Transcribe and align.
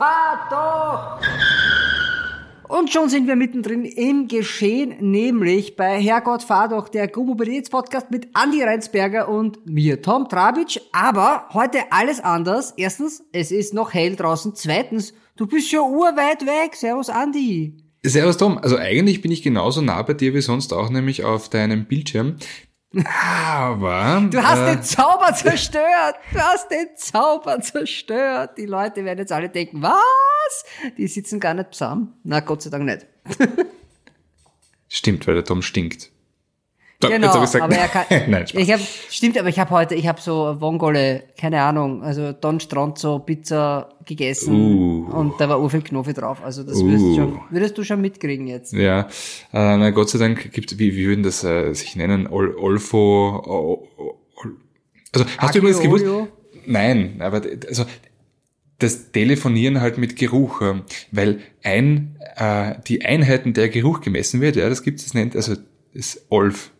fahr 0.00 0.48
doch! 0.50 1.20
Und 2.68 2.90
schon 2.90 3.08
sind 3.08 3.26
wir 3.26 3.36
mittendrin 3.36 3.84
im 3.84 4.28
Geschehen, 4.28 4.94
nämlich 5.00 5.76
bei 5.76 6.00
Herrgott 6.00 6.44
fahr 6.44 6.68
doch, 6.68 6.88
der 6.88 7.08
Go-Mobilitäts-Podcast 7.08 8.10
mit 8.10 8.28
Andi 8.32 8.62
Reinsberger 8.62 9.28
und 9.28 9.66
mir, 9.66 10.00
Tom 10.00 10.28
Trabitsch. 10.28 10.78
Aber 10.92 11.48
heute 11.52 11.78
alles 11.90 12.20
anders. 12.20 12.72
Erstens, 12.76 13.24
es 13.32 13.50
ist 13.50 13.74
noch 13.74 13.92
hell 13.92 14.14
draußen. 14.14 14.54
Zweitens, 14.54 15.12
du 15.36 15.46
bist 15.46 15.70
ja 15.72 15.80
urweit 15.80 16.46
weg. 16.46 16.76
Servus, 16.76 17.10
Andi. 17.10 17.76
Servus 18.02 18.36
Tom, 18.38 18.56
also 18.56 18.76
eigentlich 18.76 19.20
bin 19.20 19.32
ich 19.32 19.42
genauso 19.42 19.82
nah 19.82 20.00
bei 20.02 20.14
dir 20.14 20.32
wie 20.32 20.40
sonst 20.40 20.72
auch, 20.72 20.88
nämlich 20.88 21.24
auf 21.24 21.50
deinem 21.50 21.86
Bildschirm. 21.86 22.36
Aber. 22.92 24.28
Du 24.30 24.42
hast 24.42 24.58
äh, 24.58 24.74
den 24.74 24.82
Zauber 24.82 25.32
zerstört! 25.34 26.16
Du 26.32 26.38
hast 26.40 26.70
den 26.70 26.88
Zauber 26.96 27.60
zerstört! 27.60 28.58
Die 28.58 28.66
Leute 28.66 29.04
werden 29.04 29.20
jetzt 29.20 29.30
alle 29.30 29.48
denken, 29.48 29.80
was? 29.80 30.64
Die 30.96 31.06
sitzen 31.06 31.38
gar 31.38 31.54
nicht 31.54 31.72
zusammen. 31.72 32.14
Na, 32.24 32.40
Gott 32.40 32.62
sei 32.62 32.70
Dank 32.70 32.84
nicht. 32.84 33.06
Stimmt, 34.88 35.26
weil 35.28 35.34
der 35.34 35.44
Tom 35.44 35.62
stinkt. 35.62 36.10
Genau, 37.00 37.28
aber 37.28 37.76
er 37.76 37.88
kann, 37.88 38.04
nein, 38.30 38.46
Spaß. 38.46 38.62
ich 38.62 38.72
hab, 38.72 38.80
stimmt, 39.08 39.38
aber 39.38 39.48
ich 39.48 39.58
habe 39.58 39.70
heute, 39.70 39.94
ich 39.94 40.06
habe 40.06 40.20
so 40.20 40.60
Vongole, 40.60 41.22
keine 41.38 41.62
Ahnung, 41.62 42.02
also 42.02 42.32
Don 42.32 42.60
Stronzo 42.60 43.20
Pizza 43.20 43.88
gegessen 44.04 44.54
uh. 44.54 45.10
und 45.16 45.40
da 45.40 45.48
war 45.48 45.60
urviel 45.60 45.82
Knofi 45.82 46.12
drauf. 46.12 46.42
Also 46.44 46.62
das 46.62 46.76
uh. 46.76 46.84
würdest, 46.84 47.16
schon, 47.16 47.40
würdest 47.50 47.78
du 47.78 47.84
schon 47.84 48.02
mitkriegen 48.02 48.46
jetzt. 48.46 48.74
Ja, 48.74 49.08
äh, 49.52 49.76
na 49.76 49.90
Gott 49.90 50.10
sei 50.10 50.18
Dank 50.18 50.52
gibt, 50.52 50.78
wie, 50.78 50.94
wie 50.94 51.06
würden 51.06 51.22
das 51.22 51.42
äh, 51.42 51.72
sich 51.72 51.96
nennen? 51.96 52.26
Ol, 52.26 52.54
Olfo, 52.54 53.42
o, 53.46 53.88
o, 53.96 54.14
also 55.12 55.26
hast 55.38 55.38
Aki 55.38 55.52
du 55.52 55.58
übrigens 55.58 55.80
gewusst? 55.80 56.04
Nein, 56.66 57.16
aber 57.20 57.42
also 57.66 57.86
das 58.78 59.12
Telefonieren 59.12 59.80
halt 59.80 59.96
mit 59.96 60.16
Geruch, 60.16 60.60
ähm, 60.60 60.82
weil 61.12 61.40
ein 61.62 62.16
äh, 62.36 62.74
die 62.86 63.04
Einheiten 63.04 63.54
der 63.54 63.70
Geruch 63.70 64.00
gemessen 64.00 64.40
wird, 64.40 64.56
ja, 64.56 64.68
das 64.68 64.82
gibt 64.82 65.00
es 65.00 65.14
nennt 65.14 65.34
also 65.34 65.54
ist 65.92 66.26
Olf. 66.28 66.72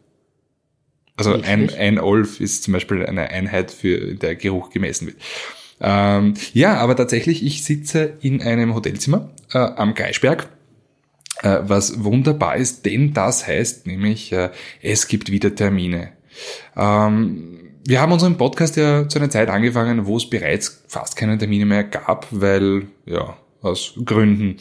Also 1.21 1.41
ein, 1.43 1.71
ein 1.71 1.99
Olf 1.99 2.41
ist 2.41 2.65
zum 2.65 2.73
Beispiel 2.73 3.05
eine 3.05 3.31
Einheit, 3.31 3.71
für 3.71 4.15
der 4.15 4.37
Geruch 4.37 4.71
gemessen 4.71 5.09
wird. 5.09 5.17
Ähm, 5.81 6.35
ja, 6.53 6.77
aber 6.77 6.97
tatsächlich, 6.97 7.45
ich 7.45 7.65
sitze 7.65 8.15
in 8.21 8.43
einem 8.43 8.75
Hotelzimmer 8.75 9.31
äh, 9.53 9.59
am 9.59 9.95
Geisberg, 9.95 10.49
äh, 11.43 11.59
was 11.63 12.05
wunderbar 12.05 12.57
ist, 12.57 12.85
denn 12.85 13.15
das 13.15 13.47
heißt 13.47 13.87
nämlich, 13.87 14.33
äh, 14.33 14.51
es 14.83 15.09
gibt 15.09 15.31
wieder 15.31 15.55
Termine. 15.55 16.13
Ähm, 16.77 17.71
wir 17.87 18.01
haben 18.01 18.13
unseren 18.13 18.37
Podcast 18.37 18.77
ja 18.77 19.09
zu 19.09 19.19
einer 19.19 19.31
Zeit 19.31 19.49
angefangen, 19.49 20.07
wo 20.07 20.17
es 20.19 20.29
bereits 20.29 20.83
fast 20.87 21.17
keine 21.17 21.39
Termine 21.39 21.65
mehr 21.65 21.85
gab, 21.85 22.27
weil, 22.31 22.89
ja, 23.07 23.37
aus 23.63 23.95
Gründen. 24.05 24.57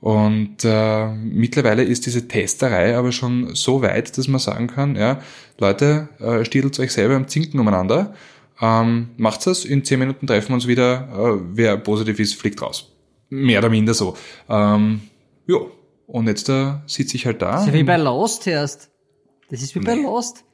Und 0.00 0.58
äh, 0.64 1.08
mittlerweile 1.14 1.82
ist 1.82 2.06
diese 2.06 2.28
Testerei 2.28 2.96
aber 2.96 3.12
schon 3.12 3.54
so 3.54 3.82
weit, 3.82 4.16
dass 4.18 4.28
man 4.28 4.38
sagen 4.38 4.66
kann, 4.66 4.94
ja, 4.94 5.20
Leute, 5.58 6.08
äh, 6.20 6.44
stiedelt 6.44 6.78
euch 6.78 6.92
selber 6.92 7.16
am 7.16 7.28
Zinken 7.28 7.58
umeinander, 7.58 8.14
ähm, 8.60 9.10
macht's 9.16 9.44
das, 9.44 9.64
in 9.64 9.84
zehn 9.84 9.98
Minuten 9.98 10.26
treffen 10.26 10.48
wir 10.48 10.54
uns 10.54 10.66
wieder, 10.66 11.08
äh, 11.12 11.40
wer 11.52 11.76
positiv 11.76 12.18
ist, 12.20 12.34
fliegt 12.34 12.60
raus. 12.62 12.92
Mehr 13.28 13.58
oder 13.58 13.68
minder 13.68 13.94
so. 13.94 14.16
Ähm, 14.48 15.00
ja, 15.46 15.56
und 16.06 16.26
jetzt 16.28 16.48
da 16.48 16.82
äh, 16.84 16.88
sitze 16.88 17.16
ich 17.16 17.26
halt 17.26 17.42
da. 17.42 17.52
Das 17.52 17.66
ist 17.66 17.72
wie 17.72 17.82
bei 17.82 17.96
Lost 17.96 18.46
erst. 18.46 18.90
Das 19.50 19.62
ist 19.62 19.74
wie 19.74 19.80
bei 19.80 19.94
Lost. 19.94 20.44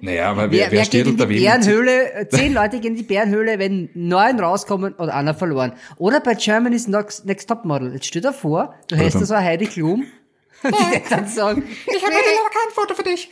Naja, 0.00 0.30
aber 0.30 0.50
wer, 0.50 0.70
wer, 0.70 0.72
wer 0.72 0.84
steht 0.84 1.06
unter 1.06 1.28
wem? 1.28 1.42
Bärenhöhle, 1.42 2.26
zehn 2.30 2.54
Leute 2.54 2.80
gehen 2.80 2.92
in 2.92 2.96
die 2.96 3.02
Bärenhöhle, 3.02 3.58
wenn 3.58 3.90
neun 3.94 4.40
rauskommen 4.40 4.94
und 4.94 5.10
einer 5.10 5.34
verloren. 5.34 5.74
Oder 5.98 6.20
bei 6.20 6.34
Germany's 6.34 6.88
Next, 6.88 7.26
Next 7.26 7.48
Top 7.48 7.64
Model. 7.64 7.92
Jetzt 7.92 8.06
stell 8.06 8.22
dir 8.22 8.32
vor, 8.32 8.74
du 8.88 8.96
hast 8.96 9.14
da 9.14 9.24
so 9.24 9.34
eine 9.34 9.44
Heidi 9.44 9.66
Klum, 9.66 10.06
die 10.64 11.08
dann 11.10 11.28
sagen, 11.28 11.68
ich 11.86 12.02
habe 12.02 12.14
heute 12.14 12.24
noch 12.24 12.50
kein 12.50 12.72
Foto 12.74 12.94
für 12.94 13.02
dich. 13.02 13.30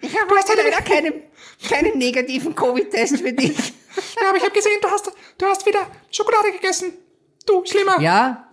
Ich 0.00 0.20
habe 0.20 0.30
heute 0.30 0.66
wieder 0.66 0.82
keinen, 0.82 1.14
keinen 1.68 1.98
negativen 1.98 2.54
Covid-Test 2.54 3.20
für 3.20 3.32
dich. 3.32 3.56
Ja, 4.20 4.28
aber 4.28 4.36
ich 4.36 4.44
habe 4.44 4.52
gesehen, 4.52 4.78
du 4.80 4.88
hast, 4.88 5.10
du 5.38 5.46
hast 5.46 5.66
wieder 5.66 5.86
Schokolade 6.10 6.52
gegessen. 6.52 6.92
Du, 7.44 7.64
schlimmer. 7.64 8.00
Ja, 8.00 8.48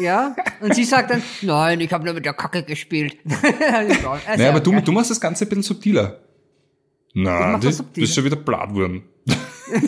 ja. 0.00 0.34
Und 0.60 0.74
sie 0.74 0.84
sagt 0.84 1.10
dann, 1.10 1.22
nein, 1.42 1.80
ich 1.80 1.92
habe 1.92 2.04
nur 2.04 2.14
mit 2.14 2.24
der 2.24 2.34
Kacke 2.34 2.62
gespielt. 2.62 3.16
also, 3.72 4.16
naja, 4.36 4.50
aber 4.50 4.60
du, 4.60 4.80
du 4.80 4.92
machst 4.92 5.10
das 5.10 5.20
Ganze 5.20 5.44
ein 5.44 5.48
bisschen 5.48 5.62
subtiler. 5.62 6.20
Na, 7.14 7.58
das, 7.58 7.78
das 7.78 7.84
ist 7.96 8.14
schon 8.14 8.24
wieder 8.24 8.36
Blattwurm. 8.36 9.02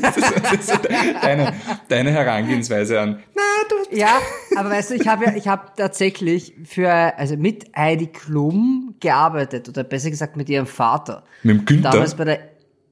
das 0.03 0.17
ist, 0.17 0.33
das 0.43 0.53
ist 0.53 0.89
deine, 1.23 1.55
deine 1.89 2.11
Herangehensweise 2.11 3.01
an. 3.01 3.23
Na, 3.35 3.43
du. 3.69 3.97
Ja, 3.97 4.21
aber 4.57 4.71
weißt 4.71 4.91
du, 4.91 4.95
ich 4.95 5.07
habe 5.07 5.27
ja, 5.27 5.35
ich 5.35 5.49
habe 5.49 5.73
tatsächlich 5.77 6.55
für, 6.65 6.91
also 6.91 7.37
mit 7.37 7.71
Heidi 7.77 8.09
Klum 8.09 8.95
gearbeitet 9.01 9.69
oder 9.69 9.85
besser 9.85 10.11
gesagt 10.11 10.37
mit 10.37 10.49
ihrem 10.49 10.67
Vater. 10.67 11.25
Mit 11.43 11.59
dem 11.59 11.65
Günther. 11.65 11.91
Damals 11.91 12.15
bei 12.15 12.25
der, 12.25 12.41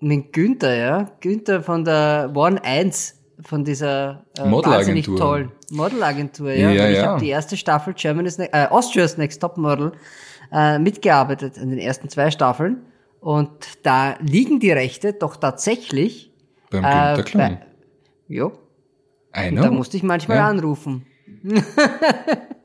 mit 0.00 0.32
Günther, 0.32 0.76
ja, 0.76 1.10
Günther 1.20 1.62
von 1.62 1.84
der 1.84 2.30
One 2.34 2.62
1 2.62 3.17
von 3.42 3.64
dieser 3.64 4.24
äh, 4.38 4.44
Modelagentur. 4.44 5.16
toll 5.16 5.52
Modelagentur, 5.70 6.52
ja. 6.52 6.70
ja, 6.70 6.88
ich 6.88 6.96
ja. 6.96 7.06
habe 7.06 7.20
die 7.20 7.28
erste 7.28 7.56
Staffel 7.56 7.94
Germany's 7.94 8.38
äh, 8.38 8.66
Austria's 8.70 9.16
Next 9.16 9.40
Top 9.40 9.56
Model 9.56 9.92
äh, 10.52 10.78
mitgearbeitet 10.78 11.56
in 11.56 11.70
den 11.70 11.78
ersten 11.78 12.08
zwei 12.08 12.30
Staffeln. 12.30 12.82
Und 13.20 13.84
da 13.84 14.16
liegen 14.20 14.60
die 14.60 14.70
Rechte 14.70 15.12
doch 15.12 15.36
tatsächlich 15.36 16.32
beim 16.70 16.82
Günter 16.82 17.18
äh. 17.18 17.32
Bei, 17.34 17.66
jo. 18.28 18.52
Da 19.32 19.70
musste 19.70 19.96
ich 19.96 20.02
manchmal 20.02 20.38
ja. 20.38 20.48
anrufen. 20.48 21.06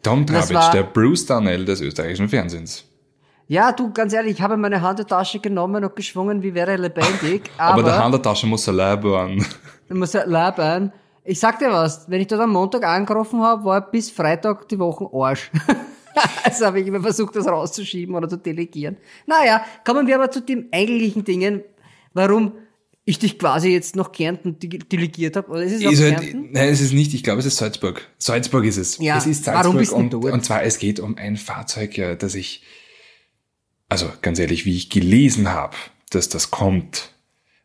Tom 0.01 0.25
Trabitsch, 0.25 0.73
der 0.73 0.83
Bruce 0.83 1.25
Darnell 1.25 1.65
des 1.65 1.81
österreichischen 1.81 2.29
Fernsehens. 2.29 2.85
Ja, 3.47 3.71
du, 3.71 3.91
ganz 3.91 4.13
ehrlich, 4.13 4.33
ich 4.33 4.41
habe 4.41 4.57
meine 4.57 4.81
Handtasche 4.81 5.39
genommen 5.39 5.83
und 5.83 5.95
geschwungen, 5.95 6.41
wie 6.41 6.53
wäre 6.53 6.75
lebendig. 6.77 7.49
Aber, 7.57 7.73
aber 7.73 7.83
der 7.83 8.03
Handtasche 8.03 8.47
muss 8.47 8.67
er 8.67 8.73
leben. 8.73 9.45
Muss 9.89 10.15
er 10.15 10.25
leben. 10.25 10.91
Ich 11.25 11.39
sag 11.39 11.59
dir 11.59 11.71
was, 11.71 12.09
wenn 12.09 12.19
ich 12.19 12.27
dort 12.27 12.41
am 12.41 12.51
Montag 12.51 12.83
angerufen 12.83 13.41
habe, 13.41 13.63
war 13.63 13.91
bis 13.91 14.09
Freitag 14.09 14.67
die 14.69 14.79
Woche 14.79 15.07
Arsch. 15.13 15.51
also 16.43 16.65
habe 16.65 16.81
ich 16.81 16.87
immer 16.87 17.01
versucht, 17.01 17.35
das 17.35 17.47
rauszuschieben 17.47 18.15
oder 18.15 18.27
zu 18.27 18.37
delegieren. 18.37 18.97
Naja, 19.25 19.63
kommen 19.85 20.07
wir 20.07 20.15
aber 20.15 20.31
zu 20.31 20.41
den 20.41 20.69
eigentlichen 20.71 21.23
Dingen, 21.23 21.61
warum 22.13 22.53
ich 23.05 23.19
dich 23.19 23.37
quasi 23.37 23.69
jetzt 23.69 23.95
nach 23.95 24.11
Kärnten 24.11 24.57
delegiert 24.59 25.35
habe. 25.35 25.49
Oder 25.49 25.63
ist 25.63 25.73
es 25.73 25.81
ist 25.81 26.01
halt, 26.01 26.33
nein, 26.33 26.69
es 26.69 26.81
ist 26.81 26.93
nicht. 26.93 27.13
Ich 27.13 27.23
glaube, 27.23 27.39
es 27.39 27.45
ist 27.45 27.57
Salzburg. 27.57 28.07
Salzburg 28.17 28.63
ist 28.63 28.77
es. 28.77 28.97
Ja, 28.97 29.17
es 29.17 29.27
ist 29.27 29.43
Salzburg 29.43 29.65
warum 29.65 29.77
bist 29.77 29.91
du 29.91 29.95
und, 29.97 30.13
dort? 30.13 30.33
und 30.33 30.45
zwar, 30.45 30.63
es 30.63 30.77
geht 30.77 30.99
um 30.99 31.17
ein 31.17 31.35
Fahrzeug, 31.35 32.17
das 32.19 32.35
ich, 32.35 32.63
also 33.93 34.11
ganz 34.23 34.39
ehrlich, 34.39 34.65
wie 34.65 34.75
ich 34.75 34.89
gelesen 34.89 35.51
habe, 35.51 35.77
dass 36.09 36.27
das 36.27 36.49
kommt, 36.49 37.11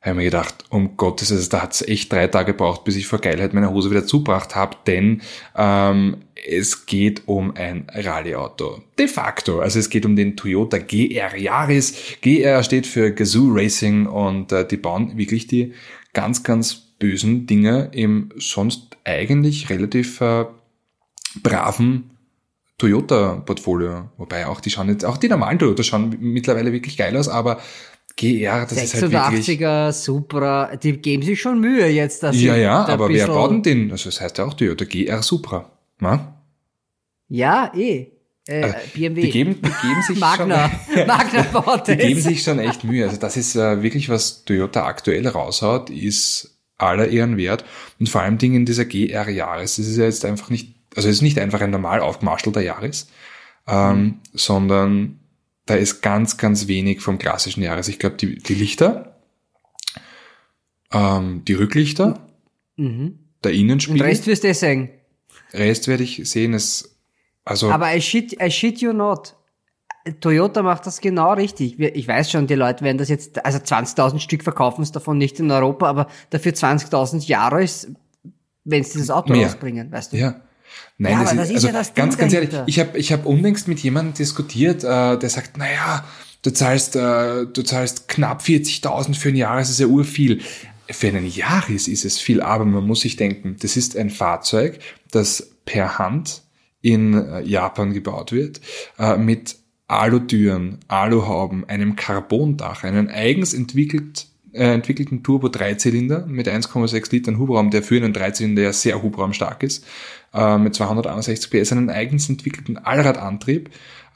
habe 0.03 0.11
ich 0.11 0.17
mir 0.17 0.25
gedacht, 0.25 0.57
um 0.69 0.99
Gottes 0.99 1.31
Willen, 1.31 1.49
da 1.49 1.63
hat 1.63 1.73
es 1.73 1.81
echt 1.81 2.13
drei 2.13 2.27
Tage 2.27 2.53
gebraucht, 2.53 2.85
bis 2.85 2.97
ich 2.97 3.07
vor 3.07 3.19
Geilheit 3.19 3.55
meine 3.55 3.71
Hose 3.71 3.91
wieder 3.91 4.05
zubracht 4.05 4.55
habe, 4.55 4.77
denn 4.87 5.23
ähm, 5.57 6.19
es 6.47 6.85
geht 6.85 7.23
um 7.25 7.57
ein 7.57 7.87
Rallyeauto. 7.91 8.83
De 8.99 9.09
facto. 9.09 9.61
Also 9.61 9.79
es 9.79 9.89
geht 9.89 10.05
um 10.05 10.17
den 10.17 10.37
Toyota 10.37 10.77
GR 10.77 11.35
Yaris. 11.35 11.95
GR 12.21 12.63
steht 12.63 12.87
für 12.87 13.11
Gazoo 13.11 13.49
Racing 13.51 14.05
und 14.05 14.53
äh, 14.53 14.69
die 14.69 14.77
bauen 14.77 15.17
wirklich 15.17 15.47
die 15.47 15.73
ganz, 16.13 16.43
ganz 16.43 16.75
bösen 16.75 17.47
Dinge 17.47 17.89
im 17.93 18.33
sonst 18.37 18.99
eigentlich 19.05 19.71
relativ 19.71 20.21
äh, 20.21 20.45
braven 21.43 22.18
Toyota-Portfolio. 22.79 24.11
Wobei 24.17 24.47
auch 24.47 24.61
die 24.61 24.71
schauen 24.71 24.89
jetzt, 24.89 25.05
auch 25.05 25.17
die 25.17 25.29
normalen 25.29 25.59
Toyota 25.59 25.83
schauen 25.83 26.17
mittlerweile 26.21 26.73
wirklich 26.73 26.97
geil 26.97 27.17
aus, 27.17 27.29
aber 27.29 27.61
GR, 28.17 28.67
das 28.67 28.79
86er, 28.79 28.83
ist 28.83 28.95
halt 28.95 29.13
wirklich... 29.13 29.61
86er, 29.61 29.93
Supra, 29.93 30.77
die 30.77 30.97
geben 30.97 31.23
sich 31.23 31.41
schon 31.41 31.61
Mühe 31.61 31.87
jetzt, 31.89 32.23
dass 32.23 32.41
Ja, 32.41 32.57
ja, 32.57 32.85
aber 32.87 33.09
wer 33.09 33.27
baut 33.27 33.51
denn 33.51 33.63
den? 33.63 33.93
Also 33.93 34.11
das 34.11 34.21
heißt 34.21 34.39
ja 34.39 34.45
auch 34.45 34.55
Toyota 34.55 34.85
GR 34.85 35.23
Supra. 35.23 35.71
Na? 36.01 36.43
Ja, 37.29 37.73
eh. 37.77 38.07
Äh, 38.49 38.63
also, 38.63 38.77
BMW. 38.95 39.21
Die 39.21 39.31
geben, 39.31 39.55
die 39.57 39.89
geben 39.89 40.03
sich 40.07 40.19
Magna. 40.21 40.71
schon, 40.93 41.07
Magna 41.07 41.43
baut 41.43 41.87
Die 41.87 41.97
geben 41.97 42.21
sich 42.21 42.43
schon 42.43 42.59
echt 42.59 42.83
Mühe. 42.83 43.05
Also 43.05 43.19
das 43.19 43.37
ist 43.37 43.55
äh, 43.55 43.83
wirklich, 43.83 44.09
was 44.09 44.45
Toyota 44.45 44.87
aktuell 44.87 45.27
raushaut, 45.29 45.91
ist 45.91 46.59
aller 46.79 47.09
Ehren 47.09 47.37
wert. 47.37 47.65
Und 48.01 48.09
vor 48.09 48.23
allem 48.23 48.39
Dingen 48.39 48.65
dieser 48.65 48.85
GR 48.85 49.29
Jahres. 49.29 49.77
Das 49.77 49.87
ist 49.87 49.97
ja 49.97 50.05
jetzt 50.05 50.25
einfach 50.25 50.49
nicht, 50.51 50.75
also 50.97 51.09
es 51.09 51.17
ist 51.17 51.23
nicht 51.23 51.39
einfach 51.39 51.61
ein 51.61 51.71
normal 51.71 52.01
aufgemarschelter 52.01 52.61
Jahres, 52.61 53.09
ähm, 53.67 54.01
mhm. 54.01 54.21
sondern 54.33 55.21
da 55.67 55.75
ist 55.75 56.01
ganz, 56.01 56.37
ganz 56.37 56.67
wenig 56.67 57.01
vom 57.03 57.19
klassischen 57.19 57.63
Jahres. 57.63 57.89
Ich 57.89 57.99
glaube, 57.99 58.17
die, 58.17 58.39
die 58.39 58.55
Lichter, 58.55 59.19
ähm, 60.93 61.43
die 61.47 61.55
Rücklichter, 61.55 62.27
mhm. 62.77 63.19
der 63.45 63.53
Innenspiegel. 63.53 64.01
Den 64.01 64.07
Rest 64.07 64.27
wirst 64.27 64.45
du 64.45 64.49
eh 64.49 64.55
sehen. 64.55 64.89
Rest 65.53 65.89
werde 65.89 66.05
ich 66.05 66.23
sehen. 66.29 66.55
Es, 66.55 66.97
also 67.45 67.71
Aber 67.71 67.95
I 67.95 68.01
shit, 68.01 68.41
I 68.43 68.51
shit 68.51 68.81
you 68.81 68.93
not. 68.93 69.35
Toyota 70.21 70.63
macht 70.63 70.87
das 70.87 71.03
genau 71.03 71.35
richtig. 71.35 71.79
Ich 71.79 72.09
weiß 72.09 72.31
schon, 72.31 72.47
die 72.47 72.55
Leute 72.55 72.83
werden 72.83 72.97
das 72.97 73.11
jetzt, 73.11 73.45
also 73.45 73.59
20.000 73.59 74.21
Stück 74.21 74.43
verkaufen 74.43 74.81
es 74.81 74.91
davon 74.91 75.19
nicht 75.19 75.39
in 75.39 75.51
Europa, 75.51 75.87
aber 75.87 76.07
dafür 76.31 76.53
20.000 76.53 77.27
Jahre 77.27 77.63
ist 77.63 77.91
wenn 78.69 78.85
sie 78.85 78.93
dieses 78.93 79.11
Auto 79.11 79.33
Mehr. 79.33 79.47
rausbringen, 79.47 79.91
weißt 79.91 80.13
du? 80.13 80.19
Ja. 80.19 80.41
Nein, 80.99 81.13
Ja, 81.13 81.23
das, 81.23 81.33
ist, 81.33 81.39
das 81.39 81.49
ist 81.49 81.55
also 81.55 81.67
ja 81.67 81.73
das 81.73 81.95
Ding 81.95 82.05
ganz, 82.05 82.19
ganz 82.19 82.33
ehrlich, 82.33 82.51
ich 82.67 82.81
habe 82.81 82.99
ich 82.99 83.13
hab 83.13 83.27
unlängst 83.27 83.69
mit 83.69 83.79
jemandem 83.81 84.15
diskutiert, 84.15 84.85
äh, 84.85 85.19
der 85.19 85.29
sagt, 85.29 85.57
naja, 85.57 86.05
du 86.43 86.51
zahlst, 86.51 86.97
äh, 86.97 87.47
du 87.47 87.63
zahlst 87.63 88.09
knapp 88.09 88.43
40.000 88.43 89.15
für 89.15 89.29
ein 89.29 89.37
Jahr, 89.37 89.59
das 89.59 89.71
ist 89.71 89.81
ja 89.81 89.87
urviel. 89.87 90.41
Für 90.91 91.09
einen 91.09 91.27
Jahres 91.27 91.87
ist 91.87 92.05
es 92.05 92.19
viel, 92.19 92.41
aber 92.41 92.65
man 92.65 92.87
muss 92.87 93.01
sich 93.01 93.17
denken, 93.17 93.57
das 93.61 93.77
ist 93.77 93.97
ein 93.97 94.09
Fahrzeug, 94.09 94.79
das 95.11 95.51
per 95.67 95.99
Hand 95.99 96.43
in 96.81 97.15
äh, 97.15 97.43
Japan 97.43 97.93
gebaut 97.93 98.33
wird, 98.33 98.61
äh, 98.99 99.17
mit 99.17 99.57
Alutüren, 99.87 100.79
Aluhauben, 100.89 101.69
einem 101.69 101.97
Carbondach, 101.97 102.85
einen 102.85 103.09
eigens 103.09 103.55
entwickelt, 103.55 104.27
äh, 104.53 104.73
entwickelten 104.75 105.23
Turbo 105.23 105.49
Dreizylinder 105.49 106.27
mit 106.27 106.49
1,6 106.49 107.13
Litern 107.13 107.39
Hubraum, 107.39 107.71
der 107.71 107.83
für 107.83 107.97
einen 107.97 108.13
Dreizylinder 108.13 108.63
ja 108.63 108.73
sehr 108.73 109.03
hubraumstark 109.03 109.63
ist, 109.63 109.85
äh, 110.35 110.59
mit 110.59 110.75
261 110.75 111.51
PS, 111.51 111.73
einen 111.73 111.91
eigens 111.91 112.29
entwickelten 112.29 112.79
Allradantrieb, 112.79 113.71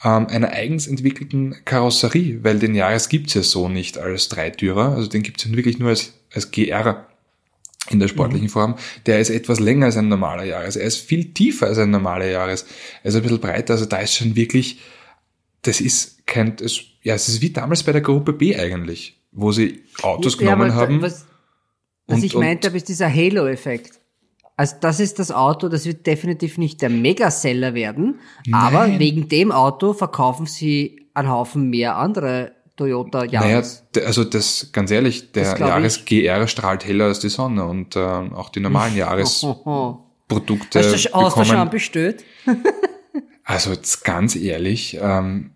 ähm, 0.04 0.26
einer 0.26 0.50
eigens 0.50 0.86
entwickelten 0.86 1.56
Karosserie, 1.64 2.42
weil 2.42 2.58
den 2.58 2.74
Jahres 2.74 3.08
gibt's 3.08 3.34
ja 3.34 3.42
so 3.42 3.68
nicht 3.68 3.98
als 3.98 4.28
Dreitürer, 4.28 4.96
also 4.96 5.08
den 5.08 5.22
gibt's 5.22 5.44
ja 5.44 5.54
wirklich 5.54 5.78
nur 5.78 5.90
als, 5.90 6.14
als 6.34 6.50
GR 6.50 7.06
in 7.90 7.98
der 7.98 8.08
sportlichen 8.08 8.48
Form, 8.48 8.76
der 9.06 9.20
ist 9.20 9.30
etwas 9.30 9.58
länger 9.60 9.86
als 9.86 9.96
ein 9.96 10.08
normaler 10.08 10.44
Jahres. 10.44 10.76
Er 10.76 10.86
ist 10.86 10.98
viel 10.98 11.32
tiefer 11.34 11.66
als 11.66 11.78
ein 11.78 11.90
normaler 11.90 12.26
Jahres. 12.26 12.64
Er 13.02 13.08
ist 13.08 13.16
ein 13.16 13.22
bisschen 13.22 13.40
breiter, 13.40 13.74
also 13.74 13.86
da 13.86 13.98
ist 13.98 14.14
schon 14.14 14.36
wirklich, 14.36 14.80
das 15.62 15.80
ist 15.80 16.26
kein, 16.26 16.56
das, 16.56 16.80
ja, 17.02 17.14
es 17.14 17.28
ist 17.28 17.42
wie 17.42 17.50
damals 17.50 17.82
bei 17.82 17.92
der 17.92 18.00
Gruppe 18.00 18.32
B 18.32 18.56
eigentlich, 18.56 19.18
wo 19.32 19.50
sie 19.52 19.82
Autos 20.02 20.34
Ja, 20.34 20.52
genommen 20.54 20.70
aber 20.70 20.80
haben. 20.80 21.02
Was, 21.02 21.26
was 22.06 22.18
und- 22.18 22.24
ich 22.24 22.34
meinte, 22.34 22.68
ist 22.68 22.88
dieser 22.88 23.12
Halo-Effekt. 23.12 23.98
Also 24.56 24.76
das 24.80 25.00
ist 25.00 25.18
das 25.18 25.32
Auto, 25.32 25.68
das 25.70 25.86
wird 25.86 26.06
definitiv 26.06 26.58
nicht 26.58 26.82
der 26.82 26.90
Megaseller 26.90 27.72
werden, 27.74 28.20
aber 28.52 28.86
Nein. 28.86 28.98
wegen 29.00 29.28
dem 29.28 29.50
Auto 29.50 29.94
verkaufen 29.94 30.44
sie 30.46 31.06
einen 31.14 31.30
Haufen 31.30 31.70
mehr 31.70 31.96
andere 31.96 32.52
Toyota 32.76 33.24
naja, 33.24 33.46
Yaris. 33.48 33.82
d- 33.94 34.04
also 34.04 34.24
das, 34.24 34.68
ganz 34.72 34.90
ehrlich, 34.90 35.32
der 35.32 35.58
Jahres 35.58 36.04
GR 36.04 36.46
strahlt 36.48 36.84
heller 36.86 37.06
als 37.06 37.20
die 37.20 37.30
Sonne 37.30 37.64
und 37.64 37.96
äh, 37.96 38.00
auch 38.00 38.50
die 38.50 38.60
normalen 38.60 38.94
Jahresprodukte 38.94 39.98
Hast 40.78 41.04
du, 41.06 41.10
hast 41.12 41.36
du 41.36 41.44
schon 41.44 41.48
bekommen. 41.54 41.70
bestellt? 41.70 42.24
Also 43.44 43.70
jetzt 43.72 44.04
ganz 44.04 44.36
ehrlich, 44.36 44.98
ähm, 45.00 45.50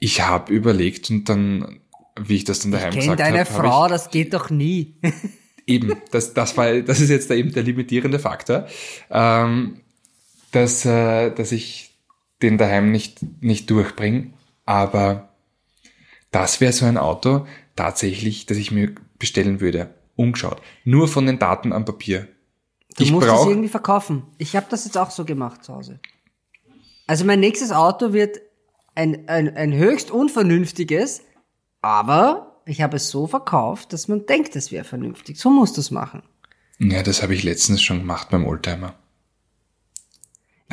ich 0.00 0.22
habe 0.26 0.52
überlegt 0.52 1.10
und 1.10 1.28
dann, 1.28 1.80
wie 2.20 2.36
ich 2.36 2.44
das 2.44 2.60
dann 2.60 2.72
daheim 2.72 2.90
Kennt 2.90 3.02
gesagt 3.02 3.20
habe, 3.20 3.32
deine 3.32 3.40
hab 3.40 3.48
Frau, 3.48 3.88
das 3.88 4.10
geht 4.10 4.34
doch 4.34 4.50
nie. 4.50 4.96
ich, 5.02 5.12
eben, 5.66 5.96
das, 6.10 6.34
das 6.34 6.56
war, 6.56 6.80
das 6.80 7.00
ist 7.00 7.10
jetzt 7.10 7.30
da 7.30 7.34
eben 7.34 7.52
der 7.52 7.62
limitierende 7.62 8.18
Faktor, 8.18 8.66
ähm, 9.10 9.80
dass, 10.52 10.84
äh, 10.84 11.30
dass 11.30 11.52
ich 11.52 11.98
den 12.42 12.58
daheim 12.58 12.92
nicht, 12.92 13.20
nicht 13.42 13.70
durchbringe, 13.70 14.32
aber 14.64 15.30
das 16.30 16.60
wäre 16.60 16.72
so 16.72 16.84
ein 16.86 16.98
Auto 16.98 17.46
tatsächlich, 17.76 18.46
das 18.46 18.56
ich 18.58 18.70
mir 18.70 18.94
bestellen 19.18 19.60
würde. 19.60 19.94
Umgeschaut. 20.16 20.60
Nur 20.84 21.08
von 21.08 21.26
den 21.26 21.38
Daten 21.38 21.72
am 21.72 21.84
Papier. 21.84 22.28
Du 22.96 23.02
ich 23.02 23.10
musst 23.10 23.26
es 23.26 23.46
irgendwie 23.46 23.68
verkaufen. 23.68 24.22
Ich 24.38 24.54
habe 24.54 24.66
das 24.70 24.84
jetzt 24.84 24.96
auch 24.96 25.10
so 25.10 25.24
gemacht 25.24 25.64
zu 25.64 25.74
Hause. 25.74 25.98
Also 27.06 27.24
mein 27.24 27.40
nächstes 27.40 27.72
Auto 27.72 28.12
wird 28.12 28.40
ein, 28.94 29.28
ein, 29.28 29.56
ein 29.56 29.72
höchst 29.72 30.10
unvernünftiges, 30.10 31.22
aber 31.84 32.60
ich 32.66 32.80
habe 32.80 32.96
es 32.96 33.10
so 33.10 33.26
verkauft, 33.26 33.92
dass 33.92 34.08
man 34.08 34.24
denkt, 34.26 34.56
es 34.56 34.72
wäre 34.72 34.84
vernünftig. 34.84 35.38
So 35.38 35.50
musst 35.50 35.76
du 35.76 35.82
es 35.82 35.90
machen. 35.90 36.22
Ja, 36.78 37.02
das 37.02 37.22
habe 37.22 37.34
ich 37.34 37.42
letztens 37.44 37.82
schon 37.82 37.98
gemacht 37.98 38.30
beim 38.30 38.46
Oldtimer. 38.46 38.94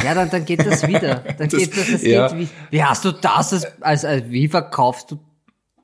Ja, 0.02 0.14
dann, 0.16 0.30
dann 0.30 0.46
geht 0.46 0.66
das 0.66 0.88
wieder. 0.88 1.16
Dann 1.38 1.50
Das- 1.50 1.60
geht 1.60 1.78
das, 1.78 1.92
das 1.92 2.02
ja. 2.04 2.28
geht 2.30 2.40
wie, 2.40 2.50
wie 2.72 2.84
hast 2.84 3.04
du 3.06 3.12
das 3.12 3.54
als, 3.54 3.82
als, 3.82 4.06
als, 4.06 4.24
wie 4.30 4.48
verkaufst 4.48 5.12
du 5.12 5.20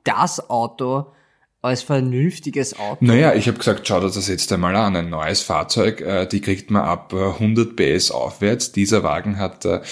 das 0.02 0.48
Auto 0.50 1.12
als 1.60 1.82
vernünftiges 1.82 2.78
Auto? 2.78 3.04
Naja, 3.04 3.34
ich 3.34 3.46
habe 3.46 3.58
gesagt, 3.58 3.86
schau 3.86 4.00
dir 4.00 4.06
das 4.10 4.26
jetzt 4.28 4.50
einmal 4.52 4.74
an. 4.76 4.96
Ein 4.96 5.10
neues 5.10 5.42
Fahrzeug, 5.42 6.00
äh, 6.00 6.26
die 6.26 6.40
kriegt 6.40 6.70
man 6.70 6.82
ab 6.82 7.12
äh, 7.12 7.16
100 7.32 7.76
PS 7.76 8.10
aufwärts. 8.10 8.72
Dieser 8.72 9.02
Wagen 9.02 9.38
hat 9.38 9.64
äh, 9.66 9.82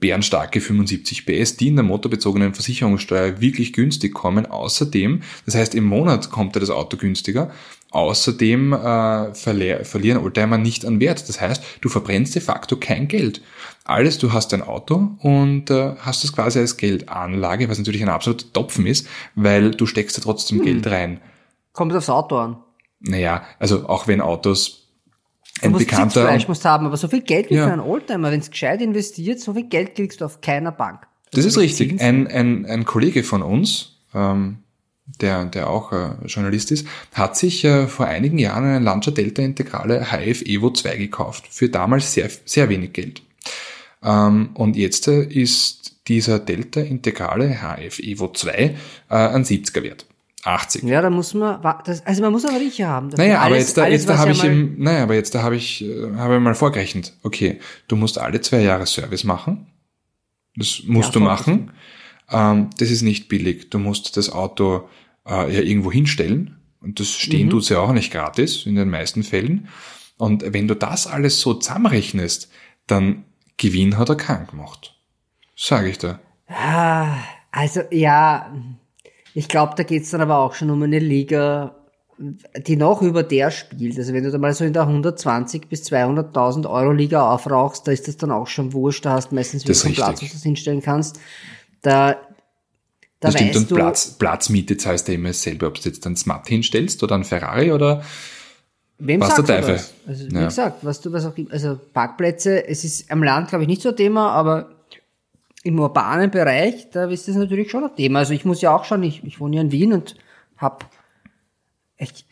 bärenstarke 0.00 0.60
75 0.60 1.26
PS, 1.26 1.56
die 1.56 1.68
in 1.68 1.76
der 1.76 1.84
motorbezogenen 1.84 2.54
Versicherungssteuer 2.54 3.40
wirklich 3.40 3.72
günstig 3.72 4.14
kommen. 4.14 4.46
Außerdem, 4.46 5.22
das 5.46 5.54
heißt 5.54 5.74
im 5.74 5.84
Monat 5.84 6.30
kommt 6.30 6.54
ja 6.56 6.60
das 6.60 6.70
Auto 6.70 6.96
günstiger. 6.96 7.50
Außerdem 7.90 8.72
äh, 8.72 8.76
verle- 8.76 9.84
verlieren 9.84 10.18
Oldtimer 10.18 10.58
nicht 10.58 10.84
an 10.84 10.98
Wert. 10.98 11.28
Das 11.28 11.40
heißt, 11.40 11.62
du 11.80 11.88
verbrennst 11.88 12.34
de 12.34 12.42
facto 12.42 12.76
kein 12.76 13.06
Geld. 13.06 13.40
Alles, 13.84 14.18
du 14.18 14.32
hast 14.32 14.52
ein 14.52 14.62
Auto 14.62 15.10
und 15.20 15.70
äh, 15.70 15.94
hast 16.00 16.24
es 16.24 16.32
quasi 16.32 16.58
als 16.58 16.76
Geldanlage, 16.76 17.68
was 17.68 17.78
natürlich 17.78 18.02
ein 18.02 18.08
absoluter 18.08 18.52
Topfen 18.52 18.86
ist, 18.86 19.06
weil 19.36 19.70
du 19.70 19.86
steckst 19.86 20.18
da 20.18 20.22
trotzdem 20.22 20.62
Geld 20.62 20.86
rein. 20.88 21.20
Kommt 21.72 21.94
aufs 21.94 22.08
Auto 22.10 22.36
an. 22.36 22.56
Naja, 23.00 23.44
also 23.58 23.88
auch 23.88 24.08
wenn 24.08 24.20
Autos 24.20 24.83
Du 25.60 25.66
ein 25.66 25.72
musst 25.72 25.86
bekannter 25.86 26.38
musst 26.48 26.64
haben, 26.64 26.86
aber 26.86 26.96
so 26.96 27.08
viel 27.08 27.22
Geld 27.22 27.50
wie 27.50 27.54
Ja. 27.54 27.66
für 27.66 27.72
einen 27.72 27.80
Oldtimer, 27.80 28.30
wenn 28.30 28.40
es 28.40 28.50
gescheit 28.50 28.80
investiert, 28.82 29.40
so 29.40 29.54
viel 29.54 29.64
Geld 29.68 29.94
kriegst 29.94 30.20
du 30.20 30.24
auf 30.24 30.40
keiner 30.40 30.72
Bank. 30.72 31.06
Das 31.32 31.44
ist 31.44 31.56
mit 31.56 31.64
richtig. 31.64 31.90
Zinsen. 31.90 32.06
Ein, 32.06 32.26
ein, 32.26 32.66
ein 32.66 32.84
Kollege 32.84 33.22
von 33.22 33.42
uns, 33.42 33.96
ähm, 34.14 34.58
der, 35.20 35.44
der 35.44 35.68
auch 35.68 35.92
äh, 35.92 36.12
Journalist 36.26 36.72
ist, 36.72 36.86
hat 37.12 37.36
sich 37.36 37.64
äh, 37.64 37.86
vor 37.86 38.06
einigen 38.06 38.38
Jahren 38.38 38.64
eine 38.64 38.78
Lancia 38.78 39.12
Delta 39.12 39.42
Integrale 39.42 40.06
HF 40.10 40.42
Evo 40.42 40.70
2 40.70 40.96
gekauft. 40.96 41.44
Für 41.50 41.68
damals 41.68 42.12
sehr, 42.12 42.30
sehr 42.44 42.68
wenig 42.68 42.92
Geld. 42.92 43.22
Ähm, 44.02 44.50
und 44.54 44.76
jetzt 44.76 45.08
äh, 45.08 45.22
ist 45.24 45.96
dieser 46.08 46.38
Delta 46.38 46.80
Integrale 46.80 47.60
HF 47.62 47.98
Evo 48.00 48.32
2 48.32 48.52
äh, 48.52 48.74
ein 49.08 49.44
70er 49.44 49.82
Wert. 49.82 50.06
80. 50.46 50.82
Ja, 50.84 51.00
da 51.02 51.10
muss 51.10 51.34
man, 51.34 51.60
das, 51.84 52.04
also 52.06 52.22
man 52.22 52.32
muss 52.32 52.44
aber 52.44 52.58
Riecher 52.60 52.88
haben. 52.88 53.10
dafür. 53.10 53.24
Naja, 53.24 53.38
aber 53.38 53.46
Alles- 53.54 53.58
jetzt 53.68 53.76
da, 53.78 53.82
alles, 53.84 53.94
jetzt 54.02 54.08
da 54.08 54.18
habe 54.18 54.30
ja 54.30 54.36
ich 54.36 54.42
mal- 54.42 54.52
im, 54.52 54.78
naja, 54.78 55.02
aber 55.02 55.14
jetzt 55.14 55.34
da 55.34 55.42
habe 55.42 55.56
ich, 55.56 55.82
äh, 55.84 56.12
habe 56.16 56.34
ich 56.36 56.40
mal 56.40 56.54
vorgerechnet. 56.54 57.14
Okay, 57.22 57.60
du 57.88 57.96
musst 57.96 58.18
alle 58.18 58.40
zwei 58.40 58.60
Jahre 58.60 58.86
Service 58.86 59.24
machen. 59.24 59.66
Das 60.56 60.82
musst 60.86 61.08
Ja, 61.08 61.12
du 61.14 61.20
machen. 61.20 61.72
Ähm, 62.30 62.70
das 62.78 62.90
ist 62.90 63.02
nicht 63.02 63.28
billig. 63.28 63.70
Du 63.70 63.78
musst 63.78 64.16
das 64.16 64.30
Auto 64.30 64.88
äh, 65.26 65.52
ja 65.54 65.60
irgendwo 65.62 65.90
hinstellen. 65.90 66.56
Und 66.80 67.00
das 67.00 67.08
stehen 67.10 67.46
Mhm. 67.46 67.50
tut's 67.50 67.70
ja 67.70 67.78
auch 67.78 67.92
nicht 67.92 68.12
gratis 68.12 68.66
in 68.66 68.74
den 68.74 68.90
meisten 68.90 69.22
Fällen. 69.22 69.68
Und 70.18 70.44
wenn 70.52 70.68
du 70.68 70.76
das 70.76 71.06
alles 71.06 71.40
so 71.40 71.54
zusammenrechnest, 71.54 72.50
dann 72.86 73.24
Gewinn 73.56 73.96
hat 73.98 74.10
er 74.10 74.16
keinen 74.16 74.46
gemacht. 74.46 74.94
Sage 75.56 75.88
ich 75.88 75.98
da. 75.98 76.18
Ah, 76.48 77.16
also 77.50 77.80
ja, 77.90 78.52
ich 79.34 79.48
glaube, 79.48 79.74
da 79.76 79.82
geht's 79.82 80.10
dann 80.10 80.20
aber 80.20 80.38
auch 80.38 80.54
schon 80.54 80.70
um 80.70 80.82
eine 80.82 81.00
Liga, 81.00 81.74
die 82.56 82.76
noch 82.76 83.02
über 83.02 83.24
der 83.24 83.50
spielt. 83.50 83.98
Also 83.98 84.12
wenn 84.12 84.22
du 84.22 84.30
da 84.30 84.38
mal 84.38 84.54
so 84.54 84.64
in 84.64 84.72
der 84.72 84.82
120 84.82 85.68
bis 85.68 85.82
200.000 85.90 86.70
Euro 86.70 86.92
Liga 86.92 87.28
aufrauchst, 87.30 87.86
da 87.86 87.92
ist 87.92 88.06
das 88.06 88.16
dann 88.16 88.30
auch 88.30 88.46
schon 88.46 88.72
wurscht. 88.72 89.04
Da 89.04 89.12
hast 89.12 89.32
du 89.32 89.34
meistens 89.34 89.64
wieder 89.64 89.84
einen 89.84 89.94
Platz, 89.94 90.22
wo 90.22 90.26
du 90.26 90.32
das 90.32 90.42
hinstellen 90.44 90.80
kannst. 90.80 91.18
Da, 91.82 92.12
da 92.12 92.16
Das 93.20 93.34
stimmt. 93.34 93.56
Und 93.56 93.70
du, 93.72 93.74
Platz, 93.74 94.12
Platzmiete 94.12 94.76
zahlst 94.76 95.08
du 95.08 95.12
immer 95.12 95.32
selber, 95.32 95.66
ob 95.66 95.74
du 95.74 95.88
jetzt 95.88 96.06
ein 96.06 96.16
Smart 96.16 96.46
hinstellst 96.46 97.02
oder 97.02 97.16
ein 97.16 97.24
Ferrari 97.24 97.72
oder 97.72 98.04
Wem 98.98 99.20
Was 99.20 99.34
der 99.34 99.44
Teufel. 99.44 99.80
Also, 100.06 100.30
wie 100.30 100.34
Ja. 100.34 100.44
gesagt, 100.44 100.78
was 100.82 101.00
du 101.00 101.12
was 101.12 101.26
auch, 101.26 101.32
also 101.50 101.80
Parkplätze, 101.92 102.66
es 102.68 102.84
ist 102.84 103.10
am 103.10 103.24
Land, 103.24 103.48
glaube 103.48 103.64
ich, 103.64 103.68
nicht 103.68 103.82
so 103.82 103.88
ein 103.88 103.96
Thema, 103.96 104.30
aber 104.30 104.73
im 105.64 105.80
urbanen 105.80 106.30
Bereich, 106.30 106.90
da 106.90 107.06
ist 107.06 107.26
das 107.26 107.36
natürlich 107.36 107.70
schon 107.70 107.84
ein 107.84 107.96
Thema. 107.96 108.20
Also 108.20 108.34
ich 108.34 108.44
muss 108.44 108.60
ja 108.60 108.76
auch 108.76 108.84
schon, 108.84 109.02
ich, 109.02 109.24
ich 109.24 109.40
wohne 109.40 109.56
ja 109.56 109.62
in 109.62 109.72
Wien 109.72 109.94
und 109.94 110.14
hab 110.58 110.84
echt 111.96 112.26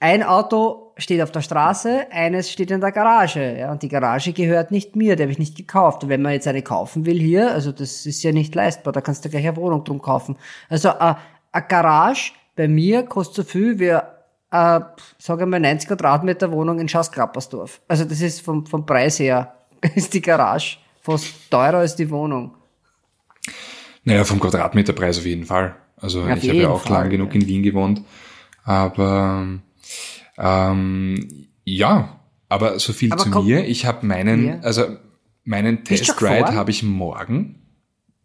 ein 0.00 0.24
Auto 0.24 0.92
steht 0.96 1.22
auf 1.22 1.30
der 1.30 1.40
Straße, 1.40 2.08
eines 2.10 2.50
steht 2.50 2.72
in 2.72 2.80
der 2.80 2.92
Garage, 2.92 3.58
ja, 3.58 3.70
und 3.70 3.82
die 3.82 3.88
Garage 3.88 4.32
gehört 4.32 4.70
nicht 4.72 4.96
mir, 4.96 5.14
die 5.16 5.22
habe 5.22 5.32
ich 5.32 5.38
nicht 5.38 5.56
gekauft. 5.56 6.02
Und 6.02 6.10
wenn 6.10 6.20
man 6.20 6.32
jetzt 6.32 6.48
eine 6.48 6.62
kaufen 6.62 7.06
will 7.06 7.18
hier, 7.18 7.52
also 7.52 7.70
das 7.70 8.04
ist 8.06 8.22
ja 8.24 8.32
nicht 8.32 8.54
leistbar, 8.54 8.92
da 8.92 9.00
kannst 9.00 9.24
du 9.24 9.28
gleich 9.28 9.46
eine 9.46 9.56
Wohnung 9.56 9.84
drum 9.84 10.02
kaufen. 10.02 10.36
Also 10.68 10.88
äh, 10.88 11.14
eine 11.52 11.66
Garage 11.68 12.32
bei 12.56 12.66
mir 12.66 13.04
kostet 13.04 13.36
so 13.36 13.42
viel 13.44 13.78
wie 13.78 13.96
äh, 14.50 14.80
sage 15.18 15.46
mal 15.46 15.60
90 15.60 15.88
Quadratmeter 15.88 16.50
Wohnung 16.50 16.80
in 16.80 16.88
Schausklappersdorf. 16.88 17.80
Also 17.86 18.04
das 18.04 18.20
ist 18.20 18.40
vom, 18.40 18.66
vom 18.66 18.84
Preis 18.84 19.20
her, 19.20 19.54
ist 19.94 20.12
die 20.12 20.20
Garage 20.20 20.78
fast 21.04 21.50
teurer 21.50 21.78
als 21.78 21.94
die 21.96 22.08
Wohnung. 22.10 22.54
Naja, 24.04 24.24
vom 24.24 24.40
Quadratmeterpreis 24.40 25.18
auf 25.18 25.26
jeden 25.26 25.44
Fall. 25.44 25.76
Also 25.96 26.22
Auf 26.22 26.42
ich 26.42 26.48
habe 26.48 26.58
ja 26.58 26.68
auch 26.70 26.82
Fall, 26.82 27.02
lang 27.02 27.10
genug 27.10 27.34
ja. 27.34 27.40
in 27.40 27.46
Wien 27.46 27.62
gewohnt. 27.62 28.02
Aber 28.64 29.46
ähm, 30.38 31.46
ja, 31.64 32.20
aber 32.48 32.78
so 32.78 32.92
viel 32.92 33.12
Aber 33.12 33.22
zu 33.22 33.30
komm- 33.30 33.46
mir. 33.46 33.66
Ich 33.66 33.86
habe 33.86 34.04
meinen, 34.06 34.46
Ja. 34.46 34.60
also 34.60 34.96
meinen 35.44 35.84
Testride 35.84 36.54
habe 36.54 36.70
ich 36.70 36.82
morgen. 36.82 37.62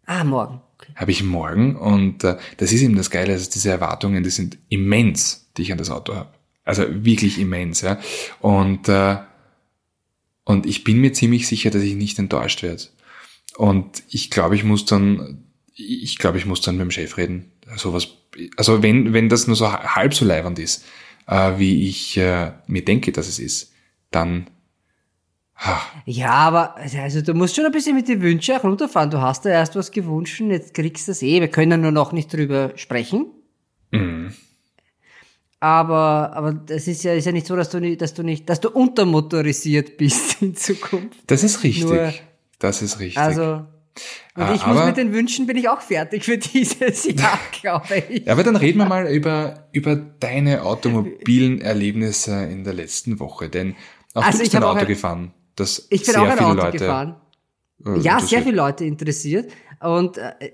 Ah, 0.06 0.24
morgen. 0.24 0.60
Okay. 0.78 0.92
Habe 0.96 1.10
ich 1.10 1.22
morgen 1.22 1.76
und 1.76 2.24
äh, 2.24 2.36
das 2.56 2.72
ist 2.72 2.80
eben 2.82 2.96
das 2.96 3.10
Geile, 3.10 3.32
also 3.34 3.50
diese 3.50 3.70
Erwartungen, 3.70 4.22
die 4.24 4.30
sind 4.30 4.56
immens, 4.70 5.50
die 5.56 5.62
ich 5.62 5.72
an 5.72 5.78
das 5.78 5.90
Auto 5.90 6.14
habe. 6.14 6.30
Also 6.64 6.84
wirklich 6.88 7.38
immens, 7.38 7.82
ja. 7.82 7.98
Und, 8.40 8.88
äh, 8.88 9.18
und 10.50 10.66
ich 10.66 10.82
bin 10.82 11.00
mir 11.00 11.12
ziemlich 11.12 11.46
sicher, 11.46 11.70
dass 11.70 11.82
ich 11.82 11.94
nicht 11.94 12.18
enttäuscht 12.18 12.64
werde. 12.64 12.82
Und 13.56 14.02
ich 14.08 14.30
glaube, 14.30 14.56
ich 14.56 14.64
muss 14.64 14.84
dann, 14.84 15.44
ich 15.74 16.18
glaube, 16.18 16.38
ich 16.38 16.46
muss 16.46 16.60
dann 16.60 16.76
mit 16.76 16.82
dem 16.82 16.90
Chef 16.90 17.16
reden. 17.16 17.52
Sowas, 17.76 18.08
also 18.56 18.82
wenn, 18.82 19.12
wenn 19.12 19.28
das 19.28 19.46
nur 19.46 19.54
so 19.54 19.72
halb 19.72 20.12
so 20.12 20.24
leibend 20.24 20.58
ist, 20.58 20.84
äh, 21.28 21.52
wie 21.58 21.88
ich 21.88 22.16
äh, 22.16 22.50
mir 22.66 22.84
denke, 22.84 23.12
dass 23.12 23.28
es 23.28 23.38
ist, 23.38 23.72
dann 24.10 24.50
ja, 26.06 26.30
aber 26.30 26.74
also 26.76 27.20
du 27.20 27.34
musst 27.34 27.54
schon 27.54 27.66
ein 27.66 27.72
bisschen 27.72 27.94
mit 27.94 28.08
den 28.08 28.22
Wünschen 28.22 28.56
auch 28.56 28.64
runterfahren. 28.64 29.10
Du 29.10 29.20
hast 29.20 29.44
da 29.44 29.50
erst 29.50 29.76
was 29.76 29.92
gewünscht, 29.92 30.40
jetzt 30.40 30.72
kriegst 30.72 31.06
du 31.06 31.12
es 31.12 31.22
eh. 31.22 31.38
Wir 31.38 31.48
können 31.48 31.82
nur 31.82 31.90
noch 31.90 32.12
nicht 32.12 32.32
drüber 32.32 32.72
sprechen. 32.76 33.26
Mhm. 33.90 34.32
Aber, 35.60 36.32
aber 36.34 36.52
das 36.54 36.88
ist 36.88 37.02
ja, 37.04 37.12
ist 37.12 37.26
ja 37.26 37.32
nicht 37.32 37.46
so, 37.46 37.54
dass 37.54 37.68
du 37.68 37.80
nicht, 37.80 38.00
dass 38.00 38.14
du 38.14 38.22
nicht, 38.22 38.48
dass 38.48 38.60
du 38.60 38.70
untermotorisiert 38.70 39.98
bist 39.98 40.40
in 40.42 40.56
Zukunft. 40.56 41.18
Das 41.26 41.44
ist 41.44 41.62
richtig. 41.62 41.84
Nur, 41.84 42.12
das 42.58 42.82
ist 42.82 42.98
richtig. 42.98 43.18
Also, 43.18 43.66
und 44.34 44.42
ah, 44.42 44.54
ich 44.54 44.62
aber, 44.62 44.74
muss 44.74 44.86
mit 44.86 44.96
den 44.96 45.12
Wünschen 45.12 45.46
bin 45.46 45.56
ich 45.56 45.68
auch 45.68 45.80
fertig 45.82 46.24
für 46.24 46.38
dieses 46.38 47.04
Jahr, 47.14 47.38
glaube 47.60 48.02
ich. 48.08 48.30
Aber 48.30 48.42
dann 48.42 48.56
reden 48.56 48.78
wir 48.78 48.86
mal 48.86 49.06
über, 49.08 49.68
über 49.72 49.96
deine 49.96 50.62
automobilen 50.62 51.60
Erlebnisse 51.60 52.44
in 52.44 52.64
der 52.64 52.72
letzten 52.72 53.20
Woche, 53.20 53.48
denn 53.50 53.76
auch 54.14 54.24
also 54.24 54.38
du 54.38 54.44
bist 54.44 54.56
ein 54.56 54.62
Auto 54.62 54.86
gefahren 54.86 55.32
das 55.60 55.86
ich 55.90 56.04
bin 56.04 56.14
sehr 56.14 56.22
auch 56.22 56.26
ein 56.26 56.38
viele 56.38 56.48
Auto 56.48 56.62
Leute 56.62 56.78
gefahren. 56.78 57.16
Äh, 57.86 57.98
ja, 58.00 58.20
sehr 58.20 58.42
viele 58.42 58.56
Leute 58.56 58.84
interessiert 58.84 59.52
und 59.80 60.18
äh, 60.18 60.52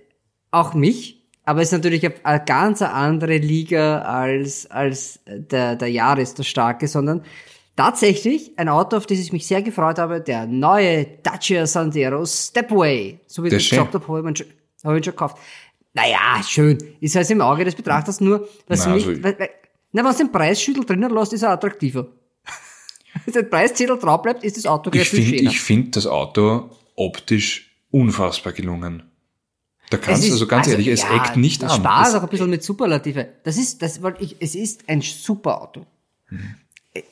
auch 0.51 0.75
mich. 0.75 1.16
Aber 1.47 1.62
es 1.62 1.69
ist 1.69 1.73
natürlich 1.73 2.05
eine 2.25 2.45
ganz 2.45 2.83
andere 2.83 3.38
Liga 3.38 4.00
als, 4.00 4.69
als 4.69 5.21
der, 5.26 5.76
der 5.76 5.88
Jahres, 5.88 6.35
der 6.35 6.43
Starke, 6.43 6.88
sondern 6.88 7.23
tatsächlich 7.76 8.53
ein 8.59 8.69
Auto, 8.69 8.97
auf 8.97 9.07
das 9.07 9.21
ich 9.21 9.33
mich 9.33 9.47
sehr 9.47 9.62
gefreut 9.62 9.99
habe, 9.99 10.21
der 10.21 10.47
neue 10.47 11.07
Dacia 11.23 11.65
Sandero 11.67 12.26
Stepway. 12.26 13.21
So 13.29 13.45
wie 13.45 13.49
ich 13.49 13.71
gesagt 13.71 13.95
habe, 13.95 14.09
habe 14.09 14.33
ich, 14.33 14.41
ihn 14.41 14.49
schon 14.83 15.00
gekauft. 15.00 15.38
Naja, 15.95 16.43
schön. 16.47 16.79
Ist 17.00 17.15
halt 17.15 17.31
im 17.31 17.41
Auge 17.41 17.65
des 17.65 17.76
Betrachters 17.76 18.21
nur, 18.21 18.49
was 18.67 18.85
na, 18.85 18.95
mich, 18.95 19.07
also 19.07 19.23
weil, 19.23 19.38
weil, 19.38 19.50
na, 19.93 20.05
was 20.05 20.17
den 20.17 20.33
Preisschüttel 20.33 20.85
drinnen 20.85 21.11
lässt, 21.11 21.33
ist 21.33 21.43
er 21.43 21.50
attraktiver. 21.50 22.09
Wenn 23.25 23.35
der 23.35 23.43
Preiszettel 23.45 23.97
drauf 23.99 24.21
bleibt, 24.21 24.43
ist 24.43 24.57
das 24.57 24.67
Auto 24.67 24.91
gleich 24.91 25.12
ich 25.12 25.25
find, 25.25 25.41
Ich 25.43 25.61
finde 25.61 25.91
das 25.93 26.09
Auto 26.09 26.71
optisch 26.97 27.71
unfassbar 27.93 28.53
gelungen. 28.53 29.05
Da 29.90 29.97
kannst 29.99 30.26
du, 30.26 30.33
also 30.33 30.47
ganz 30.47 30.66
also, 30.66 30.73
ehrlich, 30.73 30.88
es 30.88 31.02
ja, 31.02 31.16
eckt 31.16 31.37
nicht 31.37 31.62
an. 31.62 31.71
Spaß 31.71 32.16
auch 32.16 32.23
ein 32.23 32.28
bisschen 32.28 32.50
mit 32.50 32.62
Superlative. 32.62 33.28
Das 33.45 33.57
ist, 33.57 33.83
das 33.83 34.02
wollte 34.02 34.25
ich, 34.25 34.37
es 34.40 34.55
ist 34.55 34.88
ein 34.88 35.00
super 35.00 35.62
Auto. 35.62 35.87
Hm. 36.26 36.55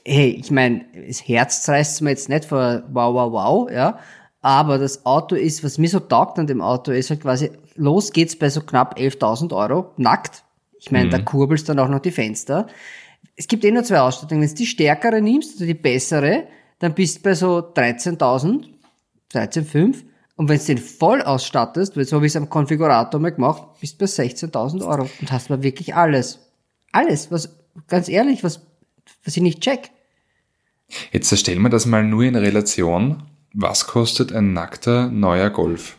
Hey, 0.04 0.38
ich 0.40 0.50
meine, 0.50 0.85
das 1.07 1.28
Herz 1.28 1.69
reißt 1.69 2.02
mir 2.02 2.11
jetzt 2.11 2.28
nicht 2.28 2.47
vor 2.47 2.83
wow, 2.90 3.14
wow, 3.14 3.33
wow, 3.33 3.71
ja. 3.71 3.99
Aber 4.40 4.78
das 4.78 5.07
Auto 5.07 5.37
ist, 5.37 5.62
was 5.62 5.78
mir 5.78 5.88
so 5.88 6.00
taugt 6.00 6.38
an 6.38 6.47
dem 6.47 6.61
Auto, 6.61 6.90
ist 6.90 7.11
halt 7.11 7.21
quasi, 7.21 7.50
los 7.76 8.12
geht's 8.12 8.37
bei 8.37 8.50
so 8.50 8.61
knapp 8.61 8.99
11.000 8.99 9.54
Euro, 9.54 9.93
nackt. 9.97 10.43
Ich 10.78 10.90
meine, 10.90 11.07
mhm. 11.07 11.11
da 11.11 11.19
kurbelst 11.21 11.69
dann 11.69 11.78
auch 11.78 11.88
noch 11.88 12.00
die 12.00 12.11
Fenster 12.11 12.66
es 13.37 13.49
gibt 13.49 13.64
eh 13.64 13.71
nur 13.71 13.85
zwei 13.85 14.00
Ausstattungen. 14.00 14.43
Wenn 14.43 14.49
du 14.49 14.54
die 14.54 14.66
stärkere 14.66 15.21
nimmst, 15.21 15.54
also 15.54 15.66
die 15.66 15.75
bessere, 15.75 16.47
dann 16.78 16.95
bist 16.95 17.19
du 17.19 17.23
bei 17.23 17.35
so 17.35 17.59
13.000, 17.59 18.64
13,5. 19.33 19.97
Und 20.37 20.49
wenn 20.49 20.59
du 20.59 20.64
den 20.64 20.79
voll 20.79 21.23
ausstattest, 21.23 21.97
weil 21.97 22.05
so 22.05 22.17
habe 22.17 22.26
ich 22.26 22.33
es 22.33 22.37
am 22.37 22.50
Konfigurator 22.50 23.21
mal 23.21 23.33
gemacht, 23.33 23.62
bist 23.81 24.00
du 24.00 24.05
bei 24.05 24.11
16.000 24.11 24.85
Euro 24.87 25.09
und 25.21 25.33
hast 25.33 25.50
mal 25.50 25.62
wirklich 25.62 25.95
alles. 25.95 26.41
Alles, 26.93 27.31
was, 27.31 27.57
ganz 27.87 28.09
ehrlich, 28.09 28.43
was, 28.43 28.67
was 29.25 29.37
ich 29.37 29.43
nicht 29.43 29.61
check. 29.61 29.91
Jetzt 31.12 31.37
stellen 31.38 31.62
wir 31.62 31.71
das 31.71 31.87
mal 31.87 32.05
nur 32.05 32.25
in 32.25 32.37
Relation. 32.37 33.23
Was 33.53 33.87
kostet 33.87 34.33
ein 34.33 34.53
nackter 34.53 35.09
neuer 35.09 35.50
Golf? 35.50 35.97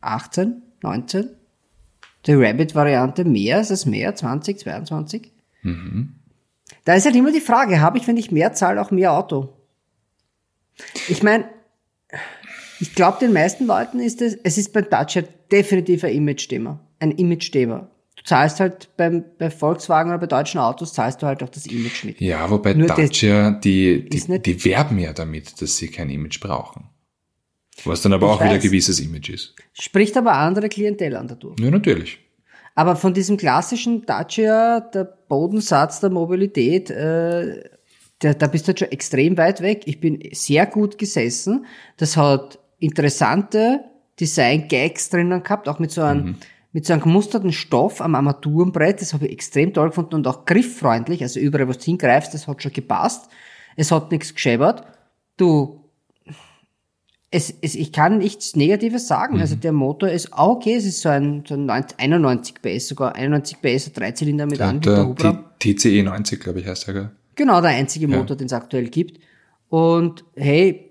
18, 0.00 0.62
19? 0.82 1.30
die 2.26 2.34
Rabbit-Variante 2.34 3.24
mehr? 3.24 3.60
Ist 3.60 3.70
es 3.70 3.86
mehr? 3.86 4.14
20, 4.14 4.58
22? 4.58 5.32
Mhm. 5.62 6.14
Da 6.84 6.94
ist 6.94 7.04
halt 7.04 7.16
immer 7.16 7.32
die 7.32 7.40
Frage, 7.40 7.80
habe 7.80 7.98
ich, 7.98 8.06
wenn 8.06 8.16
ich 8.16 8.30
mehr 8.30 8.52
zahle, 8.52 8.80
auch 8.80 8.90
mehr 8.90 9.12
Auto? 9.12 9.56
Ich 11.08 11.22
meine, 11.22 11.44
ich 12.82 12.96
glaube, 12.96 13.18
den 13.20 13.32
meisten 13.32 13.66
Leuten 13.66 14.00
ist 14.00 14.20
es, 14.20 14.36
es 14.42 14.58
ist 14.58 14.72
beim 14.72 14.90
Dacia 14.90 15.22
definitiv 15.52 16.02
ein 16.02 16.14
Image-Thema. 16.14 16.80
Ein 16.98 17.12
Image-Thema. 17.12 17.88
Du 18.16 18.24
zahlst 18.24 18.58
halt 18.58 18.88
beim, 18.96 19.24
bei 19.38 19.50
Volkswagen 19.50 20.10
oder 20.10 20.18
bei 20.18 20.26
deutschen 20.26 20.58
Autos, 20.58 20.92
zahlst 20.92 21.22
du 21.22 21.26
halt 21.26 21.44
auch 21.44 21.48
das 21.48 21.66
Image 21.66 22.02
mit. 22.02 22.20
Ja, 22.20 22.50
wobei 22.50 22.74
Nur 22.74 22.88
Dacia, 22.88 23.52
die, 23.52 24.08
die, 24.08 24.42
die 24.42 24.64
werben 24.64 24.98
ja 24.98 25.12
damit, 25.12 25.62
dass 25.62 25.76
sie 25.76 25.88
kein 25.88 26.10
Image 26.10 26.40
brauchen. 26.40 26.88
Was 27.84 28.02
dann 28.02 28.12
aber 28.12 28.26
ich 28.26 28.32
auch 28.32 28.40
weiß. 28.40 28.46
wieder 28.46 28.54
ein 28.56 28.60
gewisses 28.60 28.98
Image 28.98 29.30
ist. 29.30 29.54
Spricht 29.74 30.16
aber 30.16 30.32
andere 30.34 30.68
Klientel 30.68 31.14
an 31.14 31.28
dadurch. 31.28 31.60
Ja, 31.60 31.70
natürlich. 31.70 32.18
Aber 32.74 32.96
von 32.96 33.14
diesem 33.14 33.36
klassischen 33.36 34.04
Dacia, 34.06 34.80
der 34.80 35.04
Bodensatz 35.04 36.00
der 36.00 36.10
Mobilität, 36.10 36.90
äh, 36.90 37.62
der, 38.22 38.34
da 38.34 38.46
bist 38.48 38.64
du 38.64 38.68
halt 38.68 38.80
schon 38.80 38.90
extrem 38.90 39.36
weit 39.36 39.60
weg. 39.60 39.82
Ich 39.84 40.00
bin 40.00 40.20
sehr 40.32 40.66
gut 40.66 40.98
gesessen. 40.98 41.66
Das 41.96 42.16
hat 42.16 42.58
interessante 42.82 43.80
Design-Gags 44.20 45.10
drinnen 45.10 45.42
gehabt, 45.42 45.68
auch 45.68 45.78
mit 45.78 45.90
so 45.90 46.02
einem, 46.02 46.24
mhm. 46.24 46.36
mit 46.72 46.86
so 46.86 46.92
einem 46.92 47.02
gemusterten 47.02 47.52
Stoff 47.52 48.00
am 48.00 48.14
Armaturenbrett. 48.14 49.00
Das 49.00 49.14
habe 49.14 49.26
ich 49.26 49.32
extrem 49.32 49.72
toll 49.72 49.88
gefunden 49.88 50.16
und 50.16 50.26
auch 50.26 50.44
grifffreundlich. 50.44 51.22
Also 51.22 51.40
überall, 51.40 51.68
wo 51.68 51.72
du 51.72 51.80
hingreifst, 51.80 52.34
das 52.34 52.46
hat 52.46 52.62
schon 52.62 52.72
gepasst. 52.72 53.28
Es 53.76 53.90
hat 53.90 54.10
nichts 54.10 54.34
gescheppert. 54.34 54.84
Du 55.36 55.82
es, 57.34 57.52
es, 57.62 57.74
ich 57.74 57.92
kann 57.92 58.18
nichts 58.18 58.56
Negatives 58.56 59.08
sagen. 59.08 59.34
Also 59.34 59.38
mhm. 59.38 59.42
Also 59.42 59.56
der 59.56 59.72
Motor 59.72 60.08
ist 60.10 60.32
auch 60.34 60.56
okay. 60.56 60.74
Es 60.74 60.84
ist 60.84 61.00
so 61.00 61.08
ein, 61.08 61.44
so 61.48 61.54
ein 61.54 61.68
91 61.68 62.56
PS, 62.60 62.88
sogar 62.88 63.16
91 63.16 63.60
PS, 63.60 63.88
ein 63.88 63.92
Dreizylinder 63.94 64.46
mit 64.46 64.60
Anbieter. 64.60 65.54
TCE 65.58 66.02
90, 66.02 66.40
glaube 66.40 66.60
ich, 66.60 66.66
heißt 66.66 66.88
er. 66.88 66.94
Gell? 66.94 67.10
Genau, 67.34 67.60
der 67.60 67.70
einzige 67.70 68.06
Motor, 68.06 68.30
ja. 68.30 68.34
den 68.36 68.46
es 68.46 68.52
aktuell 68.52 68.88
gibt. 68.88 69.18
Und 69.70 70.24
hey, 70.36 70.90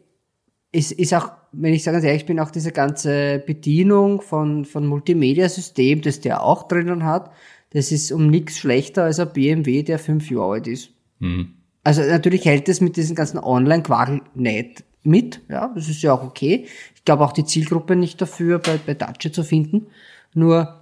es 0.71 0.91
ist 0.91 1.13
auch, 1.13 1.31
wenn 1.51 1.74
ich 1.74 1.84
ganz 1.84 2.03
ehrlich 2.03 2.25
bin, 2.25 2.39
auch 2.39 2.51
diese 2.51 2.72
ganze 2.72 3.39
Bedienung 3.39 4.22
von, 4.22 4.65
von 4.65 4.86
Multimedia-System, 4.88 6.01
das 6.01 6.22
der 6.22 6.43
auch 6.43 6.67
drinnen 6.67 7.03
hat, 7.03 7.31
das 7.72 7.91
ist 7.91 8.12
um 8.12 8.27
nichts 8.27 8.58
schlechter 8.58 9.03
als 9.03 9.20
ein 9.20 9.34
BMW, 9.34 9.84
der 9.84 10.00
fünf 10.00 10.29
Jahre 10.29 10.53
alt 10.53 10.67
ist. 10.67 10.91
Mhm. 11.20 11.53
Also 11.84 12.01
natürlich 12.01 12.46
hält 12.46 12.70
es 12.70 12.81
mit 12.81 12.96
diesem 12.96 13.15
ganzen 13.15 13.39
Online-Quagel 13.39 14.22
nicht 14.36 14.84
mit. 15.03 15.41
Ja, 15.50 15.72
das 15.74 15.89
ist 15.89 16.01
ja 16.01 16.13
auch 16.13 16.24
okay. 16.24 16.67
Ich 16.96 17.05
glaube 17.05 17.24
auch 17.24 17.31
die 17.31 17.46
Zielgruppe 17.46 17.96
nicht 17.96 18.22
dafür, 18.22 18.60
bei, 18.60 18.79
bei 18.86 18.93
Dacia 18.93 19.31
zu 19.31 19.43
finden. 19.43 19.88
Nur, 20.34 20.81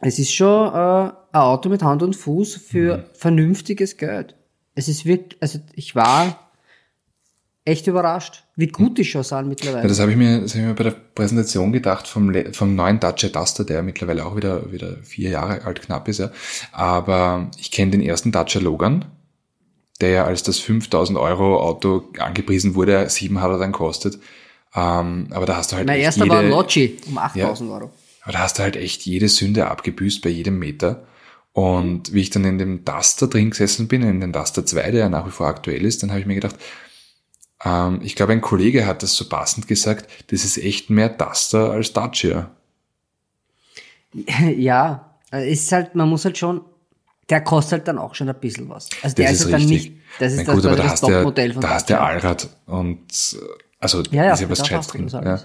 es 0.00 0.18
ist 0.18 0.32
schon 0.32 0.72
äh, 0.72 1.10
ein 1.32 1.40
Auto 1.40 1.68
mit 1.68 1.82
Hand 1.82 2.02
und 2.02 2.16
Fuß 2.16 2.56
für 2.56 2.98
mhm. 2.98 3.04
vernünftiges 3.14 3.96
Geld. 3.96 4.36
Es 4.74 4.88
ist 4.88 5.04
wirklich, 5.04 5.40
also 5.42 5.58
ich 5.74 5.94
war 5.94 6.49
echt 7.64 7.86
überrascht, 7.86 8.44
wie 8.56 8.68
gut 8.68 8.98
die 8.98 9.04
schon 9.04 9.22
sind 9.22 9.48
mittlerweile. 9.48 9.82
Ja, 9.82 9.88
das 9.88 10.00
habe 10.00 10.10
ich, 10.10 10.16
mir, 10.16 10.40
das 10.40 10.52
hab 10.52 10.60
ich 10.60 10.66
mir 10.66 10.74
bei 10.74 10.84
der 10.84 10.90
Präsentation 10.90 11.72
gedacht 11.72 12.08
vom, 12.08 12.32
vom 12.52 12.74
neuen 12.74 13.00
Dacia 13.00 13.28
Duster, 13.28 13.64
der 13.64 13.82
mittlerweile 13.82 14.24
auch 14.24 14.36
wieder, 14.36 14.72
wieder 14.72 14.96
vier 15.02 15.30
Jahre 15.30 15.64
alt 15.64 15.82
knapp 15.82 16.08
ist. 16.08 16.18
Ja. 16.18 16.30
Aber 16.72 17.50
ich 17.58 17.70
kenne 17.70 17.92
den 17.92 18.02
ersten 18.02 18.32
Dacia 18.32 18.60
Logan, 18.60 19.04
der 20.00 20.10
ja 20.10 20.24
als 20.24 20.42
das 20.42 20.58
5000 20.58 21.18
Euro 21.18 21.60
Auto 21.60 22.08
angepriesen 22.18 22.74
wurde, 22.74 23.08
sieben 23.10 23.40
hat 23.40 23.50
er 23.50 23.58
dann 23.58 23.72
kostet. 23.72 24.18
Ähm, 24.74 25.28
aber 25.30 25.46
da 25.46 25.56
hast 25.56 25.72
du 25.72 25.76
halt 25.76 25.86
Mein 25.86 26.00
erster 26.00 26.24
jede, 26.24 26.34
war 26.34 26.42
ein 26.42 26.50
Loggi 26.50 26.96
um 27.06 27.18
8000 27.18 27.68
ja, 27.68 27.76
Euro. 27.76 27.90
Aber 28.22 28.32
da 28.32 28.38
hast 28.40 28.58
du 28.58 28.62
halt 28.62 28.76
echt 28.76 29.04
jede 29.04 29.28
Sünde 29.28 29.66
abgebüßt 29.68 30.22
bei 30.22 30.30
jedem 30.30 30.58
Meter. 30.58 31.04
Und 31.52 32.12
wie 32.12 32.20
ich 32.20 32.30
dann 32.30 32.44
in 32.44 32.58
dem 32.58 32.84
Duster 32.84 33.26
drin 33.26 33.50
gesessen 33.50 33.88
bin, 33.88 34.02
in 34.02 34.20
dem 34.20 34.32
Duster 34.32 34.64
2, 34.64 34.92
der 34.92 35.00
ja 35.00 35.08
nach 35.08 35.26
wie 35.26 35.30
vor 35.30 35.48
aktuell 35.48 35.84
ist, 35.84 36.02
dann 36.02 36.10
habe 36.10 36.20
ich 36.20 36.26
mir 36.26 36.36
gedacht, 36.36 36.56
ähm, 37.64 38.00
ich 38.02 38.16
glaube, 38.16 38.32
ein 38.32 38.40
Kollege 38.40 38.86
hat 38.86 39.02
das 39.02 39.14
so 39.14 39.28
passend 39.28 39.68
gesagt, 39.68 40.08
das 40.30 40.44
ist 40.44 40.58
echt 40.58 40.90
mehr 40.90 41.08
Duster 41.08 41.70
als 41.70 41.92
Dacia. 41.92 42.50
Ja, 44.56 45.14
es 45.30 45.62
ist 45.62 45.72
halt, 45.72 45.94
man 45.94 46.08
muss 46.08 46.24
halt 46.24 46.36
schon 46.36 46.62
der 47.30 47.40
kostet 47.42 47.72
halt 47.72 47.88
dann 47.88 47.98
auch 47.98 48.14
schon 48.14 48.28
ein 48.28 48.34
bisschen 48.38 48.68
was. 48.68 48.88
Also 49.02 49.14
der 49.16 49.26
das 49.26 49.34
ist, 49.34 49.46
ist 49.46 49.52
halt 49.52 49.62
dann 49.62 49.68
nicht, 49.68 49.92
das 50.18 50.32
ist 50.32 50.46
Na 50.46 50.54
gut, 50.54 50.64
das, 50.64 50.72
aber 50.72 50.82
das, 50.82 51.00
da 51.00 51.06
Topmodell 51.06 51.52
von 51.52 51.62
Da 51.62 51.70
hast 51.70 51.88
der 51.88 52.02
Allrad 52.02 52.48
und 52.66 53.00
also 53.78 54.02
ja, 54.10 54.24
ja, 54.24 54.32
ist 54.32 54.40
ja 54.40 54.50
was 54.50 54.60
Gescheites 54.60 54.88
drin. 54.88 55.08
Ja. 55.08 55.40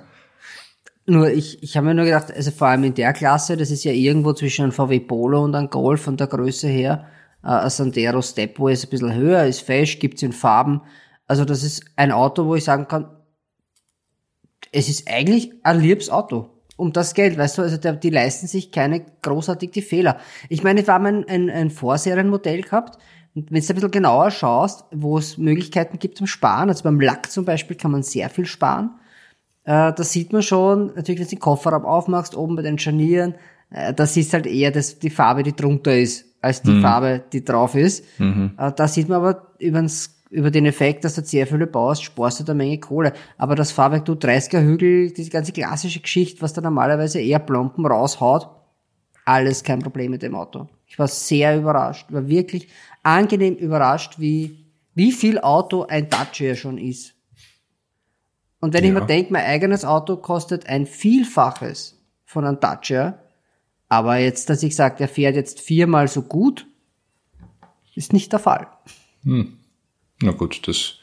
Nur 1.05 1.29
ich, 1.29 1.62
ich 1.62 1.77
habe 1.77 1.86
mir 1.88 1.93
nur 1.93 2.05
gedacht, 2.05 2.34
also 2.34 2.50
vor 2.50 2.67
allem 2.67 2.84
in 2.84 2.95
der 2.95 3.13
Klasse, 3.13 3.55
das 3.55 3.69
ist 3.69 3.84
ja 3.84 3.91
irgendwo 3.91 4.34
zwischen 4.34 4.63
einem 4.63 4.72
VW 4.72 5.00
Polo 5.00 5.43
und 5.43 5.53
einem 5.55 5.69
Golf 5.69 6.01
von 6.01 6.17
der 6.17 6.27
Größe 6.27 6.67
her, 6.67 7.05
äh, 7.43 7.48
ein 7.48 7.69
Sandero 7.69 8.22
Stepway 8.22 8.74
ist 8.74 8.86
ein 8.86 8.89
bisschen 8.89 9.13
höher, 9.13 9.45
ist 9.45 9.62
fesch, 9.62 10.00
gibt's 10.00 10.24
in 10.24 10.34
Farben. 10.34 10.81
Also 11.27 11.46
das 11.46 11.63
ist 11.63 11.86
ein 11.96 12.12
Auto, 12.12 12.46
wo 12.46 12.55
ich 12.55 12.63
sagen 12.63 12.88
kann, 12.88 13.10
es 14.72 14.89
ist 14.89 15.10
eigentlich 15.10 15.53
ein 15.63 15.79
liebes 15.79 16.10
Auto. 16.10 16.50
um 16.77 16.91
das 16.91 17.13
Geld, 17.13 17.38
weißt 17.38 17.58
du, 17.58 17.62
also 17.62 17.77
der, 17.77 17.94
die 17.94 18.10
leisten 18.10 18.48
sich 18.48 18.72
keine 18.72 19.05
großartig 19.22 19.72
die 19.72 19.82
Fehler. 19.82 20.17
Ich 20.50 20.63
meine, 20.63 20.86
wir 20.86 20.94
haben 20.94 21.05
ein, 21.05 21.27
ein, 21.27 21.50
ein 21.50 21.70
Vorserienmodell 21.70 22.62
gehabt, 22.62 22.98
und 23.34 23.51
wenn 23.51 23.62
du 23.62 23.67
ein 23.67 23.75
bisschen 23.75 23.91
genauer 23.91 24.32
schaust, 24.32 24.86
wo 24.94 25.17
es 25.17 25.38
Möglichkeiten 25.38 26.00
gibt 26.00 26.17
zum 26.17 26.25
Sparen, 26.25 26.70
also 26.70 26.84
beim 26.84 27.01
Lack 27.01 27.29
zum 27.29 27.44
Beispiel 27.44 27.75
kann 27.75 27.91
man 27.91 28.01
sehr 28.01 28.29
viel 28.29 28.46
sparen. 28.46 28.91
Äh, 29.65 29.91
da 29.91 30.03
sieht 30.03 30.32
man 30.32 30.41
schon, 30.41 30.88
natürlich, 30.96 31.20
wenn 31.20 31.27
du 31.27 31.36
den 31.36 31.39
Kofferraum 31.39 31.86
aufmachst, 31.86 32.36
oben 32.36 32.55
bei 32.55 32.62
den 32.62 32.79
Scharnieren, 32.79 33.36
äh, 33.72 33.94
das 33.94 34.15
ist 34.15 34.34
halt 34.34 34.46
eher 34.46 34.72
das, 34.72 35.00
die 35.00 35.10
Farbe, 35.10 35.44
die 35.44 35.55
drunter 35.55 35.98
ist, 35.98 36.25
als 36.41 36.62
die 36.62 36.72
mhm. 36.72 36.82
Farbe, 36.82 37.24
die 37.34 37.44
drauf 37.44 37.75
ist. 37.75 38.05
Mhm. 38.20 38.53
Äh, 38.58 38.72
da 38.74 38.88
sieht 38.88 39.10
man 39.10 39.17
aber 39.17 39.53
übers 39.60 40.14
über 40.36 40.51
den 40.51 40.65
Effekt, 40.65 41.06
dass 41.06 41.15
du 41.15 41.24
sehr 41.24 41.48
viele 41.48 41.65
baust, 41.65 42.04
sparst 42.04 42.42
du 42.42 42.44
da 42.44 42.54
Menge 42.54 42.77
Kohle. 42.77 43.13
Aber 43.38 43.56
das 43.56 43.72
Fahrwerk, 43.72 44.04
du 44.04 44.13
30er 44.13 44.62
Hügel, 44.62 45.12
diese 45.12 45.30
ganze 45.30 45.54
klassische 45.54 46.01
Geschichte, 46.01 46.42
was 46.42 46.51
da 46.51 46.60
normalerweise 46.60 47.22
eher 47.22 47.39
Plomben 47.39 47.86
raushaut, 47.86 48.50
alles 49.24 49.63
kein 49.63 49.80
Problem 49.80 50.12
mit 50.12 50.22
dem 50.22 50.36
Auto. 50.36 50.68
Ich 50.88 51.00
war 51.00 51.08
sehr 51.08 51.58
überrascht, 51.58 52.12
war 52.12 52.27
wirklich 52.27 52.68
angenehm 53.01 53.56
überrascht, 53.56 54.20
wie, 54.20 54.65
wie 54.94 55.13
viel 55.13 55.39
Auto 55.39 55.84
ein 55.84 56.10
Dacia 56.10 56.56
schon 56.56 56.77
ist. 56.77 57.15
Und 58.60 58.74
wenn 58.74 58.84
ja. 58.84 58.89
ich 58.89 58.94
mir 58.94 59.06
denke, 59.06 59.32
mein 59.32 59.46
eigenes 59.46 59.86
Auto 59.86 60.18
kostet 60.18 60.68
ein 60.68 60.86
Vielfaches 60.86 61.98
von 62.25 62.44
einem 62.46 62.60
Dacia, 62.60 63.20
aber 63.88 64.18
jetzt, 64.18 64.50
dass 64.50 64.63
ich 64.63 64.75
sage, 64.75 64.98
der 64.98 65.08
fährt 65.08 65.36
jetzt 65.36 65.62
viermal 65.62 66.10
so 66.10 66.24
gut, 66.24 66.68
ist 67.96 68.12
nicht 68.12 68.34
der 68.34 68.39
Fall. 68.39 68.68
Hm. 69.24 69.60
Na 70.22 70.31
gut, 70.31 70.67
das, 70.67 70.95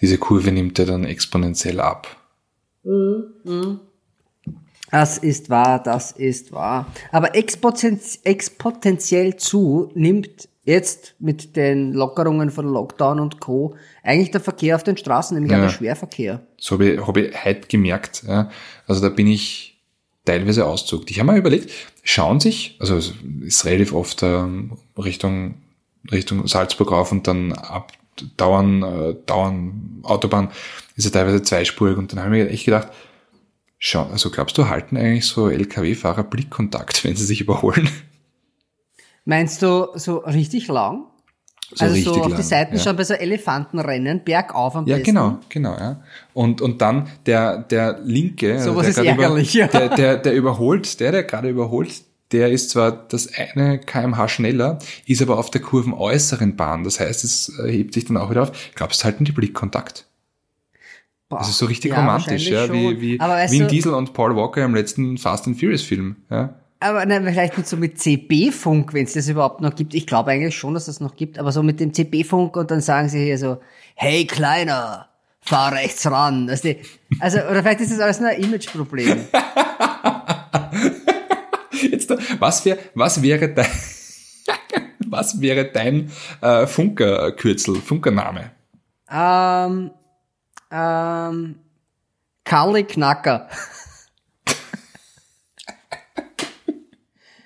diese 0.00 0.18
Kurve 0.18 0.52
nimmt 0.52 0.78
ja 0.78 0.84
dann 0.84 1.04
exponentiell 1.04 1.80
ab. 1.80 2.16
Das 4.90 5.18
ist 5.18 5.50
wahr, 5.50 5.82
das 5.82 6.12
ist 6.12 6.52
wahr. 6.52 6.86
Aber 7.10 7.34
exponentiell 7.34 9.36
zu 9.36 9.90
nimmt 9.94 10.48
jetzt 10.64 11.14
mit 11.18 11.56
den 11.56 11.92
Lockerungen 11.92 12.50
von 12.50 12.66
Lockdown 12.66 13.20
und 13.20 13.40
Co. 13.40 13.76
eigentlich 14.02 14.30
der 14.30 14.40
Verkehr 14.40 14.76
auf 14.76 14.82
den 14.82 14.96
Straßen, 14.96 15.34
nämlich 15.34 15.52
ja, 15.52 15.58
auch 15.58 15.62
der 15.62 15.70
Schwerverkehr. 15.70 16.46
So 16.58 16.76
habe 16.76 16.90
ich, 16.90 17.00
hab 17.00 17.16
ich 17.16 17.44
heute 17.44 17.68
gemerkt. 17.68 18.24
Ja. 18.26 18.50
Also 18.86 19.02
da 19.02 19.08
bin 19.08 19.26
ich 19.26 19.82
teilweise 20.24 20.66
auszuckt. 20.66 21.10
Ich 21.10 21.18
habe 21.18 21.26
mal 21.26 21.38
überlegt, 21.38 21.70
schauen 22.02 22.40
sich, 22.40 22.76
also 22.80 22.96
es 22.96 23.12
ist 23.42 23.64
relativ 23.64 23.92
oft 23.92 24.22
ähm, 24.22 24.78
Richtung, 24.96 25.56
Richtung 26.10 26.46
Salzburg 26.46 26.92
rauf 26.92 27.12
und 27.12 27.26
dann 27.26 27.52
ab 27.52 27.92
dauern, 28.36 28.82
äh, 28.82 29.14
dauern 29.26 30.00
Autobahn 30.02 30.50
ist 30.96 31.04
ja 31.04 31.10
teilweise 31.10 31.42
zweispurig 31.42 31.96
und 31.96 32.12
dann 32.12 32.20
habe 32.20 32.36
ich 32.36 32.44
mir 32.44 32.50
echt 32.50 32.64
gedacht, 32.64 32.88
schau, 33.78 34.08
also 34.10 34.30
glaubst 34.30 34.56
du, 34.58 34.68
halten 34.68 34.96
eigentlich 34.96 35.26
so 35.26 35.48
Lkw-Fahrer 35.48 36.24
Blickkontakt, 36.24 37.04
wenn 37.04 37.16
sie 37.16 37.24
sich 37.24 37.40
überholen? 37.40 37.88
Meinst 39.24 39.62
du 39.62 39.88
so 39.94 40.18
richtig 40.18 40.68
lang? 40.68 41.06
So 41.72 41.86
also 41.86 41.96
so 41.96 42.20
auf 42.20 42.28
lang, 42.28 42.36
die 42.36 42.42
Seiten 42.42 42.76
ja. 42.76 42.82
schon 42.82 42.96
bei 42.96 43.04
so 43.04 43.14
Elefantenrennen, 43.14 44.22
bergauf 44.22 44.76
am 44.76 44.86
ja, 44.86 44.96
besten. 44.96 45.16
Ja, 45.16 45.22
genau, 45.22 45.38
genau, 45.48 45.76
ja. 45.76 46.02
Und, 46.34 46.60
und 46.60 46.80
dann 46.82 47.08
der, 47.26 47.58
der 47.58 48.00
linke, 48.04 48.60
so 48.60 48.76
was 48.76 48.88
ist 48.88 48.98
ärgerlich, 48.98 49.54
über, 49.54 49.64
ja. 49.64 49.66
der, 49.68 49.88
der, 49.88 50.16
der 50.18 50.34
überholt, 50.34 51.00
der, 51.00 51.10
der 51.10 51.24
gerade 51.24 51.48
überholt, 51.48 52.02
der 52.32 52.50
ist 52.50 52.70
zwar 52.70 52.92
das 52.92 53.28
eine 53.34 53.78
kmh 53.78 54.28
schneller, 54.28 54.78
ist 55.06 55.22
aber 55.22 55.38
auf 55.38 55.50
der 55.50 55.60
kurvenäußeren 55.60 56.56
Bahn. 56.56 56.84
Das 56.84 57.00
heißt, 57.00 57.24
es 57.24 57.52
hebt 57.64 57.94
sich 57.94 58.06
dann 58.06 58.16
auch 58.16 58.30
wieder 58.30 58.42
auf. 58.42 58.52
Glaubst 58.74 59.00
du, 59.00 59.04
halten 59.04 59.24
die 59.24 59.32
Blickkontakt? 59.32 60.06
Boah, 61.28 61.38
das 61.38 61.48
ist 61.48 61.58
so 61.58 61.66
richtig 61.66 61.92
ja, 61.92 62.00
romantisch, 62.00 62.48
ja, 62.48 62.70
wie, 62.72 63.00
wie 63.00 63.18
Vin 63.18 63.68
Diesel 63.68 63.94
und 63.94 64.12
Paul 64.12 64.36
Walker 64.36 64.64
im 64.64 64.74
letzten 64.74 65.16
Fast 65.16 65.46
and 65.46 65.58
Furious 65.58 65.82
Film, 65.82 66.16
ja. 66.30 66.54
Aber 66.80 67.06
nein, 67.06 67.24
vielleicht 67.24 67.56
mit 67.56 67.66
so 67.66 67.78
mit 67.78 67.98
CB-Funk, 67.98 68.92
wenn 68.92 69.04
es 69.04 69.14
das 69.14 69.26
überhaupt 69.28 69.62
noch 69.62 69.74
gibt. 69.74 69.94
Ich 69.94 70.06
glaube 70.06 70.32
eigentlich 70.32 70.54
schon, 70.54 70.74
dass 70.74 70.86
es 70.86 70.96
das 70.96 71.00
noch 71.00 71.16
gibt, 71.16 71.38
aber 71.38 71.50
so 71.50 71.62
mit 71.62 71.80
dem 71.80 71.94
CB-Funk 71.94 72.58
und 72.58 72.70
dann 72.70 72.82
sagen 72.82 73.08
sie 73.08 73.24
hier 73.24 73.38
so, 73.38 73.56
hey 73.94 74.26
Kleiner, 74.26 75.08
fahr 75.40 75.72
rechts 75.72 76.04
ran. 76.10 76.50
Also, 77.20 77.38
oder 77.38 77.62
vielleicht 77.62 77.80
ist 77.80 77.92
das 77.92 78.00
alles 78.00 78.20
nur 78.20 78.28
ein 78.28 78.42
Imageproblem. 78.42 79.20
Was, 82.44 82.62
wär, 82.66 82.76
was 82.92 83.22
wäre 83.22 83.48
dein, 83.54 83.70
was 84.98 85.40
wäre 85.40 85.64
dein 85.64 86.12
äh, 86.42 86.66
Funkerkürzel, 86.66 87.76
Funkername? 87.76 88.50
Ähm, 89.10 89.90
ähm, 90.70 91.58
Karli 92.44 92.84
Knacker. 92.84 93.48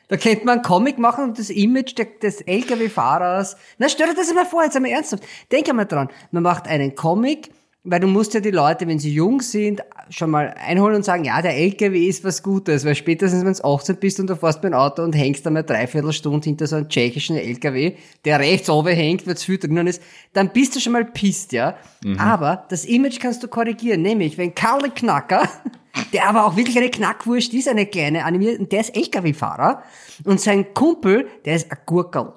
Da 0.08 0.16
könnte 0.16 0.44
man 0.46 0.54
einen 0.54 0.62
Comic 0.62 0.98
machen 0.98 1.22
und 1.22 1.38
das 1.38 1.50
Image 1.50 1.94
des 1.96 2.40
LKW-Fahrers. 2.40 3.56
Na, 3.76 3.88
stell 3.88 4.08
dir 4.08 4.16
das 4.16 4.30
einmal 4.30 4.46
vor, 4.46 4.64
jetzt 4.64 4.74
einmal 4.74 4.90
ernsthaft. 4.90 5.22
Denk 5.52 5.68
einmal 5.68 5.86
dran. 5.86 6.08
Man 6.32 6.42
macht 6.42 6.66
einen 6.66 6.96
Comic, 6.96 7.52
weil 7.84 8.00
du 8.00 8.06
musst 8.06 8.34
ja 8.34 8.40
die 8.40 8.50
Leute, 8.50 8.86
wenn 8.86 8.98
sie 8.98 9.12
jung 9.12 9.40
sind, 9.40 9.82
schon 10.10 10.30
mal 10.30 10.54
einholen 10.58 10.96
und 10.96 11.04
sagen, 11.04 11.24
ja, 11.24 11.40
der 11.40 11.56
LKW 11.56 12.06
ist 12.06 12.24
was 12.24 12.42
Gutes, 12.42 12.84
weil 12.84 12.94
spätestens, 12.94 13.44
wenn 13.44 13.52
du 13.52 13.64
18 13.64 13.96
bist 13.96 14.20
und 14.20 14.28
du 14.28 14.36
fährst 14.36 14.60
beim 14.60 14.74
Auto 14.74 15.02
und 15.02 15.14
hängst 15.14 15.46
einmal 15.46 15.62
dreiviertel 15.62 16.12
Stunde 16.12 16.44
hinter 16.44 16.66
so 16.66 16.76
einem 16.76 16.88
tschechischen 16.88 17.36
LKW, 17.36 17.94
der 18.24 18.40
rechts 18.40 18.68
oben 18.68 18.94
hängt, 18.94 19.26
weil 19.26 19.36
zu 19.36 19.46
viel 19.46 19.58
drinnen 19.58 19.86
ist, 19.86 20.02
dann 20.32 20.52
bist 20.52 20.76
du 20.76 20.80
schon 20.80 20.92
mal 20.92 21.04
pisst, 21.04 21.52
ja. 21.52 21.76
Mhm. 22.04 22.18
Aber 22.18 22.66
das 22.68 22.84
Image 22.84 23.20
kannst 23.20 23.42
du 23.42 23.48
korrigieren, 23.48 24.02
nämlich, 24.02 24.36
wenn 24.38 24.54
Karl 24.54 24.90
Knacker, 24.90 25.48
der 26.12 26.28
aber 26.28 26.46
auch 26.46 26.56
wirklich 26.56 26.76
eine 26.76 26.90
Knackwurst 26.90 27.54
ist, 27.54 27.68
eine 27.68 27.86
kleine 27.86 28.24
animierte, 28.24 28.60
und 28.60 28.72
der 28.72 28.80
ist 28.80 28.96
LKW-Fahrer, 28.96 29.82
und 30.24 30.40
sein 30.40 30.74
Kumpel, 30.74 31.28
der 31.44 31.56
ist 31.56 31.70
ein 31.70 31.78
Gurkel. 31.86 32.32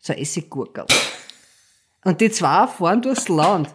So 0.00 0.12
ein 0.12 0.20
Essiggurkel. 0.20 0.84
Und 2.04 2.20
die 2.20 2.30
zwei 2.30 2.68
fahren 2.68 3.02
durchs 3.02 3.28
Land. 3.28 3.74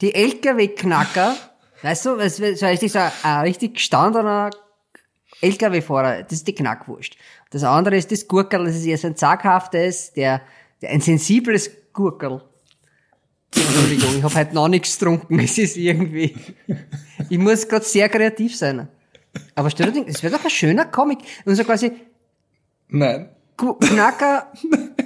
Die 0.00 0.14
LKW-Knacker, 0.14 1.36
weißt 1.82 2.06
du, 2.06 2.28
so 2.28 2.66
richtig 2.66 2.92
so 2.92 3.00
ein 3.22 3.40
richtig 3.42 3.74
gestandener 3.74 4.50
LKW-Fahrer, 5.40 6.22
das 6.22 6.32
ist 6.32 6.48
die 6.48 6.54
Knackwurst. 6.54 7.16
Das 7.50 7.64
andere 7.64 7.96
ist 7.96 8.10
das 8.10 8.26
Gurkel, 8.26 8.64
das 8.64 8.76
ist 8.76 8.86
eher 8.86 8.98
so 8.98 9.08
ein 9.08 9.16
zaghaftes, 9.16 10.12
der, 10.12 10.42
der 10.82 10.90
ein 10.90 11.00
sensibles 11.00 11.70
Gurkel. 11.92 12.42
Entschuldigung, 13.54 14.18
ich 14.18 14.22
habe 14.22 14.34
heute 14.34 14.54
noch 14.54 14.68
nichts 14.68 14.98
getrunken. 14.98 15.38
Es 15.40 15.56
ist 15.58 15.76
irgendwie. 15.76 16.36
Ich 17.30 17.38
muss 17.38 17.66
gerade 17.66 17.84
sehr 17.84 18.08
kreativ 18.08 18.56
sein. 18.56 18.88
Aber 19.54 19.70
stell 19.70 19.92
dir 19.92 20.04
das 20.04 20.22
wäre 20.22 20.36
doch 20.36 20.44
ein 20.44 20.50
schöner 20.50 20.84
Comic. 20.86 21.18
Und 21.44 21.54
so 21.54 21.64
quasi. 21.64 21.92
Nein. 22.88 23.30
Knacker 23.58 24.52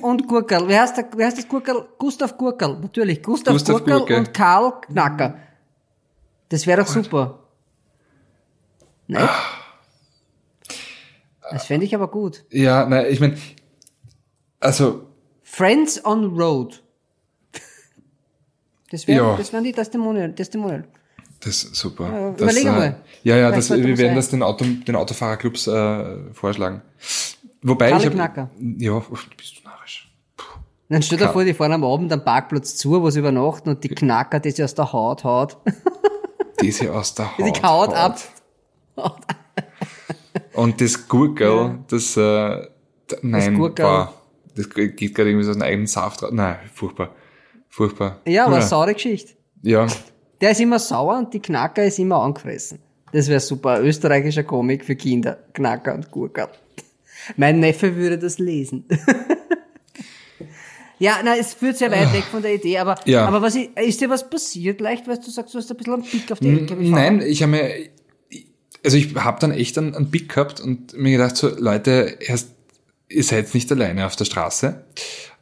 und 0.02 0.28
Gurkel. 0.28 0.68
Wer 0.68 0.82
heißt, 0.82 0.96
der, 0.96 1.08
wer 1.16 1.26
heißt 1.26 1.38
das 1.38 1.48
Gurkel? 1.48 1.86
Gustav 1.98 2.36
Gurkel, 2.36 2.78
natürlich. 2.80 3.22
Gustav, 3.22 3.54
Gustav 3.54 3.78
Gurkel, 3.78 3.98
Gurkel, 3.98 4.18
und 4.18 4.34
Karl 4.34 4.80
Knacker. 4.82 5.38
Das 6.48 6.66
wäre 6.66 6.82
doch 6.82 6.94
Gott. 6.94 7.04
super. 7.04 7.38
Nein? 9.06 9.28
Das 11.50 11.66
fände 11.66 11.86
ich 11.86 11.94
aber 11.94 12.08
gut. 12.08 12.44
Ja, 12.50 12.86
nein, 12.86 13.06
ich 13.10 13.20
meine, 13.20 13.36
also. 14.60 15.06
Friends 15.42 16.04
on 16.04 16.38
Road. 16.38 16.82
Das 18.90 19.06
wären 19.08 19.24
ja. 19.24 19.36
das 19.36 19.52
wären 19.52 19.64
die 19.64 19.72
Testimonial. 19.72 20.34
Testimonial. 20.34 20.84
Das 21.40 21.64
ist 21.64 21.74
super. 21.74 22.04
Ja, 22.12 22.30
das, 22.32 22.40
überleg 22.42 22.64
äh, 22.64 22.70
mal. 22.70 23.00
Ja, 23.22 23.36
ja, 23.36 23.50
das, 23.50 23.70
wir 23.70 23.98
werden 23.98 24.14
das 24.14 24.28
den, 24.30 24.42
Auto, 24.42 24.64
den 24.64 24.94
Autofahrerclubs 24.96 25.66
äh, 25.66 26.32
vorschlagen. 26.32 26.82
Wobei 27.62 27.90
Karl 27.90 28.00
ich 28.00 28.06
hab, 28.06 28.12
Knacker. 28.14 28.50
Ja, 28.78 28.98
bist 29.36 29.58
du 29.58 29.68
narrisch. 29.68 30.12
Puh. 30.36 30.58
Dann 30.88 31.02
stell 31.02 31.18
dir 31.18 31.28
vor, 31.28 31.44
die 31.44 31.54
fahren 31.54 31.72
am 31.72 31.84
Abend 31.84 32.12
am 32.12 32.24
Parkplatz 32.24 32.76
zu, 32.76 33.00
wo 33.00 33.10
sie 33.10 33.20
übernachten 33.20 33.70
und 33.70 33.84
die 33.84 33.88
Knacker, 33.88 34.40
die 34.40 34.50
sie 34.50 34.64
aus 34.64 34.74
der 34.74 34.92
Haut 34.92 35.24
haut. 35.24 35.56
Die 36.60 36.70
sie 36.70 36.88
aus 36.88 37.14
der 37.14 37.36
Haut 37.38 37.56
Die 37.56 37.62
Haut 37.62 37.94
ab. 37.94 38.18
Und 40.54 40.80
das 40.80 41.08
Gurkel, 41.08 41.48
ja. 41.48 41.78
das, 41.88 42.16
äh, 42.16 42.20
nein, 43.22 43.52
das 43.52 43.54
Gurkel. 43.54 43.84
Boah, 43.84 44.12
das 44.54 44.70
geht 44.70 45.14
gerade 45.14 45.30
irgendwie 45.30 45.44
so 45.44 45.52
einen 45.52 45.62
eigenen 45.62 45.86
Saft 45.86 46.22
raus. 46.22 46.30
Nein, 46.32 46.56
furchtbar. 46.72 47.10
Furchtbar. 47.68 48.20
Ja, 48.26 48.46
aber 48.46 48.56
ja. 48.56 48.62
saure 48.62 48.92
Geschichte. 48.92 49.32
Ja. 49.62 49.86
Der 50.40 50.50
ist 50.50 50.60
immer 50.60 50.78
sauer 50.78 51.18
und 51.18 51.32
die 51.32 51.40
Knacker 51.40 51.84
ist 51.84 51.98
immer 51.98 52.16
angefressen. 52.16 52.80
Das 53.12 53.28
wäre 53.28 53.40
super. 53.40 53.80
Österreichischer 53.82 54.44
Comic 54.44 54.84
für 54.84 54.96
Kinder. 54.96 55.38
Knacker 55.52 55.94
und 55.94 56.10
Gurkel. 56.10 56.48
Mein 57.36 57.60
Neffe 57.60 57.96
würde 57.96 58.18
das 58.18 58.38
lesen. 58.38 58.84
ja, 60.98 61.18
na, 61.24 61.36
es 61.36 61.54
führt 61.54 61.78
sehr 61.78 61.90
weit 61.90 62.12
weg 62.12 62.24
von 62.24 62.42
der 62.42 62.54
Idee, 62.54 62.78
aber, 62.78 62.96
ja. 63.04 63.26
aber 63.26 63.42
was 63.42 63.54
ist, 63.54 63.70
ist 63.76 64.00
dir 64.00 64.10
was 64.10 64.28
passiert 64.28 64.80
leicht, 64.80 65.06
weil 65.08 65.18
du 65.18 65.30
sagst, 65.30 65.54
du 65.54 65.58
hast 65.58 65.70
ein 65.70 65.76
bisschen 65.76 65.94
einen 65.94 66.02
Pick 66.02 66.32
auf 66.32 66.40
die 66.40 66.48
LKW 66.48 66.88
Nein, 66.88 67.20
ich 67.20 67.42
habe 67.42 67.52
mir, 67.52 67.70
also 68.84 68.96
ich 68.96 69.14
habe 69.14 69.40
dann 69.40 69.52
echt 69.52 69.78
einen, 69.78 69.94
einen 69.94 70.10
Pick 70.10 70.28
gehabt 70.28 70.60
und 70.60 70.96
mir 70.96 71.12
gedacht, 71.12 71.36
so, 71.36 71.48
Leute, 71.48 72.18
erst, 72.20 72.50
ihr 73.08 73.24
seid 73.24 73.52
nicht 73.54 73.70
alleine 73.70 74.06
auf 74.06 74.16
der 74.16 74.24
Straße. 74.24 74.84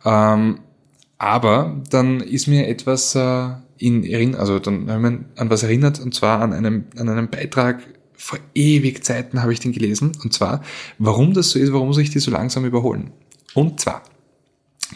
Ähm, 0.04 0.60
aber 1.18 1.82
dann 1.90 2.20
ist 2.20 2.46
mir 2.46 2.66
etwas 2.66 3.14
äh, 3.14 3.48
in 3.76 4.04
Erinnerung, 4.04 4.40
also 4.40 4.58
dann 4.58 4.90
haben 4.90 5.02
wir 5.02 5.40
an 5.40 5.50
was 5.50 5.62
erinnert, 5.62 6.00
und 6.00 6.14
zwar 6.14 6.40
an 6.40 6.52
einem, 6.52 6.86
an 6.96 7.08
einem 7.08 7.28
Beitrag 7.28 7.82
vor 8.20 8.38
ewig 8.54 9.02
Zeiten 9.04 9.42
habe 9.42 9.52
ich 9.52 9.60
den 9.60 9.72
gelesen. 9.72 10.12
Und 10.22 10.32
zwar, 10.32 10.62
warum 10.98 11.32
das 11.32 11.50
so 11.50 11.58
ist, 11.58 11.72
warum 11.72 11.92
sich 11.94 12.10
die 12.10 12.18
so 12.18 12.30
langsam 12.30 12.64
überholen. 12.64 13.12
Und 13.54 13.80
zwar, 13.80 14.02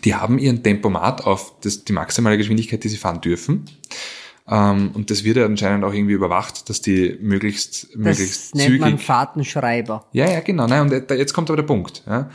die 0.05 0.15
haben 0.15 0.39
ihren 0.39 0.63
Tempomat 0.63 1.25
auf 1.25 1.59
das, 1.61 1.85
die 1.85 1.93
maximale 1.93 2.37
Geschwindigkeit, 2.37 2.85
die 2.85 2.89
sie 2.89 2.99
fahren 2.99 3.21
dürfen. 3.21 3.65
Ähm, 4.47 4.91
und 4.93 5.11
das 5.11 5.25
wird 5.25 5.39
ja 5.39 5.47
anscheinend 5.47 5.85
auch 5.85 5.95
irgendwie 5.95 6.13
überwacht, 6.13 6.69
dass 6.69 6.83
die 6.83 7.17
möglichst, 7.21 7.85
Das 7.85 7.97
möglichst 7.97 8.55
nennt 8.55 8.67
zügig. 8.67 8.81
man 8.81 8.99
Fahrtenschreiber. 8.99 10.07
Ja, 10.13 10.31
ja, 10.31 10.41
genau. 10.41 10.67
Nein, 10.67 10.83
und 10.83 11.11
jetzt 11.11 11.33
kommt 11.33 11.49
aber 11.49 11.57
der 11.57 11.65
Punkt. 11.65 12.03
Ja. 12.07 12.31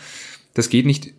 Das 0.56 0.69
geht 0.69 0.88
nicht 0.88 1.13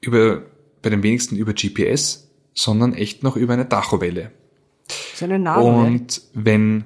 über, 0.00 0.42
bei 0.80 0.88
den 0.88 1.02
wenigsten 1.02 1.36
über 1.36 1.52
GPS, 1.52 2.28
sondern 2.54 2.94
echt 2.94 3.22
noch 3.22 3.36
über 3.36 3.52
eine 3.52 3.68
Tachowelle. 3.68 4.32
Ist 5.12 5.22
eine 5.22 5.38
Nadel. 5.38 5.64
Und 5.70 6.22
wenn, 6.32 6.84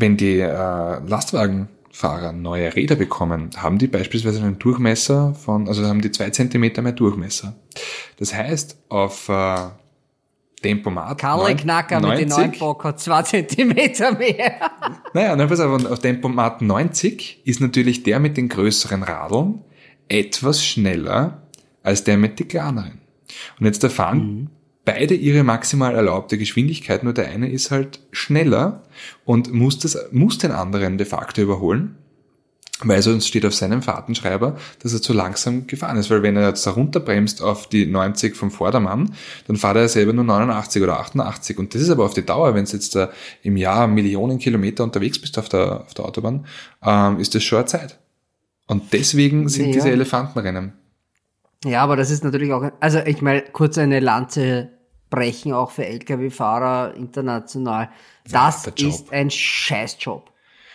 wenn 0.00 0.16
die 0.16 0.40
äh, 0.40 0.46
Lastwagenfahrer 0.46 2.32
neue 2.32 2.74
Räder 2.74 2.96
bekommen, 2.96 3.50
haben 3.56 3.78
die 3.78 3.86
beispielsweise 3.86 4.42
einen 4.42 4.58
Durchmesser 4.58 5.34
von, 5.34 5.68
also 5.68 5.84
haben 5.86 6.00
die 6.00 6.10
zwei 6.10 6.30
Zentimeter 6.30 6.82
mehr 6.82 6.92
Durchmesser. 6.92 7.54
Das 8.18 8.34
heißt, 8.34 8.76
auf 8.88 9.28
äh, 9.28 9.56
Tempomat 10.62 11.18
Karl 11.18 11.54
Knacker 11.56 12.00
mit 12.00 12.18
den 12.18 12.28
neuen 12.28 12.50
90 12.50 12.58
Bock 12.58 12.84
hat 12.84 13.00
zwei 13.00 13.22
Zentimeter 13.22 14.12
mehr. 14.12 14.70
naja, 15.14 15.36
na, 15.36 15.46
pass 15.46 15.60
auf, 15.60 15.84
auf 15.84 15.98
Tempomat 16.00 16.62
90 16.62 17.42
ist 17.44 17.60
natürlich 17.60 18.02
der 18.02 18.18
mit 18.18 18.36
den 18.36 18.48
größeren 18.48 19.02
Radeln 19.02 19.62
etwas 20.08 20.64
schneller 20.64 21.42
als 21.82 22.04
der 22.04 22.16
mit 22.16 22.40
den 22.40 22.48
kleineren. 22.48 23.00
Und 23.60 23.66
jetzt 23.66 23.84
erfahren 23.84 24.50
beide 24.88 25.14
ihre 25.14 25.44
maximal 25.44 25.94
erlaubte 25.94 26.38
Geschwindigkeit, 26.38 27.04
nur 27.04 27.12
der 27.12 27.28
eine 27.28 27.50
ist 27.50 27.70
halt 27.70 28.00
schneller 28.10 28.84
und 29.26 29.52
muss, 29.52 29.78
das, 29.78 29.98
muss 30.12 30.38
den 30.38 30.50
anderen 30.50 30.96
de 30.96 31.06
facto 31.06 31.42
überholen, 31.42 31.96
weil 32.80 33.02
sonst 33.02 33.28
steht 33.28 33.44
auf 33.44 33.54
seinem 33.54 33.82
Fahrtenschreiber, 33.82 34.56
dass 34.82 34.94
er 34.94 35.02
zu 35.02 35.12
langsam 35.12 35.66
gefahren 35.66 35.98
ist. 35.98 36.08
Weil 36.08 36.22
wenn 36.22 36.36
er 36.38 36.48
jetzt 36.48 36.66
da 36.66 36.70
runterbremst 36.70 37.42
auf 37.42 37.68
die 37.68 37.84
90 37.84 38.34
vom 38.34 38.50
Vordermann, 38.50 39.12
dann 39.46 39.56
fährt 39.56 39.76
er 39.76 39.88
selber 39.90 40.14
nur 40.14 40.24
89 40.24 40.82
oder 40.82 40.98
88. 41.00 41.58
Und 41.58 41.74
das 41.74 41.82
ist 41.82 41.90
aber 41.90 42.06
auf 42.06 42.14
die 42.14 42.24
Dauer, 42.24 42.54
wenn 42.54 42.64
du 42.64 42.72
jetzt 42.72 42.94
da 42.94 43.10
im 43.42 43.58
Jahr 43.58 43.88
Millionen 43.88 44.38
Kilometer 44.38 44.84
unterwegs 44.84 45.20
bist 45.20 45.36
auf 45.38 45.50
der, 45.50 45.82
auf 45.82 45.92
der 45.92 46.06
Autobahn, 46.06 46.46
ähm, 46.82 47.18
ist 47.20 47.34
das 47.34 47.42
schon 47.42 47.58
eine 47.58 47.66
Zeit. 47.66 47.98
Und 48.66 48.92
deswegen 48.94 49.50
sind 49.50 49.66
Ja. 49.66 49.72
diese 49.72 49.90
Elefantenrennen. 49.90 50.72
Ja, 51.64 51.82
aber 51.82 51.96
das 51.96 52.10
ist 52.10 52.24
natürlich 52.24 52.52
auch, 52.52 52.70
also 52.80 53.00
ich 53.00 53.20
meine, 53.20 53.42
kurz 53.52 53.76
eine 53.76 54.00
Lanze 54.00 54.77
brechen 55.10 55.52
auch 55.52 55.70
für 55.70 55.86
Lkw-Fahrer 55.86 56.94
international. 56.94 57.90
Das 58.30 58.66
ist 58.66 59.12
ein 59.12 59.30
Scheißjob. 59.30 60.30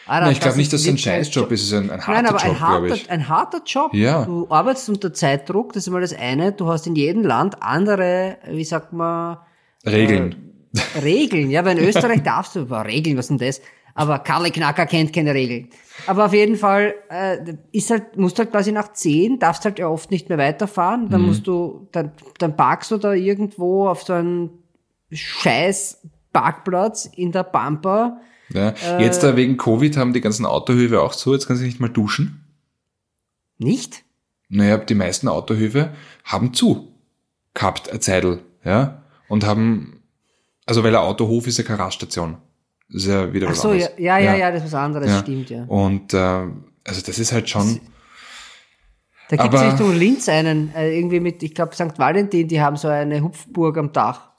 Alter, 0.05 0.25
Na, 0.25 0.31
ich 0.31 0.41
glaube 0.41 0.57
nicht, 0.57 0.73
dass 0.73 0.81
es 0.81 0.87
ein 0.87 0.97
Scheißjob 0.97 1.49
ist, 1.51 1.61
es 1.61 1.67
ist 1.67 1.73
ein, 1.73 1.89
ein 1.89 2.01
harter 2.01 2.11
Nein, 2.11 2.25
aber 2.25 2.39
Job, 2.39 2.49
ein, 2.49 2.59
harter, 2.59 2.95
ich. 2.95 3.09
ein 3.09 3.29
harter 3.29 3.61
Job. 3.65 3.93
Ja. 3.93 4.25
Du 4.25 4.47
arbeitest 4.49 4.89
unter 4.89 5.13
Zeitdruck, 5.13 5.71
das 5.71 5.87
ist 5.87 5.93
mal 5.93 6.01
das 6.01 6.13
eine. 6.13 6.51
Du 6.51 6.67
hast 6.67 6.87
in 6.87 6.95
jedem 6.95 7.23
Land 7.23 7.61
andere, 7.61 8.37
wie 8.49 8.65
sagt 8.65 8.91
man, 8.91 9.37
Regeln. 9.85 10.67
Regeln. 11.01 11.49
Ja, 11.51 11.63
weil 11.63 11.77
in 11.77 11.87
Österreich 11.87 12.21
darfst 12.23 12.55
du, 12.55 12.61
über 12.61 12.85
Regeln, 12.85 13.17
was 13.17 13.27
denn 13.27 13.37
das? 13.37 13.61
Aber 13.95 14.19
Karle 14.19 14.51
Knacker 14.51 14.85
kennt 14.85 15.13
keine 15.13 15.33
Regeln. 15.33 15.69
Aber 16.07 16.25
auf 16.25 16.33
jeden 16.33 16.55
Fall 16.55 16.95
äh, 17.09 17.37
ist 17.71 17.91
halt, 17.91 18.17
musst 18.17 18.39
halt 18.39 18.51
quasi 18.51 18.71
nach 18.71 18.93
10, 18.93 19.39
darfst 19.39 19.65
halt 19.65 19.77
ja 19.79 19.87
oft 19.87 20.09
nicht 20.09 20.29
mehr 20.29 20.37
weiterfahren. 20.37 21.09
Dann 21.09 21.21
musst 21.21 21.45
du, 21.45 21.87
dann, 21.91 22.11
dann 22.39 22.55
parkst 22.55 22.91
du 22.91 22.97
da 22.97 23.13
irgendwo 23.13 23.87
auf 23.87 24.03
so 24.03 24.13
einen 24.13 24.49
scheiß 25.11 26.07
Parkplatz 26.31 27.05
in 27.05 27.31
der 27.31 27.43
Pampa. 27.43 28.19
Ja. 28.49 28.69
Äh. 28.69 29.03
Jetzt 29.03 29.23
da 29.23 29.35
wegen 29.35 29.57
Covid 29.57 29.95
haben 29.97 30.13
die 30.13 30.21
ganzen 30.21 30.45
Autohöfe 30.45 31.01
auch 31.01 31.15
zu, 31.15 31.33
jetzt 31.33 31.47
kann 31.47 31.57
sie 31.57 31.65
nicht 31.65 31.79
mal 31.79 31.89
duschen. 31.89 32.45
Nicht? 33.57 34.03
Naja, 34.49 34.77
die 34.77 34.95
meisten 34.95 35.27
Autohöfe 35.27 35.93
haben 36.23 36.53
zu 36.53 36.93
gehabt, 37.53 37.89
eine 37.89 37.99
Zeitl, 37.99 38.39
ja, 38.63 39.03
und 39.27 39.45
haben, 39.45 40.03
also 40.65 40.83
weil 40.83 40.95
ein 40.95 41.01
Autohof 41.01 41.47
ist 41.47 41.57
ja 41.57 41.63
keine 41.63 41.79
Raststation. 41.79 42.37
Ist 42.93 43.07
ja 43.07 43.31
wieder 43.33 43.47
Ach 43.47 43.51
was 43.51 43.61
so, 43.61 43.73
ja, 43.73 43.85
anderes. 43.87 43.99
ja, 43.99 44.17
ja, 44.19 44.35
ja, 44.35 44.51
das 44.51 44.59
ist 44.65 44.73
was 44.73 44.79
anderes, 44.79 45.09
Ja. 45.09 45.19
stimmt, 45.19 45.49
ja. 45.49 45.63
Und 45.65 46.13
äh, 46.13 46.17
also 46.17 47.01
das 47.05 47.17
ist 47.19 47.31
halt 47.31 47.49
schon, 47.49 47.79
Da 49.29 49.37
gibt's 49.37 49.57
Aber- 49.59 49.71
Richtung 49.71 49.95
Linz 49.95 50.29
einen, 50.29 50.73
äh, 50.75 50.95
irgendwie 50.97 51.19
mit, 51.19 51.41
ich 51.41 51.55
glaube, 51.55 51.73
St. 51.73 51.97
Valentin, 51.97 52.47
die 52.47 52.61
haben 52.61 52.75
so 52.77 52.87
eine 52.89 53.21
Hupfburg 53.21 53.77
am 53.77 53.91
Dach. 53.91 54.29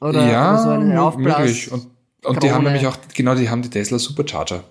Oder, 0.00 0.26
ja, 0.30 0.52
oder 0.54 0.62
so 0.62 0.68
einen 0.70 0.96
Aufblas. 0.96 1.38
möglich. 1.38 1.72
Und, 1.72 1.88
und 2.24 2.42
die 2.42 2.50
haben 2.52 2.64
nämlich 2.64 2.86
auch, 2.86 2.96
genau, 3.14 3.34
die 3.34 3.50
haben 3.50 3.62
die 3.62 3.68
Tesla 3.70 3.98
Supercharger. 3.98 4.62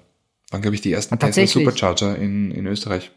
Waren, 0.52 0.62
glaube 0.62 0.76
ich, 0.76 0.82
die 0.82 0.93
ersten 0.93 1.15
Ah, 1.15 1.17
Tesla? 1.17 1.45
Supercharger 1.45 2.15
in, 2.17 2.50
in 2.52 2.65
Österreich. 2.65 3.12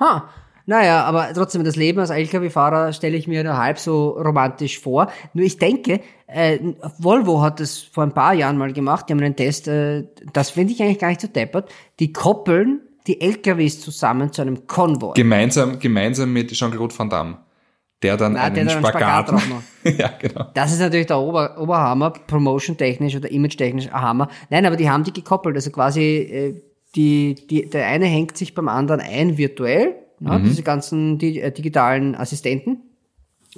Ha. 0.00 0.28
Naja, 0.66 1.04
aber 1.04 1.32
trotzdem, 1.32 1.62
das 1.62 1.76
Leben 1.76 2.00
als 2.00 2.10
LKW-Fahrer 2.10 2.92
stelle 2.92 3.16
ich 3.16 3.28
mir 3.28 3.44
nur 3.44 3.56
halb 3.56 3.78
so 3.78 4.10
romantisch 4.10 4.80
vor. 4.80 5.10
Nur 5.32 5.46
ich 5.46 5.58
denke, 5.58 6.00
äh, 6.26 6.58
Volvo 6.98 7.40
hat 7.40 7.60
das 7.60 7.78
vor 7.78 8.02
ein 8.02 8.12
paar 8.12 8.34
Jahren 8.34 8.58
mal 8.58 8.72
gemacht, 8.72 9.08
die 9.08 9.12
haben 9.12 9.20
einen 9.20 9.36
Test, 9.36 9.68
äh, 9.68 10.04
das 10.32 10.50
finde 10.50 10.72
ich 10.72 10.82
eigentlich 10.82 10.98
gar 10.98 11.08
nicht 11.08 11.20
so 11.20 11.28
deppert, 11.28 11.70
die 12.00 12.12
koppeln 12.12 12.80
die 13.06 13.20
LKWs 13.20 13.80
zusammen 13.80 14.32
zu 14.32 14.42
einem 14.42 14.66
Konvoi. 14.66 15.14
Gemeinsam, 15.14 15.78
gemeinsam 15.78 16.32
mit 16.32 16.52
Jean-Claude 16.52 16.98
Van 16.98 17.08
Damme. 17.08 17.38
Der 18.02 18.16
dann 18.16 18.34
Na, 18.34 18.42
einen 18.42 18.54
der 18.54 18.64
dann 18.64 18.76
einen 18.76 18.86
Spagat, 18.86 19.28
Spagat 19.28 19.62
ja, 19.98 20.10
genau. 20.18 20.50
Das 20.52 20.72
ist 20.72 20.80
natürlich 20.80 21.06
der 21.06 21.18
Ober 21.18 21.58
Oberhammer, 21.58 22.10
promotion-technisch 22.10 23.16
oder 23.16 23.30
image-technisch 23.30 23.86
ein 23.86 24.02
Hammer. 24.02 24.28
Nein, 24.50 24.66
aber 24.66 24.76
die 24.76 24.90
haben 24.90 25.04
die 25.04 25.12
gekoppelt. 25.12 25.56
Also 25.56 25.70
quasi, 25.70 26.02
äh, 26.02 26.62
die, 26.94 27.34
die, 27.34 27.70
der 27.70 27.86
eine 27.86 28.06
hängt 28.06 28.36
sich 28.36 28.54
beim 28.54 28.68
anderen 28.68 29.00
ein 29.00 29.38
virtuell, 29.38 29.94
ja, 30.20 30.38
diese 30.38 30.62
ganzen 30.62 31.18
die, 31.18 31.40
äh, 31.40 31.52
digitalen 31.52 32.14
Assistenten, 32.14 32.82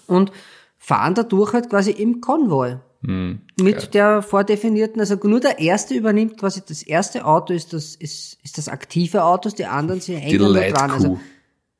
und 0.07 0.33
fahren 0.79 1.15
dadurch 1.15 1.53
halt 1.53 1.69
quasi 1.71 1.91
im 1.91 2.21
Konvoi. 2.21 2.79
Mit 3.01 3.95
der 3.95 4.23
vordefinierten, 4.23 5.01
also 5.01 5.17
nur 5.23 5.39
der 5.39 5.61
erste 5.61 5.95
übernimmt 5.95 6.37
quasi, 6.37 6.63
das 6.67 6.83
erste 6.83 7.25
Auto 7.25 7.53
ist 7.53 7.73
das, 7.73 7.95
ist, 7.95 8.39
ist 8.43 8.59
das 8.59 8.69
aktive 8.69 9.23
Auto, 9.23 9.51
die 9.51 9.67
anderen 9.67 10.01
sie 10.01 10.17
Die 10.17 10.21
hängen 10.21 10.39
nur 10.39 10.55
dran. 10.55 10.91
Also, 10.91 11.21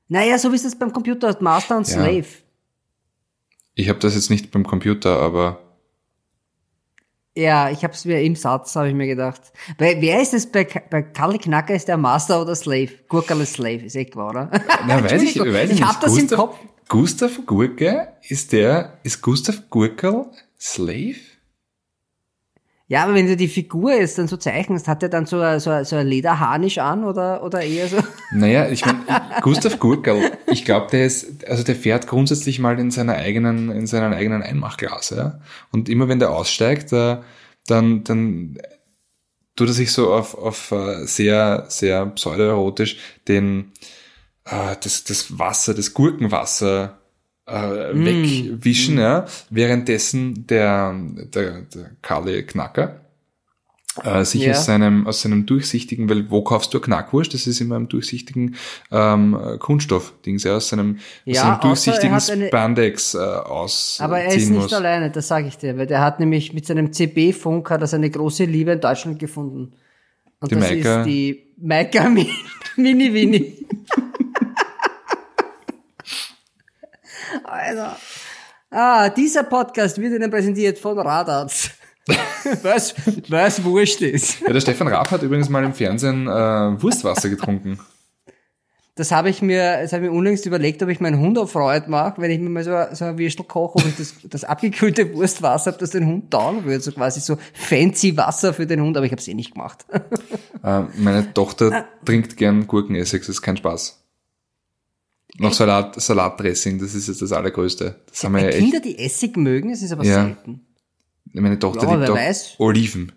naja, 0.07 0.39
so 0.39 0.53
wie 0.53 0.57
es 0.57 0.63
das 0.63 0.77
beim 0.77 0.93
Computer 0.93 1.29
ist, 1.29 1.41
Master 1.41 1.77
und 1.77 1.89
Ja. 1.89 1.95
Slave. 1.95 2.27
Ich 3.75 3.89
habe 3.89 3.99
das 3.99 4.15
jetzt 4.15 4.31
nicht 4.31 4.53
beim 4.53 4.65
Computer, 4.65 5.19
aber 5.21 5.61
Ja, 7.39 7.71
ich 7.71 7.85
habe 7.85 7.95
es 7.95 8.05
mir 8.05 8.21
im 8.21 8.35
Satz, 8.35 8.75
habe 8.75 8.89
ich 8.89 8.95
mir 8.95 9.07
gedacht. 9.07 9.41
Bei, 9.79 9.97
wer 10.01 10.21
ist 10.21 10.35
es 10.35 10.51
bei, 10.51 10.67
bei 10.91 11.03
Karl 11.03 11.39
Knacker? 11.39 11.73
Ist 11.73 11.87
der 11.87 11.97
Master 11.97 12.43
oder 12.43 12.57
Slave? 12.57 12.89
Gurkerle 13.09 13.47
Slave, 13.47 13.85
ist 13.85 13.95
eh 13.95 14.07
klar, 14.07 14.31
oder? 14.31 14.51
na, 14.89 15.05
weiß 15.05 15.23
ich, 15.23 15.39
weiß 15.39 15.71
ich 15.71 15.77
ich 15.79 15.83
hab 15.87 15.93
nicht. 15.93 16.03
das 16.03 16.17
im 16.17 16.27
Gustav, 16.27 16.39
Kopf. 16.39 16.59
Gustav 16.89 17.47
Gurke, 17.47 18.09
ist 18.29 18.51
der, 18.51 18.99
ist 19.05 19.23
Gustav 19.23 19.71
Gurkel 19.71 20.27
Slave? 20.59 21.15
Ja, 22.91 23.05
aber 23.05 23.13
wenn 23.15 23.27
du 23.27 23.37
die 23.37 23.49
Figur 23.49 23.93
jetzt 23.93 24.17
dann 24.17 24.29
so 24.29 24.39
zeichnest, 24.39 24.89
hat 24.89 25.03
er 25.03 25.11
dann 25.11 25.27
so, 25.27 25.39
ein- 25.41 25.61
so, 25.61 25.69
ein- 25.71 25.85
so 25.85 25.97
ein 25.97 26.07
Lederharnisch 26.07 26.79
an 26.79 27.05
oder, 27.05 27.43
oder 27.45 27.61
eher 27.63 27.87
so? 27.87 27.99
Naja, 28.33 28.69
ich 28.71 28.85
meine, 28.85 29.01
Gustav 29.43 29.79
Gurkel, 29.79 30.33
ich 30.47 30.65
glaube, 30.65 30.87
der 30.91 31.05
ist, 31.05 31.47
also 31.47 31.63
der 31.65 31.77
fährt 31.77 32.07
grundsätzlich 32.07 32.59
mal 32.61 32.79
in 32.79 32.91
seiner 32.91 33.15
eigenen, 33.15 33.71
in 33.71 33.87
seinem 33.87 34.13
eigenen 34.15 34.43
Einmachglas, 34.43 35.11
ja. 35.11 35.39
Und 35.71 35.89
immer 35.91 36.09
wenn 36.09 36.19
der 36.19 36.31
aussteigt, 36.31 36.93
äh, 36.95 37.19
dann, 37.67 38.05
dann 38.05 38.57
tut 39.57 39.69
er 39.69 39.75
sich 39.75 39.93
so 39.93 40.13
auf, 40.15 40.35
auf 40.37 40.73
äh, 40.73 41.05
sehr, 41.07 41.67
sehr 41.69 42.07
pseudoerotisch 42.07 42.97
den, 43.29 43.73
äh, 44.47 44.77
das, 44.83 45.05
das 45.05 45.39
Wasser, 45.39 45.75
das 45.75 45.93
Gurkenwasser 45.93 46.98
äh, 47.49 47.95
wegwischen, 47.95 48.99
ja. 48.99 49.25
Währenddessen 49.51 50.47
der, 50.47 50.95
der, 51.35 51.63
der 51.63 51.91
Karle 52.03 52.43
Knacker 52.45 53.01
äh, 54.05 54.25
sich 54.25 54.43
Ja. 54.43 54.53
aus 54.53 54.67
seinem 54.67 55.07
aus 55.09 55.23
seinem 55.23 55.45
durchsichtigen, 55.47 56.09
weil 56.09 56.31
wo 56.31 56.43
kaufst 56.43 56.73
du 56.73 56.79
Knackwurst? 56.81 57.35
Das 57.35 57.47
ist 57.49 57.61
immer 57.61 57.77
im 57.77 57.89
durchsichtigen 57.89 58.55
ähm, 58.93 59.37
Kunststoff-Dings, 59.59 60.45
ja, 60.45 60.57
aus 60.57 60.69
seinem, 60.69 60.99
Ja, 61.25 61.41
aus 61.43 61.49
seinem 61.49 61.61
durchsichtigen 61.61 62.21
Spandex 62.49 63.15
äh, 63.15 63.19
ausziehen 63.19 64.05
Aber 64.05 64.21
er 64.21 64.29
ist 64.35 64.51
nicht 64.51 64.61
muss. 64.61 64.73
alleine, 64.73 65.11
das 65.11 65.27
sage 65.27 65.49
ich 65.49 65.57
dir, 65.59 65.77
weil 65.77 65.87
der 65.89 66.01
hat 66.01 66.21
nämlich 66.21 66.53
mit 66.53 66.65
seinem 66.67 66.93
CB-Funk 66.93 67.71
hat 67.71 67.81
er 67.81 67.87
seine 67.89 68.09
große 68.11 68.45
Liebe 68.45 68.71
in 68.73 68.81
Deutschland 68.81 69.19
gefunden. 69.19 69.73
Und 70.41 70.53
Die 70.53 70.55
das 70.55 70.71
Maika. 70.71 71.01
ist 71.01 71.07
die 71.07 71.43
Maika 71.61 72.05
Mi- 72.09 72.29
Mini 72.77 73.13
Winnie. 73.13 73.55
also, 77.51 77.97
ah, 78.71 79.09
dieser 79.11 79.45
Podcast 79.45 79.99
wird 79.99 80.15
Ihnen 80.15 80.31
präsentiert 80.31 80.79
von 80.79 80.99
Radarts. 80.99 81.71
was, 82.63 82.95
was 83.29 83.63
wurscht 83.65 84.01
ist. 84.01 84.41
Ja, 84.41 84.53
der 84.53 84.61
Stefan 84.61 84.89
Raab 84.89 85.11
hat 85.11 85.23
übrigens 85.23 85.49
mal 85.49 85.65
im 85.65 85.75
Fernsehen 85.75 86.27
äh, 86.27 86.31
Wurstwasser 86.83 87.29
getrunken. 87.29 87.79
das 88.95 89.13
habe 89.13 89.31
ich 89.31 89.43
mir, 89.43 89.83
das 89.83 89.93
habe 89.93 90.05
ich 90.05 90.11
mir 90.11 90.17
unlängst 90.17 90.47
überlegt, 90.47 90.83
ob 90.83 90.89
ich 90.89 91.01
meinen 91.01 91.21
Hund 91.21 91.39
auf 91.39 91.53
Freude 91.53 91.91
mache, 91.91 92.21
wenn 92.21 92.31
ich 92.31 92.41
mir 92.41 92.49
mal 92.49 92.65
so, 92.65 92.73
so 92.95 93.05
ein 93.05 93.19
Würstel 93.19 93.45
koche, 93.45 93.79
ob 93.79 93.87
ich 93.87 93.97
das, 93.97 94.15
das 94.25 94.45
abgekühlte 94.45 95.15
Wurstwasser 95.15 95.73
habe, 95.73 95.81
das 95.81 95.91
den 95.91 96.07
Hund 96.07 96.33
down 96.33 96.65
wird, 96.65 96.83
so 96.83 96.93
quasi 96.93 97.21
so 97.21 97.37
fancy 97.53 98.17
Wasser 98.17 98.55
für 98.55 98.67
den 98.67 98.81
Hund, 98.81 98.97
aber 98.97 99.07
ich 99.07 99.13
habe 99.13 99.21
es 99.21 99.29
eh 99.29 99.35
nicht 99.35 99.55
gemacht. 99.55 99.85
Äh, 100.65 100.83
meine 100.97 101.33
Tochter 101.35 101.85
trinkt 102.05 102.37
gern 102.37 102.67
Gurkenessig, 102.67 103.21
das 103.21 103.29
ist 103.29 103.43
kein 103.43 103.57
Spaß. 103.57 104.08
Noch 105.39 105.53
Salat, 105.53 106.01
Salatdressing, 106.01 106.79
das 106.79 106.95
ist 106.95 107.07
jetzt 107.09 107.23
das 107.23 107.33
Allergrößte. 107.33 108.01
Das 108.09 108.25
haben 108.25 108.33
wir 108.35 108.43
ja 108.43 108.49
echt. 108.49 108.59
Kinder, 108.59 108.81
die 108.81 108.99
Essig 108.99 109.37
mögen, 109.37 109.71
das 109.71 109.83
ist 109.83 109.93
aber 109.93 110.05
Ja. 110.05 110.25
selten. 110.25 110.67
Meine 111.33 111.59
Tochter 111.59 111.87
Ja, 111.87 111.95
liebt 111.95 112.11
auch 112.11 112.17
weiß. 112.17 112.55
Oliven. 112.59 113.13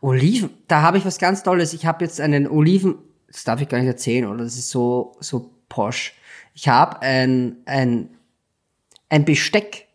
Oliven, 0.00 0.50
da 0.68 0.82
habe 0.82 0.98
ich 0.98 1.04
was 1.04 1.18
ganz 1.18 1.42
Tolles. 1.42 1.72
Ich 1.72 1.86
habe 1.86 2.04
jetzt 2.04 2.20
einen 2.20 2.48
Oliven, 2.48 2.96
das 3.28 3.44
darf 3.44 3.60
ich 3.60 3.68
gar 3.68 3.78
nicht 3.78 3.86
erzählen, 3.86 4.26
oder? 4.26 4.44
Das 4.44 4.56
ist 4.56 4.70
so 4.70 5.16
so 5.20 5.50
posch. 5.68 6.14
Ich 6.54 6.68
habe 6.68 7.00
ein 7.02 7.56
ein 7.66 8.10
ein 9.08 9.24
Besteck, 9.24 9.86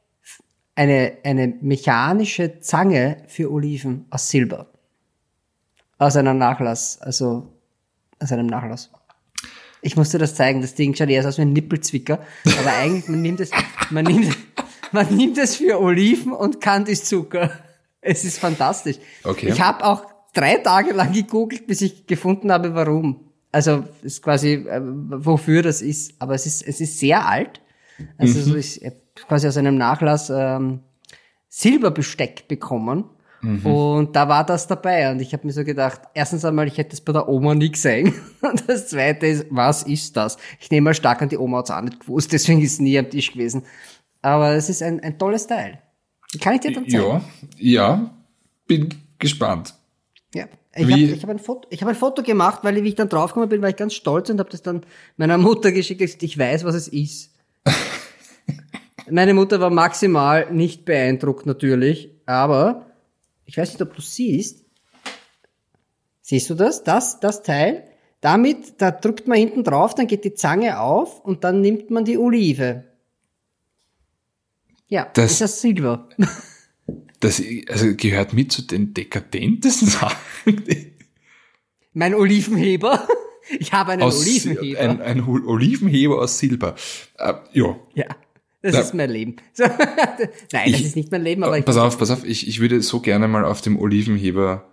eine 0.76 1.18
eine 1.24 1.48
mechanische 1.62 2.60
Zange 2.62 3.18
für 3.28 3.52
Oliven 3.52 4.06
aus 4.10 4.30
Silber, 4.30 4.68
aus 5.98 6.16
einem 6.16 6.38
Nachlass, 6.38 7.00
also 7.02 7.52
aus 8.20 8.32
einem 8.32 8.48
Nachlass. 8.48 8.90
Ich 9.82 9.96
musste 9.96 10.18
das 10.18 10.36
zeigen. 10.36 10.62
Das 10.62 10.76
Ding 10.76 10.96
schaut 10.96 11.10
erst 11.10 11.28
aus 11.28 11.38
wie 11.38 11.44
ein 11.44 11.54
Nippelzwicker, 11.54 12.20
aber 12.60 12.74
eigentlich 12.74 13.08
man 13.08 13.22
nimmt 13.22 13.40
es, 13.40 13.52
man 13.90 14.06
nimmt, 14.06 14.38
man 14.92 15.16
nimmt 15.16 15.38
es 15.38 15.56
für 15.56 15.80
Oliven 15.80 16.34
und 16.34 16.62
Kandiszucker. 16.62 17.52
Es 18.02 18.24
ist 18.24 18.40
fantastisch. 18.40 18.98
Okay. 19.24 19.50
Ich 19.50 19.62
habe 19.62 19.84
auch 19.86 20.06
drei 20.34 20.56
Tage 20.58 20.94
lang 20.94 21.14
gegoogelt, 21.14 21.68
bis 21.68 21.82
ich 21.82 22.08
gefunden 22.08 22.52
habe, 22.52 22.74
warum. 22.76 23.32
Also 23.52 23.84
ist 24.02 24.22
quasi 24.22 24.54
äh, 24.54 24.82
wofür 24.82 25.62
das 25.62 25.82
ist, 25.82 26.14
aber 26.20 26.36
es 26.36 26.46
ist 26.46 26.62
es 26.62 26.80
ist 26.80 27.00
sehr 27.00 27.28
alt. 27.28 27.62
Also 28.18 28.40
so 28.42 28.56
ist 28.56 28.78
äh, 28.78 28.92
quasi 29.28 29.48
aus 29.48 29.58
einem 29.58 29.78
Nachlass 29.78 30.30
ähm, 30.30 30.80
Silberbesteck 31.50 32.48
bekommen. 32.48 33.06
Und 33.44 34.16
da 34.16 34.28
war 34.30 34.46
das 34.46 34.68
dabei. 34.68 35.12
Und 35.12 35.20
ich 35.20 35.34
habe 35.34 35.48
mir 35.48 35.54
so 35.54 35.64
gedacht, 35.64 36.02
erstens 36.14 36.46
einmal, 36.46 36.68
ich 36.68 36.78
hätte 36.78 36.94
es 36.94 37.02
bei 37.02 37.12
der 37.12 37.28
Oma 37.28 37.56
nie 37.56 37.72
gesehen. 37.72 38.14
Und 38.42 38.64
das 38.68 38.88
zweite 38.88 39.26
ist, 39.26 39.46
was 39.50 39.84
ist 39.84 40.16
das? 40.16 40.38
Ich 40.60 40.70
nehme 40.70 40.86
mal 40.86 40.94
stark 40.94 41.22
an, 41.22 41.30
die 41.30 41.38
Oma 41.38 41.60
hat's 41.60 41.72
auch 41.72 41.82
nicht 41.82 42.02
gewusst, 42.02 42.32
deswegen 42.32 42.62
ist 42.62 42.74
es 42.74 42.80
nie 42.80 42.98
am 43.00 43.10
Tisch 43.10 43.32
gewesen. 43.32 43.64
Aber 44.22 44.52
es 44.52 44.70
ist 44.70 44.84
ein, 44.84 45.00
ein 45.00 45.18
tolles 45.18 45.48
Teil. 45.48 45.80
Kann 46.40 46.56
ich 46.56 46.62
dir 46.62 46.72
dann 46.72 46.88
zeigen? 46.88 47.04
Ja, 47.04 47.22
ja, 47.58 48.16
bin 48.68 48.90
gespannt. 49.18 49.74
Ja. 50.34 50.46
Ich 50.74 50.86
habe 50.86 51.22
hab 51.22 51.30
ein, 51.30 51.40
Foto, 51.40 51.68
ich 51.70 51.82
hab 51.82 51.90
ein 51.90 51.96
Foto 51.96 52.24
gemacht, 52.24 52.60
weil 52.64 52.78
ich, 52.78 52.84
wie 52.84 52.90
ich 52.90 52.96
dann 52.96 53.10
draufgekommen 53.10 53.50
bin, 53.50 53.62
war 53.62 53.70
ich 53.70 53.76
ganz 53.76 53.94
stolz 53.94 54.30
und 54.30 54.40
habe 54.40 54.50
das 54.50 54.62
dann 54.62 54.84
meiner 55.18 55.38
Mutter 55.38 55.74
geschickt. 55.74 56.24
Ich 56.24 56.38
weiß, 56.38 56.64
was 56.64 56.76
es 56.76 56.88
ist. 56.88 57.34
Meine 59.10 59.34
Mutter 59.34 59.60
war 59.60 59.70
maximal 59.70 60.50
nicht 60.52 60.86
beeindruckt 60.86 61.46
natürlich, 61.46 62.12
aber 62.26 62.91
ich 63.52 63.58
weiß 63.58 63.74
nicht, 63.74 63.82
ob 63.82 63.94
du 63.94 64.02
siehst. 64.02 64.64
Siehst 66.22 66.50
du 66.50 66.56
das? 66.56 66.84
Das, 66.84 67.20
das 67.20 67.44
Teil? 67.44 67.84
Damit, 68.22 68.76
da 68.82 68.92
drückt 68.92 69.28
man 69.28 69.38
hinten 69.38 69.64
drauf, 69.66 69.94
dann 69.94 70.08
geht 70.08 70.24
die 70.24 70.34
Zange 70.34 70.80
auf 70.80 71.20
und 71.20 71.44
dann 71.44 71.60
nimmt 71.60 71.90
man 71.92 72.06
die 72.06 72.18
Olive. 72.18 72.86
Ja, 74.88 75.10
Das- 75.14 75.34
ist 75.34 75.42
das 75.42 75.62
Silber. 75.62 76.08
Das 77.20 77.40
also 77.70 77.96
gehört 77.96 78.34
mit 78.34 78.52
zu 78.52 78.64
den 78.64 78.96
dekadentesten 78.96 79.88
Sachen. 79.88 80.18
Mein 81.94 82.16
Olivenheber. 82.16 83.08
Ich 83.60 83.74
habe 83.74 83.92
einen 83.92 84.02
Aus, 84.04 84.22
Olivenheber. 84.22 84.80
ein, 84.80 85.02
ein 85.02 85.22
Olivenheber 85.28 86.20
aus 86.22 86.40
Silber. 86.40 86.76
Äh, 87.18 87.34
ja. 87.54 87.76
Ja, 87.96 88.06
das 88.62 88.74
Ja. 88.76 88.82
ist 88.82 88.94
mein 88.94 89.10
Leben. 89.10 89.36
So, 89.54 89.64
Nein, 89.66 90.72
das 90.72 90.80
Ich- 90.82 90.86
ist 90.86 90.96
nicht 90.96 91.12
mein 91.12 91.24
Leben, 91.24 91.44
aber 91.44 91.58
ich, 91.58 91.66
pass 91.66 91.78
auf, 91.78 91.98
pass 91.98 92.12
auf, 92.12 92.24
ich, 92.26 92.48
ich 92.48 92.60
würde 92.60 92.82
so 92.82 93.00
gerne 93.00 93.28
mal 93.28 93.46
auf 93.46 93.62
dem 93.62 93.78
Olivenheber 93.80 94.66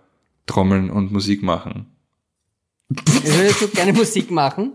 trommeln 0.45 0.89
und 0.89 1.11
Musik 1.11 1.43
machen. 1.43 1.95
ich 2.89 3.23
würde 3.37 3.53
so 3.53 3.67
gerne 3.67 3.93
Musik 3.93 4.31
machen. 4.31 4.73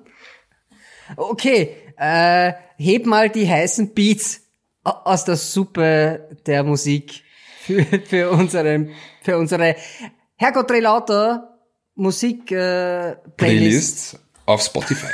Okay, 1.17 1.75
äh, 1.97 2.53
heb 2.77 3.07
mal 3.07 3.29
die 3.29 3.49
heißen 3.49 3.93
Beats 3.95 4.43
aus 4.83 5.25
der 5.25 5.37
Suppe 5.37 6.29
der 6.47 6.63
Musik 6.65 7.23
für, 7.63 7.85
für, 7.85 8.31
unseren, 8.31 8.91
für 9.23 9.37
unsere 9.39 9.77
Herrgott 10.37 10.71
dreh 10.71 10.81
lauter 10.81 11.59
Musik 11.95 12.51
äh, 12.53 13.17
Playlist. 13.37 13.37
Playlist 13.37 14.19
auf 14.47 14.63
Spotify. 14.63 15.07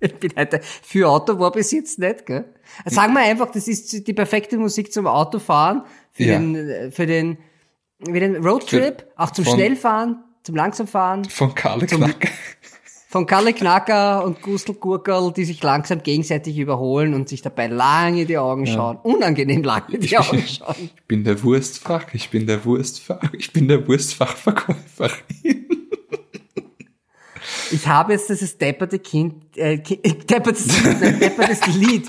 Ich 0.00 0.14
bin 0.14 0.32
heute 0.36 0.60
für 0.62 1.08
Auto 1.08 1.38
war 1.38 1.50
bis 1.52 1.72
jetzt 1.72 1.98
nicht, 1.98 2.26
gell? 2.26 2.44
Sagen 2.86 3.14
wir 3.14 3.20
einfach, 3.20 3.50
das 3.50 3.66
ist 3.66 4.06
die 4.06 4.12
perfekte 4.12 4.56
Musik 4.58 4.92
zum 4.92 5.06
Autofahren, 5.06 5.82
für 6.12 6.22
Ja. 6.24 6.38
den, 6.38 6.92
für 6.92 7.06
den, 7.06 7.38
für 8.04 8.20
den 8.20 8.36
Roadtrip, 8.36 9.06
auch 9.16 9.30
zum 9.32 9.44
von- 9.44 9.54
Schnellfahren, 9.54 10.22
zum 10.44 10.54
Langsamfahren, 10.54 11.24
Von 11.24 11.54
Karl 11.54 11.80
Knack. 11.86 12.30
von 13.10 13.26
Kalle 13.26 13.52
Knacker 13.54 14.22
und 14.24 14.42
Gustl 14.42 14.74
Gurkel, 14.74 15.32
die 15.34 15.44
sich 15.46 15.62
langsam 15.62 16.02
gegenseitig 16.02 16.58
überholen 16.58 17.14
und 17.14 17.28
sich 17.28 17.40
dabei 17.42 17.66
lange 17.66 18.20
in 18.22 18.26
die 18.28 18.36
Augen 18.38 18.66
schauen. 18.66 18.98
Unangenehm 19.02 19.62
lange 19.62 19.94
in 19.94 20.00
die 20.02 20.16
Augen 20.18 20.42
schauen. 20.46 20.76
Ich 20.94 21.02
bin 21.08 21.24
der 21.24 21.42
Wurstfach, 21.42 22.12
ich 22.12 22.28
bin 22.30 22.46
der 22.46 22.64
Wurstfach, 22.66 23.32
ich 23.32 23.52
bin 23.52 23.66
der 23.66 23.88
Wurstfachverkäuferin. 23.88 25.67
Ich 27.70 27.86
habe 27.86 28.12
jetzt 28.12 28.28
dieses 28.28 28.56
depperte 28.58 28.98
Kind, 28.98 29.56
äh, 29.56 29.78
Ki- 29.78 29.96
deppertes, 30.02 30.66
nein, 30.84 31.18
deppertes 31.20 31.66
Lied. 31.74 32.08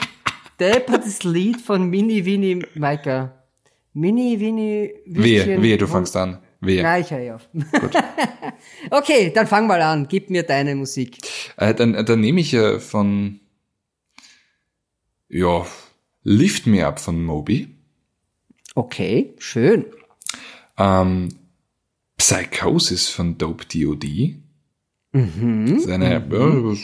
Deppertes 0.60 1.24
Lied 1.24 1.62
von 1.62 1.90
Mini 1.90 2.26
Winnie 2.26 2.66
Maika. 2.76 3.44
Mini 3.94 4.40
Winnie 4.40 4.94
Wehe, 5.06 5.62
wehe, 5.62 5.78
du 5.78 5.88
fängst 5.88 6.16
an. 6.16 6.40
Wehe. 6.62 6.82
Ja, 6.82 6.98
ich 6.98 7.10
höre 7.10 7.20
eh 7.20 7.32
auf. 7.32 7.48
okay, 8.92 9.32
dann 9.34 9.48
fang 9.48 9.68
mal 9.68 9.82
an. 9.82 10.08
Gib 10.10 10.30
mir 10.30 10.44
deine 10.44 10.76
Musik. 10.76 11.18
Äh, 11.58 11.74
dann, 11.74 12.06
dann 12.06 12.20
nehme 12.20 12.42
ich 12.42 12.52
ja 12.52 12.80
von, 12.80 13.40
ja, 15.30 15.66
Lift 16.24 16.68
Me 16.68 16.86
Up 16.86 17.00
von 17.00 17.24
Moby. 17.24 17.76
Okay, 18.76 19.34
schön. 19.40 19.86
Ähm, 20.78 21.30
Psychosis 22.18 23.08
von 23.08 23.38
Dope 23.38 23.66
D.O.D. 23.66 24.36
Mhm. 25.12 25.74
Das 25.74 25.84
ist 25.84 25.90
eine, 25.90 26.12
ja, 26.12 26.20
das, 26.20 26.80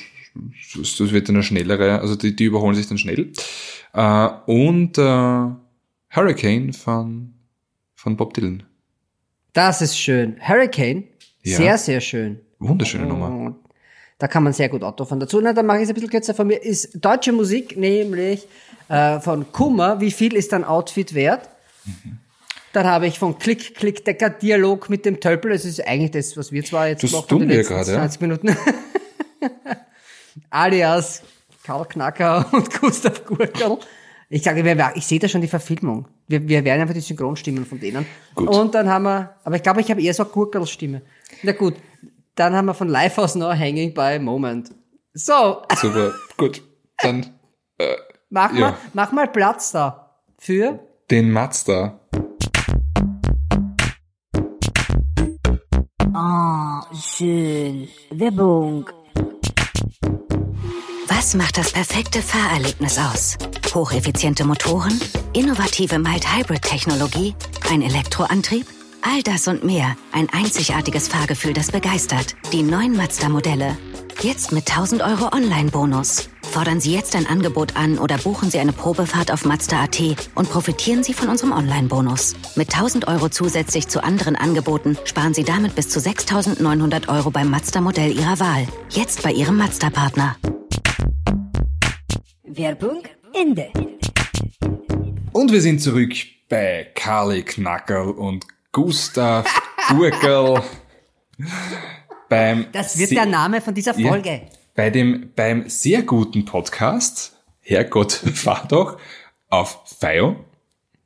das 0.75 0.97
das 0.97 1.11
wird 1.11 1.29
eine 1.29 1.43
schnellere, 1.43 1.99
also 1.99 2.15
die, 2.15 2.35
die 2.35 2.45
überholen 2.45 2.75
sich 2.75 2.87
dann 2.87 2.97
schnell. 2.97 3.31
Äh, 3.93 4.29
und 4.47 4.97
äh, 4.97 5.47
Hurricane 6.09 6.73
von, 6.73 7.33
von 7.95 8.17
Bob 8.17 8.33
Dylan. 8.33 8.63
Das 9.53 9.81
ist 9.81 9.97
schön. 9.97 10.35
Hurricane. 10.39 11.05
Ja. 11.43 11.57
Sehr, 11.57 11.77
sehr 11.77 12.01
schön. 12.01 12.39
Wunderschöne 12.59 13.05
Nummer. 13.05 13.29
Und 13.29 13.55
Da 14.17 14.27
kann 14.27 14.43
man 14.43 14.53
sehr 14.53 14.69
gut 14.69 14.83
Auto 14.83 15.05
fahren. 15.05 15.19
Dazu, 15.19 15.39
na, 15.41 15.53
dann 15.53 15.65
mache 15.65 15.77
ich 15.77 15.83
es 15.83 15.89
ein 15.89 15.95
bisschen 15.95 16.09
kürzer. 16.09 16.33
Von 16.33 16.47
mir 16.47 16.61
ist 16.61 16.97
deutsche 17.03 17.31
Musik, 17.31 17.77
nämlich 17.77 18.47
äh, 18.89 19.19
von 19.19 19.51
Kummer. 19.51 20.01
Wie 20.01 20.11
viel 20.11 20.33
ist 20.35 20.53
ein 20.53 20.63
Outfit 20.63 21.13
wert? 21.13 21.49
Dann 22.75 22.85
habe 22.85 23.07
ich 23.07 23.17
von 23.19 23.39
Klick, 23.39 23.73
Klick, 23.75 24.03
Decker 24.03 24.29
Dialog 24.29 24.89
mit 24.89 25.05
dem 25.05 25.21
Tölpel. 25.21 25.51
Das 25.51 25.63
ist 25.63 25.85
eigentlich 25.87 26.11
das, 26.11 26.35
was 26.35 26.51
wir 26.51 26.61
zwar 26.65 26.89
jetzt 26.89 27.03
Das 27.03 27.11
machen 27.13 27.27
tun 27.29 27.41
in 27.43 27.47
den 27.47 27.51
wir 27.51 27.57
letzten 27.59 27.73
gerade, 27.73 27.91
ja. 27.91 27.97
20 27.99 28.21
Minuten. 28.21 28.57
Alias 30.49 31.21
Karl 31.63 31.85
Knacker 31.85 32.45
und 32.53 32.79
Gustav 32.81 33.23
Gurkel. 33.25 33.77
Ich 34.29 34.43
sage, 34.43 34.65
wir- 34.65 34.91
ich 34.95 35.05
sehe 35.05 35.19
da 35.19 35.27
schon 35.27 35.41
die 35.41 35.47
Verfilmung. 35.47 36.07
Wir, 36.27 36.47
wir 36.47 36.65
werden 36.65 36.81
einfach 36.81 36.93
die 36.93 36.99
Synchronstimmen 36.99 37.65
von 37.65 37.79
denen. 37.79 38.05
Gut. 38.33 38.49
Und 38.49 38.73
dann 38.75 38.89
haben 38.89 39.03
wir, 39.03 39.35
aber 39.43 39.55
ich 39.55 39.63
glaube, 39.63 39.81
ich 39.81 39.89
habe 39.89 40.01
eher 40.01 40.13
so 40.13 40.23
eine 40.23 40.31
Gurkelstimme. 40.31 41.01
Na 41.43 41.51
gut, 41.53 41.75
dann 42.35 42.53
haben 42.55 42.65
wir 42.65 42.73
von 42.73 42.89
Life 42.89 43.21
House 43.21 43.35
Now 43.35 43.51
Hanging 43.53 43.93
by 43.93 44.19
Moment. 44.19 44.71
So, 45.13 45.61
Super, 45.77 46.13
gut. 46.37 46.61
Dann 47.01 47.27
mach, 48.29 48.51
Ja. 48.53 48.59
mal, 48.71 48.77
mach 48.93 49.11
mal 49.11 49.27
Platz 49.27 49.71
da. 49.71 50.19
Für? 50.37 50.79
den 51.11 51.29
Mazda. 51.31 51.99
Schön. 56.93 57.89
Werbung. 58.09 58.89
Was 61.07 61.35
macht 61.35 61.57
das 61.57 61.73
perfekte 61.73 62.21
Fahrerlebnis 62.21 62.97
aus? 62.97 63.37
Hocheffiziente 63.73 64.45
Motoren, 64.45 64.97
innovative 65.33 65.99
Mild-Hybrid-Technologie, 65.99 67.35
ein 67.69 67.81
Elektroantrieb? 67.81 68.65
All 69.01 69.23
das 69.23 69.47
und 69.49 69.65
mehr. 69.65 69.97
Ein 70.13 70.29
einzigartiges 70.29 71.09
Fahrgefühl, 71.09 71.53
das 71.53 71.71
begeistert. 71.71 72.35
Die 72.53 72.63
neuen 72.63 72.95
Mazda-Modelle. 72.95 73.77
Jetzt 74.21 74.53
mit 74.53 74.69
1000 74.69 75.01
Euro 75.01 75.35
Online-Bonus. 75.35 76.29
Fordern 76.55 76.79
Sie 76.79 76.93
jetzt 76.93 77.17
ein 77.17 77.27
Angebot 77.27 77.75
an 77.75 77.97
oder 77.97 78.17
buchen 78.17 78.49
Sie 78.49 78.59
eine 78.59 78.71
Probefahrt 78.71 79.29
auf 79.29 79.43
Mazda.at 79.43 79.99
und 80.35 80.49
profitieren 80.49 81.03
Sie 81.03 81.13
von 81.13 81.27
unserem 81.27 81.51
Online-Bonus. 81.51 82.33
Mit 82.55 82.73
1000 82.73 83.09
Euro 83.09 83.27
zusätzlich 83.27 83.89
zu 83.89 84.01
anderen 84.01 84.37
Angeboten 84.37 84.97
sparen 85.03 85.33
Sie 85.33 85.43
damit 85.43 85.75
bis 85.75 85.89
zu 85.89 85.99
6900 85.99 87.09
Euro 87.09 87.29
beim 87.29 87.49
Mazda-Modell 87.49 88.17
Ihrer 88.17 88.39
Wahl. 88.39 88.65
Jetzt 88.89 89.21
bei 89.21 89.33
Ihrem 89.33 89.57
Mazda-Partner. 89.57 90.37
Werbung 92.45 93.03
Ende. 93.33 93.67
Und 95.33 95.51
wir 95.51 95.59
sind 95.61 95.81
zurück 95.81 96.13
bei 96.47 96.89
Carly 96.95 97.43
Knackerl 97.43 98.11
und 98.11 98.45
Gustav 98.71 99.45
Gurkel. 99.89 100.61
beim 102.29 102.67
Das 102.71 102.97
wird 102.97 103.09
Se- 103.09 103.15
der 103.15 103.25
Name 103.25 103.59
von 103.59 103.73
dieser 103.73 103.99
Ja. 103.99 104.13
Bei 104.75 104.89
dem, 104.89 105.31
beim 105.37 105.69
sehr 105.69 106.03
guten 106.03 106.43
Podcast, 106.43 107.37
Herrgott, 107.61 108.11
fahr 108.33 108.67
doch, 108.67 108.99
auf 109.49 109.83
FIO 109.85 110.35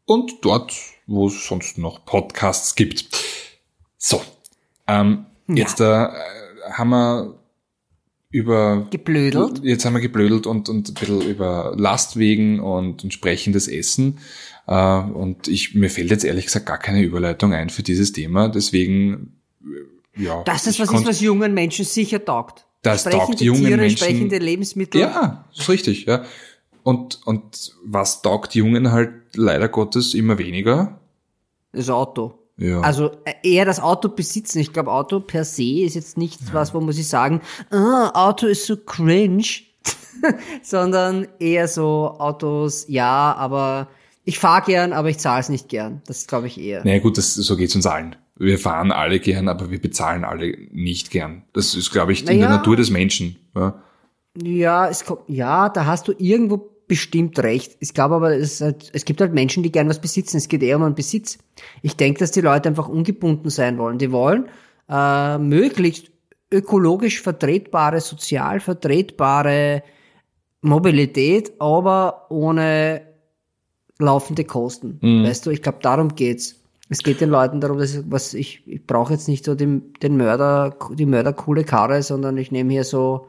und 0.06 0.34
dort, 0.42 0.74
wo 1.06 1.28
es 1.28 1.46
sonst 1.46 1.78
noch 1.78 2.04
Podcasts 2.04 2.74
gibt. 2.74 3.08
So, 3.96 4.24
ähm, 4.88 5.28
jetzt 5.48 5.80
äh, 5.82 6.08
haben 6.72 6.90
wir 6.90 7.40
über 8.32 8.88
Geblödelt. 8.90 9.64
Jetzt 9.64 9.86
haben 9.86 9.94
wir 9.94 10.02
geblödelt 10.02 10.48
und, 10.48 10.68
und 10.68 10.90
ein 10.90 10.94
bisschen 10.96 11.22
über 11.22 11.76
Lastwegen 11.78 12.60
und 12.60 13.04
entsprechendes 13.04 13.68
Essen. 13.68 14.18
Äh, 14.66 15.00
und 15.00 15.48
ich, 15.48 15.76
mir 15.76 15.92
fällt 15.92 16.10
jetzt 16.10 16.26
ehrlich 16.26 16.46
gesagt 16.46 16.66
gar 16.66 16.80
keine 16.80 17.04
Überleitung 17.04 17.54
ein 17.54 17.70
für 17.70 17.84
dieses 17.84 18.14
Thema. 18.14 18.50
Deswegen, 18.50 19.40
äh, 19.64 20.24
ja. 20.24 20.42
Das 20.44 20.66
ist 20.66 20.80
was, 20.80 20.92
ist, 20.92 21.06
was 21.06 21.22
jungen 21.22 21.54
Menschen 21.54 21.86
sicher 21.86 22.26
taugt. 22.26 22.66
Das 22.82 23.04
taugt 23.04 23.42
jungen 23.42 23.66
Tiere, 23.66 23.78
Menschen- 23.78 23.98
sprechende 23.98 24.38
Lebensmittel. 24.38 25.02
Ja, 25.02 25.46
ist 25.56 25.68
richtig, 25.70 26.06
ja. 26.06 26.24
Und, 26.84 27.20
und 27.26 27.76
was 27.84 28.22
taugt 28.22 28.56
Jungen 28.56 28.92
halt 28.92 29.12
leider 29.36 29.68
Gottes 29.68 30.14
immer 30.14 30.38
weniger? 30.38 31.00
Das 31.74 31.90
Auto. 31.90 32.36
Ja. 32.58 32.82
Also 32.82 33.12
äh, 33.26 33.34
eher 33.44 33.66
das 33.66 33.80
Auto 33.80 34.10
besitzen. 34.10 34.60
Ich 34.60 34.74
glaube, 34.74 34.92
Auto 34.92 35.20
per 35.20 35.46
se 35.46 35.82
ist 35.82 35.96
jetzt 35.96 36.18
nichts, 36.18 36.54
was, 36.54 36.74
wo 36.74 36.82
muss 36.82 36.98
ich 36.98 37.08
sagen, 37.08 37.42
ah, 37.70 38.12
Auto 38.14 38.48
ist 38.48 38.66
so 38.66 38.76
cringe, 38.78 39.44
sondern 40.64 41.28
eher 41.40 41.68
so 41.68 42.16
Autos, 42.18 42.86
ja, 42.88 43.34
aber 43.36 43.88
ich 44.26 44.40
fahre 44.40 44.64
gern, 44.66 44.94
aber 44.94 45.10
ich 45.10 45.18
zahle 45.20 45.40
es 45.42 45.50
nicht 45.50 45.70
gern. 45.70 46.02
Das 46.06 46.28
glaube 46.28 46.48
ich 46.48 46.60
eher. 46.60 46.84
naja 46.84 47.00
gut, 47.00 47.18
das, 47.18 47.34
so 47.34 47.56
geht's 47.56 47.76
uns 47.76 47.86
allen. 47.86 48.16
Wir 48.40 48.58
fahren 48.58 48.92
alle 48.92 49.20
gern, 49.20 49.50
aber 49.50 49.70
wir 49.70 49.82
bezahlen 49.82 50.24
alle 50.24 50.56
nicht 50.72 51.12
gern. 51.12 51.44
Das 51.54 51.76
ist, 51.76 51.92
glaube 51.92 52.14
ich, 52.14 52.22
in 52.22 52.28
der 52.28 52.36
Naja. 52.38 52.50
Natur 52.50 52.78
des 52.78 52.90
Menschen. 52.90 53.36
Ja. 53.56 53.84
Ja, 54.42 54.88
es 54.88 55.04
kommt, 55.04 55.22
ja, 55.28 55.68
da 55.70 55.86
hast 55.86 56.08
du 56.08 56.14
irgendwo 56.18 56.70
bestimmt 56.88 57.38
recht. 57.40 57.76
Ich 57.82 57.94
glaube 57.94 58.16
aber, 58.16 58.36
es, 58.36 58.62
halt, 58.62 58.90
es 58.94 59.04
gibt 59.06 59.20
halt 59.20 59.34
Menschen, 59.34 59.62
die 59.62 59.72
gern 59.72 59.90
was 59.90 60.00
besitzen. 60.00 60.38
Es 60.38 60.48
geht 60.48 60.64
eher 60.64 60.78
um 60.78 60.84
einen 60.84 60.96
Besitz. 60.96 61.38
Ich 61.82 61.98
denke, 61.98 62.20
dass 62.20 62.32
die 62.32 62.42
Leute 62.42 62.70
einfach 62.70 62.88
ungebunden 62.88 63.50
sein 63.50 63.78
wollen. 63.78 63.98
Die 63.98 64.12
wollen 64.12 64.48
äh, 64.90 65.38
möglichst 65.38 66.10
ökologisch 66.52 67.22
vertretbare, 67.22 68.00
sozial 68.00 68.60
vertretbare 68.60 69.84
Mobilität, 70.62 71.52
aber 71.60 72.28
ohne 72.32 73.02
laufende 74.00 74.46
Kosten. 74.46 75.00
Weißt 75.02 75.46
du, 75.46 75.52
ich 75.52 75.62
glaube, 75.62 75.80
darum 75.82 76.16
geht's. 76.16 76.59
Es 76.90 77.00
geht 77.00 77.22
den 77.22 77.30
Leuten 77.30 77.62
darum, 77.62 77.78
dass 77.78 77.96
ich, 77.96 78.04
was 78.08 78.34
ich, 78.34 78.64
ich 78.66 78.86
brauche 78.86 79.14
jetzt 79.14 79.28
nicht 79.28 79.46
so 79.46 79.54
den, 79.54 79.94
den 80.02 80.18
Mörder, 80.18 80.76
die 80.94 81.06
mördercoole 81.06 81.64
Karre, 81.64 82.02
sondern 82.02 82.38
ich 82.38 82.52
nehme 82.52 82.74
hier 82.74 82.84
so 82.84 83.28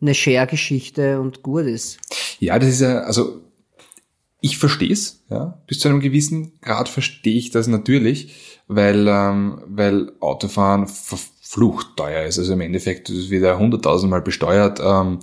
eine 0.00 0.14
Share-Geschichte 0.14 1.18
und 1.18 1.42
gut 1.42 1.64
ist. 1.64 1.98
Ja, 2.38 2.58
das 2.58 2.68
ist 2.68 2.80
ja, 2.82 3.00
also 3.00 3.40
ich 4.42 4.58
verstehe 4.58 4.92
es, 4.92 5.24
ja. 5.30 5.58
Bis 5.66 5.78
zu 5.78 5.88
einem 5.88 6.00
gewissen 6.00 6.60
Grad 6.60 6.90
verstehe 6.90 7.38
ich 7.38 7.50
das 7.50 7.66
natürlich, 7.66 8.60
weil, 8.68 9.08
ähm, 9.08 9.62
weil 9.66 10.12
Autofahren 10.20 10.86
verflucht 10.86 11.96
teuer 11.96 12.26
ist. 12.26 12.38
Also 12.38 12.52
im 12.52 12.60
Endeffekt 12.60 13.08
ist 13.08 13.16
es 13.16 13.30
wieder 13.30 13.58
hunderttausendmal 13.58 14.20
besteuert 14.20 14.80
ähm, 14.84 15.20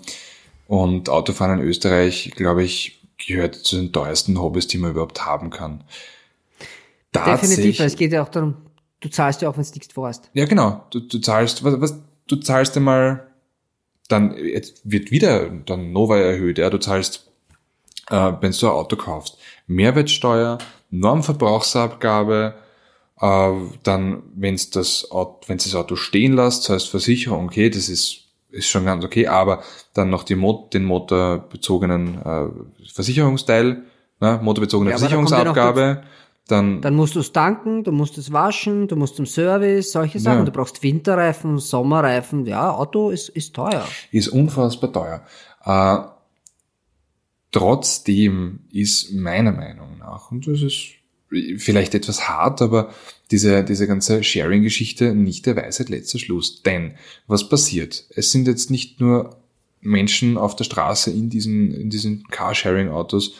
und 0.65 1.09
Autofahren 1.09 1.59
in 1.59 1.67
Österreich, 1.67 2.31
glaube 2.35 2.63
ich, 2.63 3.03
gehört 3.23 3.53
zu 3.53 3.75
den 3.75 3.91
teuersten 3.91 4.41
Hobbys, 4.41 4.65
die 4.65 4.79
man 4.79 4.91
überhaupt 4.91 5.23
haben 5.23 5.51
kann. 5.51 5.83
Definitiv, 7.13 7.79
weil 7.79 7.87
es 7.87 7.95
geht 7.95 8.13
ja 8.13 8.23
auch 8.23 8.29
darum, 8.29 8.55
du 9.01 9.09
zahlst 9.09 9.41
ja 9.41 9.49
auch, 9.49 9.57
wenn 9.57 9.63
du 9.63 9.71
nichts 9.71 9.93
vorhast. 9.93 10.29
Ja, 10.33 10.45
genau. 10.45 10.85
Du, 10.91 11.01
du 11.01 11.19
zahlst, 11.19 11.63
was, 11.63 11.81
was, 11.81 11.99
du 12.27 12.37
zahlst 12.37 12.77
einmal, 12.77 13.27
dann, 14.07 14.35
jetzt 14.37 14.81
wird 14.83 15.11
wieder 15.11 15.49
dann 15.49 15.91
Nova 15.91 16.17
erhöht, 16.17 16.57
ja, 16.57 16.69
du 16.69 16.79
zahlst, 16.79 17.29
äh, 18.09 18.33
wenn 18.39 18.51
du 18.51 18.65
ein 18.67 18.71
Auto 18.71 18.95
kaufst, 18.95 19.37
Mehrwertsteuer, 19.67 20.57
Normverbrauchsabgabe, 20.89 22.55
äh, 23.19 23.51
dann, 23.83 24.23
wenn 24.35 24.59
das 24.73 25.11
Auto, 25.11 25.47
wenn 25.47 25.57
das 25.57 25.75
Auto 25.75 25.95
stehen 25.95 26.33
lässt, 26.33 26.63
zahlst 26.63 26.89
Versicherung, 26.89 27.45
okay, 27.45 27.69
das 27.69 27.89
ist, 27.89 28.25
ist 28.49 28.67
schon 28.67 28.85
ganz 28.85 29.03
okay, 29.03 29.27
aber 29.27 29.63
dann 29.93 30.09
noch 30.09 30.23
die 30.23 30.35
Mo 30.35 30.69
den 30.73 30.83
motorbezogenen 30.83 32.21
äh, 32.21 32.91
Versicherungsteil, 32.91 33.83
ne, 34.19 34.39
motorbezogene 34.41 34.91
Ja, 34.91 34.95
da 34.95 34.99
Versicherungsabgabe, 34.99 36.03
dann, 36.47 36.81
Dann 36.81 36.95
musst 36.95 37.15
du 37.15 37.19
es 37.19 37.31
tanken, 37.31 37.83
du 37.83 37.91
musst 37.91 38.17
es 38.17 38.31
waschen, 38.33 38.87
du 38.87 38.95
musst 38.95 39.15
zum 39.15 39.25
Service, 39.25 39.91
solche 39.91 40.19
Sachen. 40.19 40.39
Ja. 40.39 40.45
Du 40.45 40.51
brauchst 40.51 40.83
Winterreifen, 40.83 41.59
Sommerreifen. 41.59 42.45
Ja, 42.45 42.71
Auto 42.71 43.09
ist, 43.09 43.29
ist 43.29 43.55
teuer. 43.55 43.87
ist 44.11 44.27
unfassbar 44.27 44.91
teuer. 44.91 45.25
Äh, 45.63 46.09
trotzdem 47.51 48.61
ist 48.71 49.13
meiner 49.13 49.51
Meinung 49.51 49.97
nach, 49.99 50.31
und 50.31 50.47
das 50.47 50.61
ist 50.61 50.95
vielleicht 51.57 51.95
etwas 51.95 52.27
hart, 52.27 52.61
aber 52.61 52.93
diese, 53.31 53.63
diese 53.63 53.87
ganze 53.87 54.21
Sharing-Geschichte 54.23 55.15
nicht 55.15 55.45
der 55.45 55.55
Weisheit 55.55 55.89
letzter 55.89 56.19
Schluss. 56.19 56.61
Denn 56.63 56.95
was 57.27 57.47
passiert? 57.47 58.05
Es 58.09 58.31
sind 58.31 58.47
jetzt 58.47 58.69
nicht 58.69 58.99
nur 58.99 59.37
Menschen 59.79 60.37
auf 60.37 60.55
der 60.55 60.65
Straße 60.65 61.11
in 61.11 61.29
diesen, 61.29 61.73
in 61.73 61.89
diesen 61.89 62.27
Carsharing-Autos, 62.27 63.35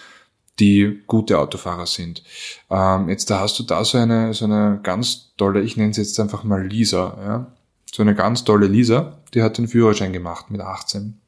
die 0.61 1.01
gute 1.07 1.39
Autofahrer 1.39 1.87
sind. 1.87 2.23
Ähm, 2.69 3.09
jetzt 3.09 3.29
da 3.29 3.39
hast 3.39 3.59
du 3.59 3.63
da 3.63 3.83
so 3.83 3.97
eine, 3.97 4.33
so 4.33 4.45
eine 4.45 4.79
ganz 4.81 5.33
tolle, 5.35 5.61
ich 5.61 5.75
nenne 5.75 5.91
es 5.91 5.97
jetzt 5.97 6.19
einfach 6.19 6.43
mal 6.43 6.65
Lisa, 6.65 7.17
ja. 7.21 7.51
So 7.93 8.03
eine 8.03 8.15
ganz 8.15 8.45
tolle 8.45 8.67
Lisa, 8.67 9.17
die 9.33 9.41
hat 9.41 9.57
den 9.57 9.67
Führerschein 9.67 10.13
gemacht 10.13 10.49
mit 10.49 10.61
18. 10.61 11.20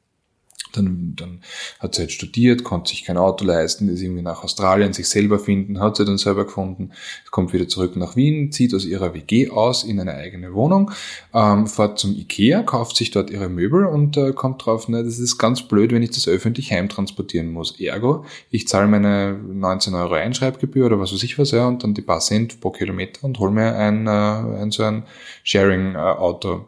Dann, 0.74 1.14
dann 1.16 1.40
hat 1.80 1.96
sie 1.96 2.02
halt 2.02 2.12
studiert, 2.12 2.64
konnte 2.64 2.90
sich 2.90 3.04
kein 3.04 3.18
Auto 3.18 3.46
leisten, 3.46 3.90
ist 3.90 4.02
irgendwie 4.02 4.22
nach 4.22 4.44
Australien 4.44 4.94
sich 4.94 5.08
selber 5.08 5.40
finden, 5.40 5.80
hat 5.80 5.98
sie 5.98 6.06
dann 6.06 6.18
selber 6.18 6.46
gefunden, 6.46 6.92
kommt 7.32 7.54
wieder 7.54 7.68
zurück 7.68 7.96
nach 7.96 8.16
Wien, 8.16 8.52
zieht 8.52 8.74
aus 8.74 8.86
ihrer 8.86 9.14
WG 9.14 9.50
aus 9.50 9.84
in 9.84 10.00
eine 10.00 10.16
eigene 10.16 10.54
Wohnung, 10.54 10.92
ähm, 11.34 11.68
fährt 11.68 12.00
zum 12.00 12.16
Ikea, 12.16 12.64
kauft 12.64 12.96
sich 12.96 13.12
dort 13.12 13.30
ihre 13.30 13.50
Möbel 13.50 13.86
und 13.86 14.18
äh, 14.18 14.34
kommt 14.34 14.66
drauf, 14.66 14.88
ne, 14.88 15.04
das 15.04 15.20
ist 15.20 15.38
ganz 15.38 15.62
blöd, 15.64 15.92
wenn 15.92 16.04
ich 16.04 16.12
das 16.12 16.28
öffentlich 16.28 16.72
heimtransportieren 16.72 17.52
muss. 17.52 17.80
Ergo, 17.80 18.26
ich 18.50 18.68
zahle 18.68 18.88
meine 18.88 19.34
19 19.34 19.94
Euro 19.94 20.14
Einschreibgebühr 20.14 20.86
oder 20.86 21.00
was 21.00 21.14
weiß 21.14 21.24
ich 21.24 21.38
was, 21.40 21.52
ja, 21.52 21.68
und 21.68 21.84
dann 21.84 21.94
die 21.94 22.02
paar 22.02 22.20
Cent 22.20 22.60
pro 22.62 22.72
Kilometer 22.72 23.24
und 23.24 23.40
hol 23.40 23.52
mir 23.52 23.76
ein, 23.76 24.08
äh, 24.08 24.10
ein 24.10 24.72
so 24.72 24.84
ein 24.84 25.04
Sharing-Auto. 25.44 26.66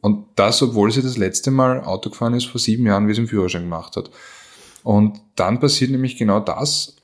Und 0.00 0.26
das, 0.36 0.62
obwohl 0.62 0.90
sie 0.90 1.02
das 1.02 1.16
letzte 1.16 1.50
Mal 1.50 1.84
Auto 1.84 2.10
gefahren 2.10 2.34
ist 2.34 2.46
vor 2.46 2.60
sieben 2.60 2.86
Jahren, 2.86 3.06
wie 3.06 3.14
sie 3.14 3.20
einen 3.20 3.28
Führerschein 3.28 3.62
gemacht 3.62 3.96
hat. 3.96 4.10
Und 4.82 5.20
dann 5.36 5.60
passiert 5.60 5.90
nämlich 5.90 6.16
genau 6.16 6.40
das, 6.40 6.96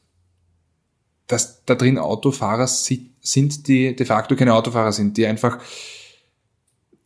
dass 1.27 1.65
da 1.65 1.75
drin 1.75 1.99
Autofahrer 1.99 2.67
si- 2.67 3.11
sind, 3.21 3.69
die 3.69 3.95
de 3.95 4.07
facto 4.07 4.37
keine 4.37 4.55
Autofahrer 4.55 4.93
sind, 4.93 5.17
die 5.17 5.27
einfach 5.27 5.59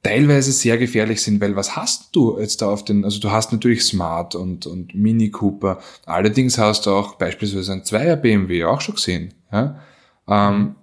teilweise 0.03 0.53
sehr 0.53 0.79
gefährlich 0.79 1.22
sind, 1.22 1.40
weil 1.40 1.57
was 1.57 1.76
hast 1.76 2.14
du 2.16 2.38
jetzt 2.38 2.62
da 2.62 2.70
auf 2.70 2.85
den, 2.85 3.05
also 3.05 3.20
du 3.20 3.31
hast 3.31 3.53
natürlich 3.53 3.83
Smart 3.83 4.35
und, 4.35 4.66
und 4.66 4.94
Mini 4.94 5.31
Cooper, 5.31 5.81
allerdings 6.07 6.57
hast 6.57 6.87
du 6.87 6.90
auch 6.90 7.16
beispielsweise 7.16 7.72
ein 7.72 7.85
Zweier 7.85 8.16
BMW 8.16 8.64
auch 8.64 8.81
schon 8.81 8.94
gesehen, 8.94 9.35
ja. 9.53 9.81
Ähm, 10.29 10.76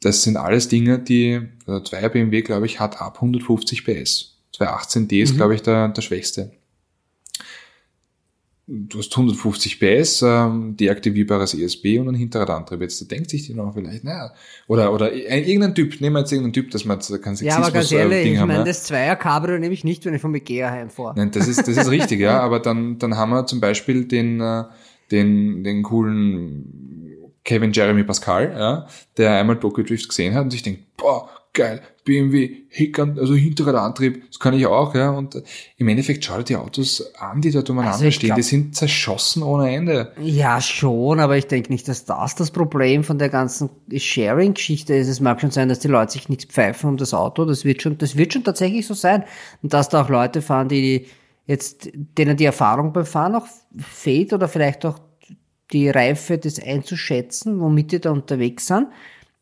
das 0.00 0.22
sind 0.22 0.36
alles 0.36 0.68
Dinge, 0.68 0.98
die, 0.98 1.40
der 1.66 1.84
Zweier 1.84 2.08
BMW, 2.08 2.42
glaube 2.42 2.66
ich, 2.66 2.78
hat 2.80 3.00
ab 3.00 3.16
150 3.16 3.84
PS. 3.84 4.36
218D 4.56 5.22
ist, 5.22 5.36
glaube 5.36 5.54
ich, 5.54 5.62
der, 5.62 5.88
der 5.88 6.02
schwächste. 6.02 6.52
Du 8.70 8.98
hast 8.98 9.16
150 9.16 9.80
PS, 9.80 10.20
ähm, 10.20 10.76
deaktivierbares 10.76 11.54
ESP 11.54 11.98
und 12.00 12.08
ein 12.08 12.14
Hinterradantrieb. 12.14 12.82
Jetzt 12.82 13.00
da 13.00 13.06
denkt 13.06 13.30
sich 13.30 13.46
die 13.46 13.54
noch 13.54 13.72
vielleicht, 13.72 14.04
naja, 14.04 14.34
oder, 14.66 14.92
oder 14.92 15.06
ein- 15.06 15.44
irgendein 15.44 15.74
Typ, 15.74 15.98
nehmen 16.02 16.16
wir 16.16 16.20
jetzt 16.20 16.32
irgendeinen 16.32 16.52
Typ, 16.52 16.70
dass 16.72 16.84
man 16.84 16.98
kein 17.00 17.34
Ja, 17.36 17.56
aber 17.56 17.70
ganz 17.70 17.90
ehrlich, 17.92 18.08
Sexismus-Ding 18.18 18.32
ich 18.34 18.38
haben. 18.38 18.48
meine, 18.48 18.64
das 18.64 18.84
Zweier 18.84 19.16
Cabrio 19.16 19.58
nehme 19.58 19.72
ich 19.72 19.84
nicht, 19.84 20.04
wenn 20.04 20.12
ich 20.12 20.20
vom 20.20 20.34
Ikea 20.34 20.70
heimfahre. 20.70 21.14
Nein, 21.16 21.30
das 21.30 21.48
ist, 21.48 21.60
das 21.66 21.78
ist 21.78 21.88
richtig, 21.90 22.20
ja, 22.20 22.40
aber 22.42 22.60
dann, 22.60 22.98
dann 22.98 23.16
haben 23.16 23.30
wir 23.30 23.46
zum 23.46 23.58
Beispiel 23.60 24.04
den, 24.04 24.38
äh, 24.42 24.64
den, 25.10 25.64
den 25.64 25.82
coolen 25.82 26.87
Kevin 27.48 27.72
Jeremy 27.72 28.04
Pascal, 28.04 28.54
ja, 28.54 28.86
der 29.16 29.38
einmal 29.40 29.58
Tokyo 29.58 29.82
Drift 29.82 30.06
gesehen 30.06 30.34
hat 30.34 30.44
und 30.44 30.50
sich 30.50 30.62
denkt, 30.62 30.82
boah, 30.98 31.30
geil, 31.54 31.80
BMW, 32.04 32.64
Heckern, 32.68 33.18
also 33.18 33.34
Hinterradantrieb, 33.34 34.22
das 34.28 34.38
kann 34.38 34.52
ich 34.52 34.66
auch, 34.66 34.94
ja. 34.94 35.08
Und 35.08 35.42
im 35.78 35.88
Endeffekt 35.88 36.22
schau 36.22 36.36
dir 36.36 36.44
die 36.44 36.56
Autos 36.56 37.14
an, 37.18 37.40
die 37.40 37.50
dort 37.50 37.70
umeinander 37.70 37.94
Also 37.96 38.10
stehen, 38.10 38.26
glaub- 38.28 38.36
die 38.36 38.42
sind 38.42 38.76
zerschossen 38.76 39.42
ohne 39.42 39.74
Ende. 39.74 40.12
Ja, 40.20 40.60
schon, 40.60 41.20
aber 41.20 41.38
ich 41.38 41.46
denke 41.46 41.72
nicht, 41.72 41.88
dass 41.88 42.04
das 42.04 42.34
das 42.34 42.50
Problem 42.50 43.02
von 43.02 43.18
der 43.18 43.30
ganzen 43.30 43.70
Sharing-Geschichte 43.96 44.94
ist. 44.94 45.08
Es 45.08 45.20
mag 45.20 45.40
schon 45.40 45.50
sein, 45.50 45.70
dass 45.70 45.78
die 45.78 45.88
Leute 45.88 46.12
sich 46.12 46.28
nichts 46.28 46.44
pfeifen 46.44 46.90
um 46.90 46.96
das 46.98 47.14
Auto. 47.14 47.46
Das 47.46 47.64
wird 47.64 47.80
schon, 47.80 47.96
das 47.96 48.18
wird 48.18 48.34
schon 48.34 48.44
tatsächlich 48.44 48.86
so 48.86 48.92
sein. 48.92 49.24
Und 49.62 49.72
dass 49.72 49.88
da 49.88 50.02
auch 50.02 50.10
Leute 50.10 50.42
fahren, 50.42 50.68
die 50.68 51.06
jetzt, 51.46 51.88
denen 51.94 52.36
die 52.36 52.44
Erfahrung 52.44 52.92
beim 52.92 53.06
Fahren 53.06 53.34
auch 53.34 53.46
fehlt 53.78 54.34
oder 54.34 54.48
vielleicht 54.48 54.84
auch 54.84 55.00
die 55.72 55.90
Reife, 55.90 56.38
das 56.38 56.60
einzuschätzen, 56.62 57.60
womit 57.60 57.92
die 57.92 58.00
da 58.00 58.10
unterwegs 58.10 58.66
sind. 58.66 58.88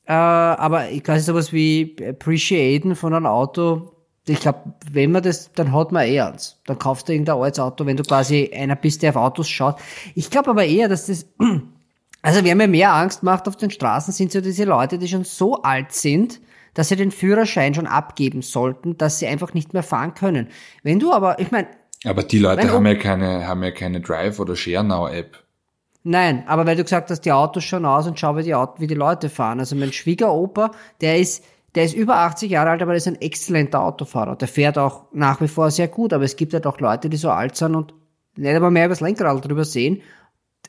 Äh, 0.07 0.12
aber 0.12 0.91
ich 0.91 1.03
quasi 1.03 1.24
sowas 1.24 1.53
wie 1.53 1.97
Appreciaten 2.09 2.95
von 2.95 3.14
einem 3.14 3.27
Auto, 3.27 3.93
ich 4.29 4.41
glaube, 4.41 4.74
wenn 4.91 5.12
man 5.12 5.22
das, 5.22 5.53
dann 5.53 5.72
hat 5.72 5.93
man 5.93 6.07
eh 6.07 6.20
eins. 6.20 6.61
Dann 6.66 6.79
kaufst 6.79 7.09
du 7.09 7.12
irgendein 7.12 7.37
altes 7.37 7.61
Auto, 7.61 7.87
wenn 7.87 7.97
du 7.97 8.03
quasi 8.03 8.51
einer 8.55 8.77
bist, 8.77 9.03
der 9.03 9.11
auf 9.11 9.16
Autos 9.16 9.49
schaut. 9.49 9.77
Ich 10.14 10.31
glaube 10.31 10.51
aber 10.51 10.64
eher, 10.64 10.89
dass 10.89 11.07
das, 11.07 11.27
also 12.22 12.45
wer 12.45 12.55
mir 12.57 12.68
mehr 12.68 12.93
Angst 12.93 13.22
macht 13.22 13.47
auf 13.47 13.57
den 13.57 13.70
Straßen, 13.70 14.12
sind 14.12 14.33
so 14.33 14.41
diese 14.41 14.64
Leute, 14.64 14.99
die 14.99 15.09
schon 15.09 15.24
so 15.24 15.62
alt 15.62 15.93
sind, 15.93 16.41
dass 16.74 16.89
sie 16.89 16.97
den 16.97 17.11
Führerschein 17.11 17.74
schon 17.74 17.87
abgeben 17.87 18.43
sollten, 18.43 18.99
dass 18.99 19.18
sie 19.18 19.27
einfach 19.27 19.55
nicht 19.55 19.72
mehr 19.72 19.83
fahren 19.83 20.14
können. 20.14 20.49
Wenn 20.83 20.99
du 20.99 21.12
aber, 21.12 21.39
ich 21.39 21.51
meine, 21.51 21.68
Aber 22.05 22.22
die 22.22 22.39
Leute 22.39 22.70
haben 22.70 22.87
ja 22.87 22.97
keine, 22.97 23.47
haben 23.47 23.62
ja 23.62 23.70
keine 23.70 24.01
Drive 24.01 24.39
oder 24.41 24.57
Share 24.57 24.85
Now 24.85 25.09
App. 25.09 25.46
Nein, 26.09 26.45
aber 26.47 26.67
weil 26.67 26.77
du 26.77 26.85
gesagt 26.85 27.11
hast, 27.11 27.23
die 27.23 27.33
Autos 27.33 27.65
schauen 27.65 27.85
aus 27.85 28.07
und 28.07 28.21
schau, 28.21 28.37
wie 28.37 28.45
die, 28.45 28.55
Auto, 28.55 28.81
wie 28.81 28.87
die 28.87 28.95
Leute 28.95 29.29
fahren. 29.29 29.59
Also 29.59 29.75
mein 29.75 29.93
Schwiegeropa, 29.93 30.71
der 31.01 31.19
ist, 31.19 31.43
der 31.75 31.83
ist 31.83 31.97
über 31.97 32.19
80 32.19 32.49
Jahre 32.49 32.71
alt, 32.71 32.81
aber 32.81 32.93
der 32.93 32.99
ist 32.99 33.09
ein 33.09 33.21
exzellenter 33.21 33.83
Autofahrer. 33.83 34.37
Der 34.37 34.47
fährt 34.47 34.79
auch 34.79 35.07
nach 35.13 35.41
wie 35.41 35.49
vor 35.49 35.69
sehr 35.73 35.89
gut, 35.89 36.13
aber 36.13 36.23
es 36.23 36.37
gibt 36.37 36.55
halt 36.55 36.65
auch 36.65 36.79
Leute, 36.79 37.09
die 37.09 37.17
so 37.17 37.31
alt 37.31 37.57
sind 37.57 37.75
und 37.75 37.93
nicht 38.37 38.55
einmal 38.55 38.71
mehr 38.71 38.87
übers 38.87 39.01
Lenkrad 39.01 39.45
drüber 39.45 39.65
sehen 39.65 40.01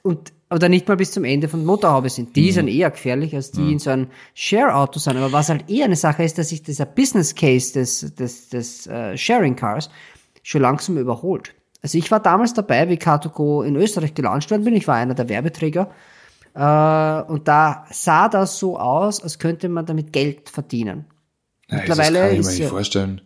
und 0.02 0.34
oder 0.50 0.70
nicht 0.70 0.88
mal 0.88 0.98
bis 0.98 1.12
zum 1.12 1.24
Ende 1.24 1.48
von 1.48 1.64
Motorhaube 1.64 2.10
sind. 2.10 2.36
Die 2.36 2.52
sind 2.52 2.68
eher 2.68 2.90
gefährlich, 2.90 3.36
als 3.36 3.52
die 3.52 3.74
in 3.74 3.78
so 3.78 3.92
einem 3.92 4.08
Share-Auto 4.34 4.98
sind. 4.98 5.18
Aber 5.18 5.34
was 5.34 5.50
halt 5.50 5.70
eher 5.70 5.86
eine 5.86 5.98
Sache 5.98 6.24
ist, 6.24 6.40
dass 6.40 6.50
sich 6.50 6.64
dieser 6.64 6.86
Business 6.88 7.36
Case 7.36 7.74
des, 7.74 8.16
des, 8.16 8.50
des 8.50 8.88
äh, 8.88 9.16
Sharing 9.16 9.56
Cars 9.56 9.92
schon 10.42 10.62
langsam 10.62 10.98
überholt. 10.98 11.54
Also 11.82 11.98
ich 11.98 12.10
war 12.12 12.20
damals 12.20 12.54
dabei, 12.54 12.90
wie 12.90 12.96
Car2Go 12.96 13.64
in 13.64 13.76
Österreich 13.76 14.14
gelauncht 14.14 14.50
worden 14.52 14.64
bin. 14.64 14.74
Ich 14.76 14.88
war 14.88 14.96
einer 14.96 15.14
der 15.14 15.30
Werbeträger. 15.30 15.90
Äh, 16.56 17.22
und 17.32 17.48
da 17.48 17.86
sah 17.92 18.30
das 18.30 18.58
so 18.58 18.80
aus, 18.80 19.22
als 19.22 19.38
könnte 19.40 19.70
man 19.70 19.86
damit 19.86 20.12
Geld 20.12 20.50
verdienen. 20.50 21.06
Nein, 21.70 21.80
Mittlerweile 21.82 22.20
das 22.20 22.28
kann 22.30 22.34
ich 22.34 22.40
ist 22.40 22.48
mir 22.48 22.54
ja- 22.54 22.60
nicht 22.62 22.70
vorstellen. 22.70 23.22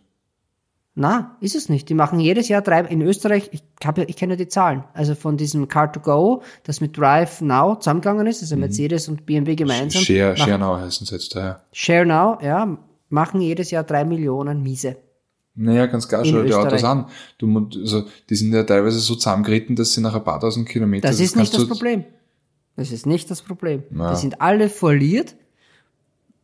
Na, 0.94 1.38
ist 1.40 1.54
es 1.56 1.70
nicht. 1.70 1.88
Die 1.88 1.94
machen 1.94 2.20
jedes 2.20 2.48
Jahr 2.48 2.60
drei, 2.60 2.80
in 2.82 3.00
Österreich, 3.00 3.48
ich, 3.52 3.62
hab, 3.82 3.96
ja- 3.96 4.04
ich 4.06 4.16
kenne 4.16 4.34
ja 4.34 4.36
die 4.36 4.48
Zahlen, 4.48 4.84
also 4.92 5.14
von 5.14 5.38
diesem 5.38 5.66
Car2Go, 5.66 6.42
das 6.64 6.82
mit 6.82 6.98
Drive 6.98 7.40
Now 7.40 7.76
zusammengegangen 7.76 8.26
ist, 8.26 8.42
also 8.42 8.56
Mercedes 8.58 9.08
und 9.08 9.24
BMW 9.24 9.54
gemeinsam. 9.54 10.02
Mhm. 10.02 10.04
Share, 10.04 10.32
machen- 10.34 10.36
Share 10.46 10.58
Now 10.58 10.76
heißen 10.78 11.06
sie 11.06 11.14
jetzt 11.14 11.34
daher. 11.34 11.62
Share 11.72 12.04
Now, 12.04 12.36
ja, 12.42 12.76
machen 13.08 13.40
jedes 13.40 13.70
Jahr 13.70 13.84
drei 13.84 14.04
Millionen 14.04 14.62
Miese. 14.62 14.96
Naja, 15.54 15.86
ganz 15.86 16.08
klar, 16.08 16.24
schau 16.24 16.42
dir 16.42 16.44
die 16.44 16.54
Autos 16.54 16.82
an. 16.84 17.06
Du, 17.38 17.68
also, 17.80 18.04
die 18.30 18.34
sind 18.36 18.54
ja 18.54 18.62
teilweise 18.62 18.98
so 19.00 19.14
zusammengeritten, 19.14 19.76
dass 19.76 19.92
sie 19.92 20.00
nach 20.00 20.14
ein 20.14 20.24
paar 20.24 20.40
tausend 20.40 20.68
Kilometern. 20.68 21.10
Das 21.10 21.20
ist 21.20 21.36
nicht 21.36 21.52
kannst 21.52 21.54
das 21.54 21.68
Problem. 21.68 22.04
Das 22.76 22.90
ist 22.90 23.06
nicht 23.06 23.30
das 23.30 23.42
Problem. 23.42 23.82
Ja. 23.94 24.10
Die 24.12 24.16
sind 24.16 24.40
alle 24.40 24.68
verliert. 24.68 25.36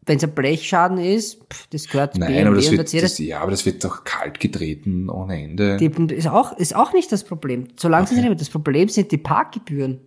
Wenn 0.04 0.16
es 0.16 0.24
ein 0.24 0.30
Blechschaden 0.34 0.96
ist, 0.96 1.38
pff, 1.52 1.66
das 1.68 1.86
gehört 1.86 2.16
Nein, 2.16 2.28
BMW 2.28 2.46
aber 2.46 2.56
das 2.56 2.70
wird, 2.70 3.02
das, 3.02 3.18
ja, 3.18 3.40
aber 3.40 3.50
das 3.50 3.66
wird 3.66 3.84
doch 3.84 4.04
kalt 4.04 4.40
getreten 4.40 5.10
ohne 5.10 5.42
Ende. 5.42 5.76
Die, 5.76 6.14
ist, 6.14 6.28
auch, 6.28 6.56
ist 6.56 6.74
auch 6.74 6.94
nicht 6.94 7.12
das 7.12 7.24
Problem. 7.24 7.68
Solange 7.76 8.06
sie 8.06 8.14
nicht 8.14 8.40
das 8.40 8.48
Problem 8.48 8.88
sind 8.88 9.12
die 9.12 9.18
Parkgebühren. 9.18 10.00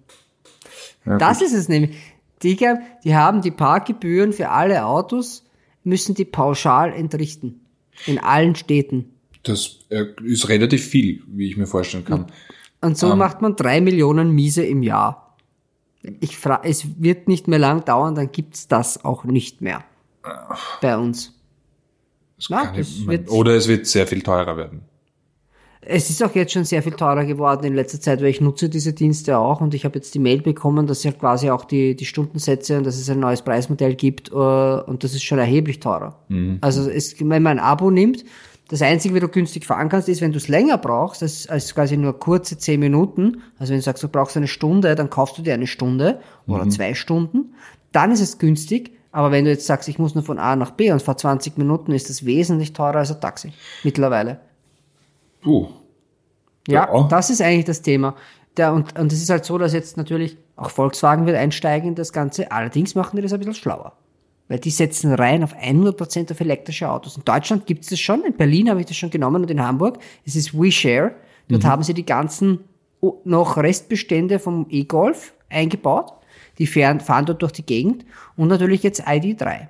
Ja, 1.06 1.18
Das 1.18 1.40
gut. 1.40 1.48
ist 1.48 1.54
es 1.54 1.70
nämlich. 1.70 1.96
Die, 2.42 2.58
die 3.04 3.16
haben 3.16 3.42
die 3.44 3.52
Parkgebühren 3.52 4.34
für 4.34 4.50
alle 4.50 4.86
Autos, 4.86 5.44
müssen 5.84 6.16
die 6.16 6.26
pauschal 6.26 6.92
entrichten. 6.94 7.61
In 8.06 8.20
allen 8.20 8.56
Städten. 8.56 9.14
Das 9.44 9.80
äh, 9.90 10.06
ist 10.24 10.50
relativ 10.50 10.86
viel, 10.86 11.24
wie 11.28 11.48
ich 11.48 11.58
mir 11.58 11.68
vorstellen 11.68 12.06
kann. 12.06 12.28
Und 12.82 12.98
so 12.98 13.12
Ähm. 13.12 13.18
macht 13.18 13.42
man 13.42 13.56
drei 13.56 13.82
Millionen 13.82 14.32
Miese 14.32 14.64
im 14.64 14.84
Jahr. 14.84 15.38
Ich 16.20 16.38
fra 16.38 16.62
es 16.64 17.02
wird 17.02 17.28
nicht 17.28 17.48
mehr 17.48 17.60
lang 17.60 17.86
dauern, 17.86 18.16
dann 18.16 18.32
gibt's 18.32 18.68
das 18.68 19.04
auch 19.06 19.24
nicht 19.24 19.62
mehr. 19.62 19.84
Bei 20.82 20.98
uns. 20.98 21.40
Na, 22.50 22.76
ich, 22.76 23.06
wird- 23.08 23.30
oder 23.30 23.56
es 23.56 23.68
wird 23.68 23.86
sehr 23.86 24.08
viel 24.08 24.22
teurer 24.24 24.58
werden. 24.58 24.82
Es 25.84 26.12
ist 26.12 26.24
auch 26.24 26.36
jetzt 26.36 26.54
schon 26.54 26.64
sehr 26.64 26.84
viel 26.84 26.94
teurer 26.94 27.26
geworden 27.26 27.66
in 27.66 27.74
letzter 27.74 28.00
Zeit, 28.00 28.22
weil 28.22 28.28
ich 28.28 28.40
nutze 28.40 28.70
diese 28.70 28.94
Dienste 28.94 29.40
auch 29.40 29.62
und 29.62 29.74
ich 29.74 29.84
habe 29.84 29.96
jetzt 29.96 30.14
die 30.14 30.20
Mail 30.20 30.42
bekommen, 30.42 30.86
dass 30.86 31.04
ja 31.04 31.12
quasi 31.12 31.50
auch 31.50 31.66
die, 31.66 31.96
die 31.96 32.06
Stundensätze 32.06 32.78
und 32.78 32.86
dass 32.86 32.98
es 32.98 33.10
ein 33.10 33.20
neues 33.20 33.42
Preismodell 33.42 33.96
gibt 33.96 34.32
äh, 34.32 34.36
und 34.36 35.04
das 35.04 35.14
ist 35.14 35.24
schon 35.24 35.40
erheblich 35.40 35.80
teurer. 35.80 36.20
Also 36.62 36.88
es, 36.88 37.20
wenn 37.20 37.42
man 37.42 37.58
ein 37.58 37.60
Abo 37.60 37.90
nimmt, 37.90 38.24
das 38.68 38.82
Einzige, 38.82 39.16
wie 39.16 39.20
du 39.20 39.28
günstig 39.28 39.66
fahren 39.66 39.90
kannst, 39.90 40.08
ist, 40.08 40.22
wenn 40.22 40.32
du 40.32 40.38
es 40.38 40.48
länger 40.48 40.78
brauchst, 40.78 41.24
als, 41.24 41.48
als 41.50 41.74
quasi 41.74 41.98
nur 41.98 42.18
kurze 42.20 42.58
zehn 42.58 42.80
Minuten, 42.80 43.42
also 43.58 43.72
wenn 43.72 43.80
du 43.80 43.84
sagst, 43.84 44.04
du 44.04 44.08
brauchst 44.08 44.38
eine 44.38 44.48
Stunde, 44.48 44.96
dann 44.96 45.10
kaufst 45.10 45.38
du 45.38 45.42
dir 45.42 45.56
eine 45.56 45.68
Stunde 45.68 46.22
oder 46.48 46.70
zwei 46.70 46.94
Stunden, 46.94 47.54
dann 47.92 48.12
ist 48.12 48.22
es 48.22 48.38
günstig, 48.38 48.92
aber 49.12 49.32
wenn 49.32 49.46
du 49.46 49.52
jetzt 49.52 49.66
sagst, 49.66 49.90
ich 49.90 50.00
muss 50.00 50.16
nur 50.16 50.24
von 50.24 50.40
A 50.40 50.56
nach 50.56 50.72
B 50.72 50.92
und 50.92 51.02
fahr 51.02 51.18
20 51.18 51.58
Minuten, 51.58 51.92
ist 51.92 52.10
das 52.10 52.26
wesentlich 52.26 52.72
teurer 52.72 52.98
als 52.98 53.12
ein 53.12 53.20
Taxi 53.20 53.52
mittlerweile. 53.84 54.40
Puh. 55.42 55.68
Ja, 56.68 56.88
Ja. 56.94 57.04
das 57.08 57.30
ist 57.30 57.42
eigentlich 57.42 57.66
das 57.66 57.82
Thema. 57.82 58.16
Der, 58.58 58.74
und, 58.74 58.98
und 59.00 59.12
es 59.14 59.22
ist 59.22 59.30
halt 59.30 59.46
so, 59.46 59.58
dass 59.58 59.74
jetzt 59.74 59.98
natürlich 59.98 60.38
auch 60.56 60.70
Volkswagen 60.70 61.26
wird 61.26 61.38
einsteigen 61.38 61.90
in 61.90 61.96
das 61.96 62.12
Ganze. 62.14 62.52
Allerdings 62.52 62.96
machen 62.96 63.16
die 63.16 63.22
das 63.22 63.34
ein 63.34 63.40
bisschen 63.40 63.56
schlauer. 63.56 63.94
Weil 64.48 64.60
die 64.60 64.70
setzen 64.70 65.14
rein 65.14 65.44
auf 65.44 65.56
100% 65.56 66.32
auf 66.32 66.40
elektrische 66.42 66.90
Autos. 66.92 67.16
In 67.16 67.24
Deutschland 67.24 67.66
gibt 67.66 67.84
es 67.84 67.90
das 67.90 68.00
schon. 68.00 68.24
In 68.26 68.34
Berlin 68.36 68.70
habe 68.70 68.82
ich 68.82 68.86
das 68.86 68.98
schon 68.98 69.10
genommen 69.10 69.42
und 69.44 69.50
in 69.50 69.66
Hamburg. 69.66 70.00
Es 70.26 70.36
ist 70.36 70.54
WeShare. 70.54 71.16
Dort 71.48 71.64
haben 71.64 71.84
sie 71.84 71.94
die 71.94 72.06
ganzen 72.06 72.60
o- 73.00 73.22
noch 73.24 73.56
Restbestände 73.58 74.40
vom 74.40 74.66
E-Golf 74.70 75.34
eingebaut. 75.50 76.14
Die 76.58 76.68
fahren, 76.68 77.00
fahren 77.00 77.26
dort 77.26 77.42
durch 77.42 77.54
die 77.54 77.66
Gegend. 77.66 78.06
Und 78.36 78.50
natürlich 78.50 78.84
jetzt 78.84 79.08
ID3. 79.08 79.70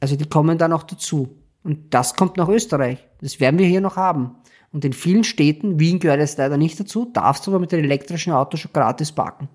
Also 0.00 0.16
die 0.16 0.26
kommen 0.26 0.56
dann 0.56 0.72
auch 0.72 0.82
dazu. 0.84 1.28
Und 1.62 1.92
das 1.92 2.16
kommt 2.16 2.38
nach 2.38 2.48
Österreich. 2.48 3.06
Das 3.20 3.40
werden 3.40 3.58
wir 3.58 3.66
hier 3.66 3.82
noch 3.82 3.96
haben. 3.96 4.36
Und 4.74 4.84
in 4.84 4.92
vielen 4.92 5.22
Städten, 5.22 5.78
Wien 5.78 6.00
gehört 6.00 6.18
jetzt 6.18 6.36
leider 6.36 6.56
nicht 6.56 6.78
dazu, 6.78 7.08
darfst 7.12 7.46
du 7.46 7.52
aber 7.52 7.60
mit 7.60 7.70
den 7.70 7.84
elektrischen 7.84 8.32
Autos 8.32 8.58
schon 8.60 8.72
gratis 8.72 9.12
parken. 9.12 9.48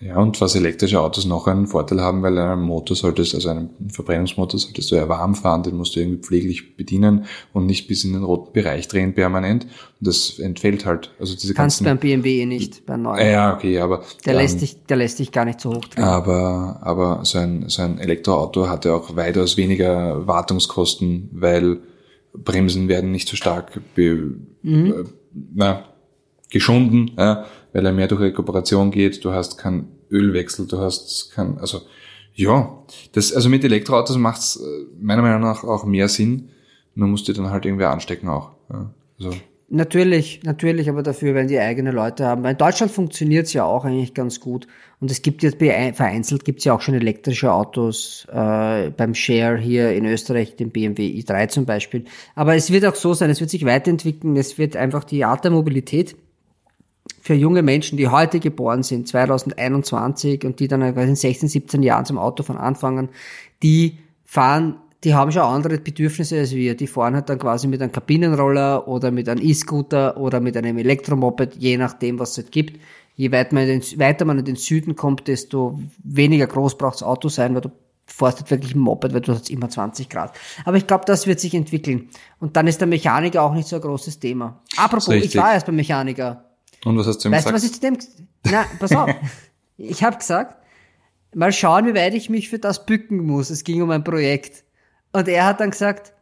Ja, 0.00 0.16
und 0.16 0.40
was 0.40 0.54
elektrische 0.54 1.00
Autos 1.00 1.26
noch 1.26 1.46
einen 1.46 1.66
Vorteil 1.66 2.00
haben, 2.00 2.22
weil 2.22 2.36
einen 2.38 2.62
Motor 2.62 2.96
solltest, 2.96 3.34
also 3.34 3.50
einen 3.50 3.70
Verbrennungsmotor 3.88 4.58
solltest 4.58 4.90
du 4.90 4.96
ja 4.96 5.08
warm 5.08 5.34
fahren, 5.34 5.62
den 5.62 5.76
musst 5.76 5.94
du 5.94 6.00
irgendwie 6.00 6.22
pfleglich 6.22 6.76
bedienen 6.76 7.26
und 7.52 7.66
nicht 7.66 7.86
bis 7.86 8.04
in 8.04 8.14
den 8.14 8.24
roten 8.24 8.52
Bereich 8.52 8.88
drehen 8.88 9.14
permanent. 9.14 9.64
Und 9.64 10.08
das 10.08 10.38
entfällt 10.38 10.86
halt. 10.86 11.12
Also 11.20 11.34
diese 11.34 11.54
Kannst 11.54 11.78
ganzen. 11.78 11.84
beim 11.84 11.98
BMW 11.98 12.40
eh 12.40 12.46
nicht, 12.46 12.86
beim 12.86 13.02
neuen. 13.02 13.30
Ja, 13.30 13.54
okay, 13.54 13.78
aber. 13.78 14.02
der, 14.24 14.32
ähm, 14.32 14.40
lässt 14.40 14.60
dich, 14.60 14.84
der 14.86 14.96
lässt 14.96 15.18
dich 15.18 15.32
gar 15.32 15.44
nicht 15.44 15.60
so 15.60 15.74
hoch 15.74 15.84
drehen. 15.84 16.04
Aber, 16.04 16.80
aber 16.82 17.24
so 17.24 17.38
ein, 17.38 17.68
so 17.68 17.82
ein 17.82 17.98
Elektroauto 17.98 18.68
hat 18.68 18.86
ja 18.86 18.94
auch 18.94 19.16
weitaus 19.16 19.56
weniger 19.56 20.26
Wartungskosten, 20.26 21.28
weil 21.32 21.78
Bremsen 22.36 22.88
werden 22.88 23.10
nicht 23.10 23.28
so 23.28 23.36
stark 23.36 23.80
be, 23.94 24.36
äh, 24.64 25.04
na, 25.54 25.84
geschunden, 26.50 27.12
ja, 27.16 27.46
weil 27.72 27.86
er 27.86 27.92
mehr 27.92 28.08
durch 28.08 28.20
Rekuperation 28.20 28.90
geht. 28.90 29.24
Du 29.24 29.32
hast 29.32 29.58
keinen 29.58 29.88
Ölwechsel, 30.10 30.66
du 30.66 30.78
hast 30.78 31.32
kein, 31.32 31.58
also 31.58 31.82
ja, 32.34 32.84
das, 33.12 33.32
also 33.32 33.48
mit 33.48 33.64
Elektroautos 33.64 34.18
macht's 34.18 34.56
äh, 34.56 34.86
meiner 35.00 35.22
Meinung 35.22 35.40
nach 35.40 35.62
auch 35.64 35.84
mehr 35.84 36.08
Sinn. 36.08 36.48
Nur 36.96 37.08
musst 37.08 37.26
du 37.28 37.32
dann 37.32 37.50
halt 37.50 37.64
irgendwie 37.64 37.84
anstecken 37.84 38.28
auch. 38.28 38.52
Ja, 38.70 38.90
also, 39.18 39.36
Natürlich, 39.70 40.42
natürlich, 40.42 40.90
aber 40.90 41.02
dafür 41.02 41.34
werden 41.34 41.48
die 41.48 41.58
eigene 41.58 41.90
Leute 41.90 42.26
haben. 42.26 42.42
Weil 42.42 42.52
in 42.52 42.58
Deutschland 42.58 42.92
funktioniert's 42.92 43.54
ja 43.54 43.64
auch 43.64 43.84
eigentlich 43.84 44.12
ganz 44.12 44.38
gut. 44.40 44.66
Und 45.00 45.10
es 45.10 45.22
gibt 45.22 45.42
jetzt 45.42 45.58
vereinzelt 45.58 46.44
gibt's 46.44 46.64
ja 46.64 46.74
auch 46.74 46.80
schon 46.80 46.94
elektrische 46.94 47.52
Autos 47.52 48.26
äh, 48.30 48.90
beim 48.90 49.14
Share 49.14 49.58
hier 49.58 49.92
in 49.92 50.04
Österreich, 50.04 50.56
den 50.56 50.70
BMW 50.70 51.08
i3 51.18 51.48
zum 51.48 51.64
Beispiel. 51.64 52.04
Aber 52.34 52.54
es 52.54 52.70
wird 52.70 52.84
auch 52.84 52.94
so 52.94 53.14
sein, 53.14 53.30
es 53.30 53.40
wird 53.40 53.50
sich 53.50 53.64
weiterentwickeln, 53.64 54.36
es 54.36 54.58
wird 54.58 54.76
einfach 54.76 55.04
die 55.04 55.24
Art 55.24 55.44
der 55.44 55.50
Mobilität 55.50 56.14
für 57.20 57.34
junge 57.34 57.62
Menschen, 57.62 57.96
die 57.96 58.08
heute 58.08 58.40
geboren 58.40 58.82
sind, 58.82 59.08
2021 59.08 60.44
und 60.44 60.60
die 60.60 60.68
dann 60.68 60.82
in 60.82 61.16
16, 61.16 61.48
17 61.48 61.82
Jahren 61.82 62.04
zum 62.04 62.18
Autofahren 62.18 62.60
anfangen, 62.60 63.08
die 63.62 63.98
fahren, 64.24 64.76
die 65.04 65.14
haben 65.14 65.30
schon 65.30 65.42
andere 65.42 65.78
Bedürfnisse 65.78 66.38
als 66.38 66.52
wir. 66.52 66.76
Die 66.76 66.86
fahren 66.86 67.14
halt 67.14 67.28
dann 67.28 67.38
quasi 67.38 67.68
mit 67.68 67.82
einem 67.82 67.92
Kabinenroller 67.92 68.88
oder 68.88 69.10
mit 69.10 69.28
einem 69.28 69.44
E-Scooter 69.44 70.16
oder 70.16 70.40
mit 70.40 70.56
einem 70.56 70.78
Elektromoped, 70.78 71.56
je 71.56 71.76
nachdem, 71.76 72.18
was 72.18 72.32
es 72.32 72.38
halt 72.38 72.52
gibt. 72.52 72.80
Je 73.16 73.30
weit 73.30 73.52
man 73.52 73.66
den, 73.66 73.82
weiter 73.98 74.24
man 74.24 74.38
in 74.38 74.44
den 74.44 74.56
Süden 74.56 74.96
kommt, 74.96 75.28
desto 75.28 75.78
weniger 76.02 76.46
groß 76.46 76.78
braucht 76.78 76.96
das 76.96 77.02
Auto 77.02 77.28
sein, 77.28 77.54
weil 77.54 77.60
du 77.60 77.70
fährst 78.06 78.40
halt 78.40 78.50
wirklich 78.50 78.74
ein 78.74 78.80
Moped, 78.80 79.14
weil 79.14 79.20
du 79.20 79.32
hast 79.32 79.50
immer 79.50 79.68
20 79.68 80.08
Grad. 80.08 80.36
Aber 80.64 80.76
ich 80.76 80.86
glaube, 80.86 81.04
das 81.06 81.26
wird 81.26 81.38
sich 81.38 81.54
entwickeln. 81.54 82.08
Und 82.40 82.56
dann 82.56 82.66
ist 82.66 82.80
der 82.80 82.88
Mechaniker 82.88 83.42
auch 83.42 83.54
nicht 83.54 83.68
so 83.68 83.76
ein 83.76 83.82
großes 83.82 84.18
Thema. 84.18 84.62
Apropos, 84.76 85.08
ich 85.08 85.36
war 85.36 85.52
erst 85.52 85.66
beim 85.66 85.76
Mechaniker. 85.76 86.44
Und 86.84 86.98
was 86.98 87.06
hast 87.06 87.18
du 87.18 87.28
ihm 87.28 87.32
Weißt 87.32 87.46
du, 87.46 87.52
gesagt? 87.52 87.54
was 87.54 87.64
ich 87.64 87.72
zu 87.72 87.80
dem, 87.80 88.50
na, 88.50 88.64
pass 88.78 88.92
auf. 88.92 89.10
ich 89.78 90.02
habe 90.02 90.16
gesagt, 90.16 90.56
mal 91.34 91.52
schauen, 91.52 91.86
wie 91.86 91.94
weit 91.94 92.14
ich 92.14 92.30
mich 92.30 92.48
für 92.48 92.58
das 92.58 92.84
bücken 92.84 93.24
muss. 93.24 93.50
Es 93.50 93.64
ging 93.64 93.80
um 93.80 93.90
ein 93.90 94.04
Projekt. 94.04 94.64
Und 95.14 95.28
er 95.28 95.46
hat 95.46 95.60
dann 95.60 95.70
gesagt, 95.70 96.12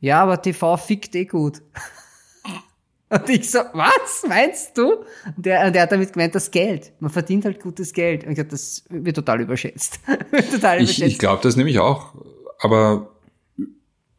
ja, 0.00 0.22
aber 0.22 0.42
TV 0.42 0.76
fickt 0.76 1.14
eh 1.14 1.24
gut. 1.24 1.62
Und 3.10 3.28
ich 3.30 3.50
so, 3.50 3.60
was 3.72 4.24
meinst 4.28 4.76
du? 4.76 4.96
Und 5.34 5.46
der, 5.46 5.66
und 5.66 5.72
der 5.72 5.84
hat 5.84 5.92
damit 5.92 6.12
gemeint, 6.12 6.34
das 6.34 6.50
Geld. 6.50 6.92
Man 7.00 7.10
verdient 7.10 7.46
halt 7.46 7.58
gutes 7.58 7.94
Geld. 7.94 8.24
Und 8.24 8.32
ich 8.32 8.36
gesagt, 8.36 8.52
das 8.52 8.84
wird 8.90 9.16
total 9.16 9.40
überschätzt. 9.40 10.00
wird 10.30 10.50
total 10.50 10.82
ich 10.82 10.90
überschätzt. 10.90 11.12
ich 11.12 11.18
glaube 11.18 11.40
das 11.42 11.56
nämlich 11.56 11.78
auch. 11.78 12.12
Aber 12.58 13.14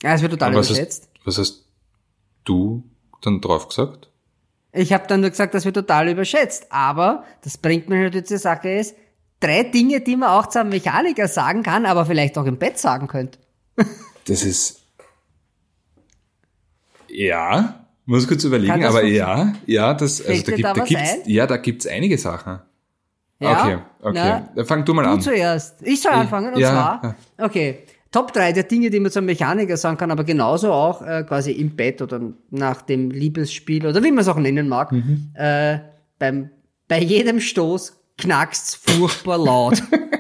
ja, 0.02 0.16
es 0.16 0.24
wird 0.24 0.32
total 0.32 0.56
was 0.56 0.72
überschätzt. 0.72 1.08
hast, 1.14 1.28
was 1.28 1.38
hast 1.38 1.66
du 2.46 2.84
dann 3.22 3.42
drauf 3.42 3.68
gesagt? 3.68 4.10
Ich 4.72 4.92
habe 4.92 5.06
dann 5.08 5.22
nur 5.22 5.30
gesagt, 5.30 5.54
das 5.54 5.66
wird 5.66 5.76
total 5.76 6.10
überschätzt. 6.10 6.72
Aber 6.72 7.26
das 7.44 7.60
bringt 7.60 7.90
mich 7.90 8.00
natürlich 8.00 8.26
zur 8.26 8.40
Sache 8.40 8.72
ist, 8.72 8.96
drei 9.40 9.66
Dinge, 9.66 10.02
die 10.02 10.16
man 10.16 10.30
auch 10.30 10.48
zu 10.48 10.62
einem 10.62 10.70
Mechaniker 10.70 11.28
sagen 11.28 11.62
kann, 11.62 11.86
aber 11.86 12.08
vielleicht 12.08 12.40
auch 12.40 12.46
im 12.46 12.58
Bett 12.58 12.80
sagen 12.80 13.06
könnte. 13.06 13.38
Das 14.26 14.44
ist. 14.44 14.82
Ja, 17.08 17.86
muss 18.06 18.28
kurz 18.28 18.44
überlegen, 18.44 18.84
aber 18.86 19.04
ja, 19.04 19.54
ja, 19.66 19.94
das, 19.94 20.26
also 20.26 20.44
da 20.44 20.52
gibt, 20.52 20.66
da 20.66 20.74
da 20.74 20.84
gibt's, 20.84 21.14
ein? 21.14 21.20
ja, 21.26 21.48
da 21.48 21.58
gibt's 21.58 21.88
einige 21.88 22.18
Sachen. 22.18 22.60
Ja? 23.40 23.64
Okay, 23.64 23.78
okay. 24.02 24.12
Na, 24.14 24.50
Dann 24.56 24.66
fang 24.66 24.86
du 24.86 24.94
mal 24.94 25.04
Du 25.04 25.10
an. 25.10 25.22
zuerst. 25.22 25.82
Ich 25.82 26.02
soll 26.02 26.12
anfangen, 26.12 26.54
und 26.54 26.60
ja, 26.60 26.72
zwar, 26.72 27.16
okay, 27.38 27.80
Top 28.12 28.34
3 28.34 28.54
der 28.54 28.64
Dinge, 28.64 28.90
die 28.90 29.00
man 29.00 29.12
zum 29.12 29.26
Mechaniker 29.26 29.78
sagen 29.78 29.98
kann, 29.98 30.10
aber 30.10 30.24
genauso 30.24 30.72
auch 30.72 31.02
äh, 31.04 31.24
quasi 31.24 31.52
im 31.52 31.76
Bett 31.76 32.02
oder 32.02 32.20
nach 32.50 32.82
dem 32.82 33.12
Liebesspiel 33.12 33.86
oder 33.86 34.04
wie 34.04 34.12
man 34.12 34.20
es 34.20 34.28
auch 34.28 34.38
nennen 34.38 34.68
mag. 34.68 34.92
Mhm. 34.92 35.30
Äh, 35.36 35.80
beim, 36.18 36.50
bei 36.88 37.00
jedem 37.02 37.40
Stoß 37.40 37.96
knackst's 38.18 38.76
furchtbar 38.76 39.38
laut. 39.38 39.84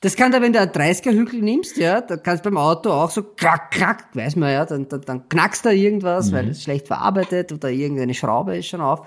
Das 0.00 0.14
kann 0.14 0.30
da, 0.30 0.40
wenn 0.40 0.52
du 0.52 0.60
einen 0.60 0.70
30er-Hügel 0.70 1.40
nimmst, 1.42 1.76
ja, 1.76 2.00
da 2.00 2.16
kannst 2.16 2.44
du 2.44 2.50
beim 2.50 2.58
Auto 2.58 2.90
auch 2.90 3.10
so 3.10 3.22
krack, 3.22 3.72
krack, 3.72 4.06
weiß 4.14 4.36
man 4.36 4.52
ja, 4.52 4.64
dann, 4.64 4.88
dann, 4.88 5.00
dann 5.02 5.28
knackst 5.28 5.64
da 5.66 5.70
irgendwas, 5.70 6.30
Mhm. 6.30 6.34
weil 6.34 6.48
es 6.50 6.62
schlecht 6.62 6.86
verarbeitet 6.86 7.50
oder 7.52 7.70
irgendeine 7.70 8.14
Schraube 8.14 8.56
ist 8.56 8.66
schon 8.68 8.80
auf. 8.80 9.00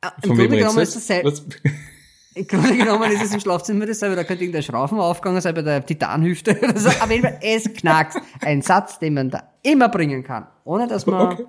Äh, 0.00 0.08
Im 0.22 0.28
Von 0.28 0.36
Grunde 0.38 0.56
genommen 0.58 0.78
ist 0.80 0.96
das 0.96 1.08
im 2.36 2.48
Grunde 2.48 2.76
genommen 2.76 3.12
ist 3.12 3.22
es 3.22 3.32
im 3.32 3.38
Schlafzimmer 3.38 3.86
dasselbe, 3.86 4.16
da 4.16 4.24
könnte 4.24 4.42
irgendein 4.42 4.64
Schraufen 4.64 4.98
aufgegangen 4.98 5.40
sein 5.40 5.54
bei 5.54 5.62
der 5.62 5.86
Titanhüfte 5.86 6.58
oder 6.62 6.76
so. 6.76 6.88
Aber 7.00 7.12
jeden 7.12 7.22
Fall, 7.22 7.38
es 7.40 7.72
knackt. 7.72 8.16
Ein 8.40 8.60
Satz, 8.60 8.98
den 8.98 9.14
man 9.14 9.30
da 9.30 9.52
immer 9.62 9.88
bringen 9.88 10.24
kann, 10.24 10.48
ohne 10.64 10.88
dass 10.88 11.06
man 11.06 11.28
Okay. 11.32 11.44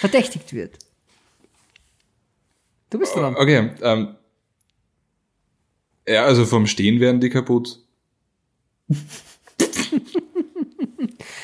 verdächtigt 0.00 0.52
wird. 0.52 0.78
Du 2.90 2.98
bist 2.98 3.14
dran. 3.14 3.36
Okay, 3.36 3.70
ähm, 3.82 4.16
ja, 6.08 6.24
also 6.24 6.44
vom 6.44 6.66
Stehen 6.66 6.98
werden 6.98 7.20
die 7.20 7.30
kaputt. 7.30 7.80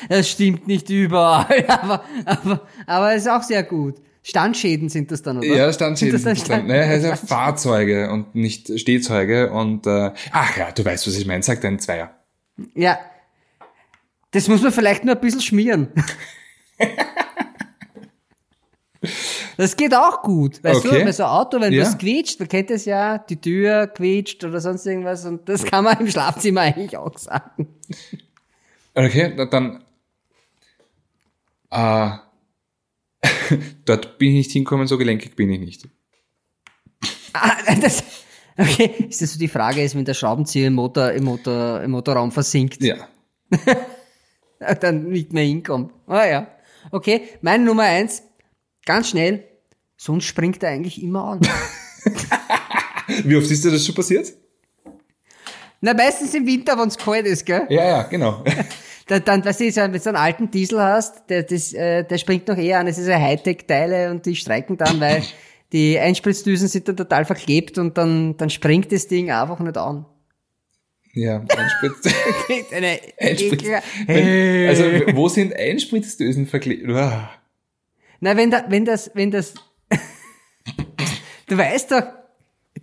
Das 0.09 0.29
stimmt 0.29 0.67
nicht 0.67 0.89
überall, 0.89 1.65
aber, 1.67 2.03
aber, 2.25 2.67
aber 2.85 3.13
es 3.13 3.23
ist 3.23 3.29
auch 3.29 3.43
sehr 3.43 3.63
gut. 3.63 3.95
Standschäden 4.21 4.87
sind 4.89 5.11
das 5.11 5.21
dann, 5.21 5.37
oder? 5.39 5.47
Ja, 5.47 5.73
Standschäden. 5.73 6.17
Sind 6.17 6.25
das 6.37 6.43
dann 6.45 6.65
Stand, 6.65 6.69
ja 6.69 6.99
Stand- 7.15 7.29
Fahrzeuge 7.29 8.09
und 8.09 8.35
nicht 8.35 8.79
Stehzeuge 8.79 9.51
und 9.51 9.85
äh, 9.85 10.11
ach 10.31 10.57
ja, 10.57 10.71
du 10.71 10.85
weißt, 10.85 11.07
was 11.07 11.17
ich 11.17 11.25
meine. 11.25 11.43
Sag 11.43 11.59
dein 11.61 11.79
Zweier. 11.79 12.11
Ja. 12.75 12.97
Das 14.31 14.47
muss 14.47 14.61
man 14.61 14.71
vielleicht 14.71 15.03
nur 15.03 15.15
ein 15.15 15.21
bisschen 15.21 15.41
schmieren. 15.41 15.89
Das 19.57 19.75
geht 19.77 19.93
auch 19.95 20.21
gut. 20.23 20.63
Weißt 20.63 20.85
Okay. 20.85 20.99
du, 20.99 21.05
bei 21.05 21.11
so 21.11 21.23
einem 21.23 21.31
Auto, 21.33 21.61
wenn 21.61 21.73
Ja. 21.73 21.83
was 21.83 21.97
quietscht, 21.97 22.39
man 22.39 22.47
kennt 22.49 22.71
es 22.71 22.85
ja, 22.85 23.17
die 23.17 23.39
Tür 23.39 23.87
quietscht 23.87 24.43
oder 24.43 24.59
sonst 24.59 24.85
irgendwas 24.85 25.25
und 25.25 25.47
das 25.49 25.63
kann 25.63 25.83
man 25.83 25.99
im 25.99 26.09
Schlafzimmer 26.09 26.61
eigentlich 26.61 26.97
auch 26.97 27.17
sagen. 27.17 27.67
Okay, 28.95 29.35
dann 29.49 29.83
äh, 31.71 32.11
dort 33.85 34.17
bin 34.17 34.29
ich 34.29 34.35
nicht 34.35 34.51
hinkommen, 34.51 34.87
so 34.87 34.97
gelenkig 34.97 35.35
bin 35.35 35.49
ich 35.51 35.59
nicht. 35.59 35.87
Ah, 37.33 37.51
das, 37.81 38.03
okay, 38.57 39.07
ist 39.09 39.21
das 39.21 39.33
so 39.33 39.39
die 39.39 39.47
Frage, 39.47 39.83
ist, 39.83 39.95
wenn 39.95 40.05
der 40.05 40.13
Schraubenzieher 40.13 40.67
im 40.67 40.75
Motor, 40.75 41.11
im 41.11 41.23
Motor, 41.23 41.81
im 41.81 41.91
Motorraum 41.91 42.31
versinkt, 42.31 42.81
Ja. 42.83 42.95
dann 44.79 45.09
nicht 45.09 45.33
mehr 45.33 45.43
hinkommt. 45.43 45.91
Ah 46.07 46.25
ja. 46.25 46.47
Okay, 46.91 47.21
meine 47.41 47.63
Nummer 47.63 47.83
eins, 47.83 48.23
ganz 48.85 49.09
schnell, 49.09 49.43
sonst 49.97 50.25
springt 50.25 50.61
er 50.63 50.69
eigentlich 50.69 51.01
immer 51.01 51.25
an. 51.25 51.41
Wie 53.23 53.35
oft 53.35 53.49
ist 53.49 53.63
dir 53.63 53.71
das 53.71 53.85
schon 53.85 53.95
passiert? 53.95 54.33
Na, 55.81 55.93
meistens 55.93 56.33
im 56.33 56.45
Winter, 56.45 56.77
wenn 56.77 56.87
es 56.87 56.97
kalt 56.97 57.25
ist, 57.25 57.45
gell? 57.45 57.65
Ja, 57.69 57.85
ja, 57.85 58.03
genau. 58.03 58.43
Dann, 59.07 59.21
dann 59.25 59.43
weißt 59.43 59.59
du, 59.59 59.69
so, 59.69 59.81
wenn 59.81 59.91
du 59.91 60.07
einen 60.07 60.15
alten 60.15 60.49
Diesel 60.49 60.79
hast, 60.79 61.29
der, 61.29 61.43
das, 61.43 61.73
äh, 61.73 62.05
der 62.05 62.17
springt 62.17 62.47
noch 62.47 62.55
eher 62.55 62.79
an. 62.79 62.87
Es 62.87 62.97
ist 62.97 63.07
ja 63.07 63.19
Hightech-Teile 63.19 64.09
und 64.09 64.25
die 64.25 64.33
streiken 64.33 64.77
dann, 64.77 65.01
weil 65.01 65.23
die 65.73 65.99
Einspritzdüsen 65.99 66.69
sind 66.69 66.87
dann 66.87 66.95
total 66.95 67.25
verklebt 67.25 67.77
und 67.77 67.97
dann, 67.97 68.37
dann 68.37 68.49
springt 68.49 68.93
das 68.93 69.09
Ding 69.09 69.29
einfach 69.29 69.59
nicht 69.59 69.75
an. 69.75 70.05
Ja, 71.13 71.43
Einspritz. 71.55 72.15
Eine 72.71 72.99
Einspritz. 73.19 73.63
Wenn, 74.07 74.69
also, 74.69 75.15
wo 75.17 75.27
sind 75.27 75.53
Einspritzdösen 75.53 76.47
verklebt? 76.47 76.87
Na, 78.23 78.37
wenn, 78.37 78.49
da, 78.51 78.63
wenn 78.69 78.85
das, 78.85 79.11
wenn 79.15 79.31
das, 79.31 79.53
du 81.47 81.57
weißt 81.57 81.91
doch, 81.91 82.03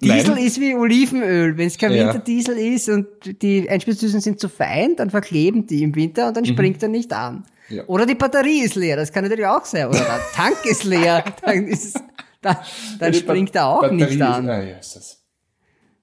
Diesel 0.02 0.34
Nein. 0.34 0.44
ist 0.46 0.60
wie 0.60 0.74
Olivenöl. 0.74 1.58
Wenn 1.58 1.66
es 1.66 1.76
kein 1.76 1.92
Ja. 1.92 2.06
Winterdiesel 2.06 2.56
ist 2.56 2.88
und 2.88 3.06
die 3.42 3.68
Einspritzdüsen 3.68 4.20
sind 4.20 4.38
zu 4.40 4.48
fein, 4.48 4.96
dann 4.96 5.10
verkleben 5.10 5.66
die 5.66 5.82
im 5.82 5.94
Winter 5.94 6.28
und 6.28 6.36
dann 6.36 6.46
springt 6.46 6.82
er 6.82 6.88
nicht 6.88 7.12
an. 7.12 7.44
Mhm. 7.68 7.76
Ja. 7.76 7.84
Oder 7.86 8.06
die 8.06 8.14
Batterie 8.14 8.62
ist 8.62 8.76
leer, 8.76 8.96
das 8.96 9.12
kann 9.12 9.24
natürlich 9.24 9.46
auch 9.46 9.64
sein. 9.64 9.88
Oder 9.88 9.98
der 10.00 10.20
Tank 10.34 10.56
ist 10.64 10.84
leer, 10.84 11.22
dann, 11.44 11.66
ist, 11.68 11.98
dann, 12.40 12.56
dann 12.98 13.12
springt 13.14 13.52
Ba- 13.52 13.58
er 13.60 13.66
auch 13.68 13.80
Batterie 13.82 13.96
nicht 14.04 14.10
ist- 14.14 14.22
an. 14.22 14.48
Ah, 14.48 14.62
ja, 14.62 14.76
ist 14.78 14.96
das. 14.96 15.22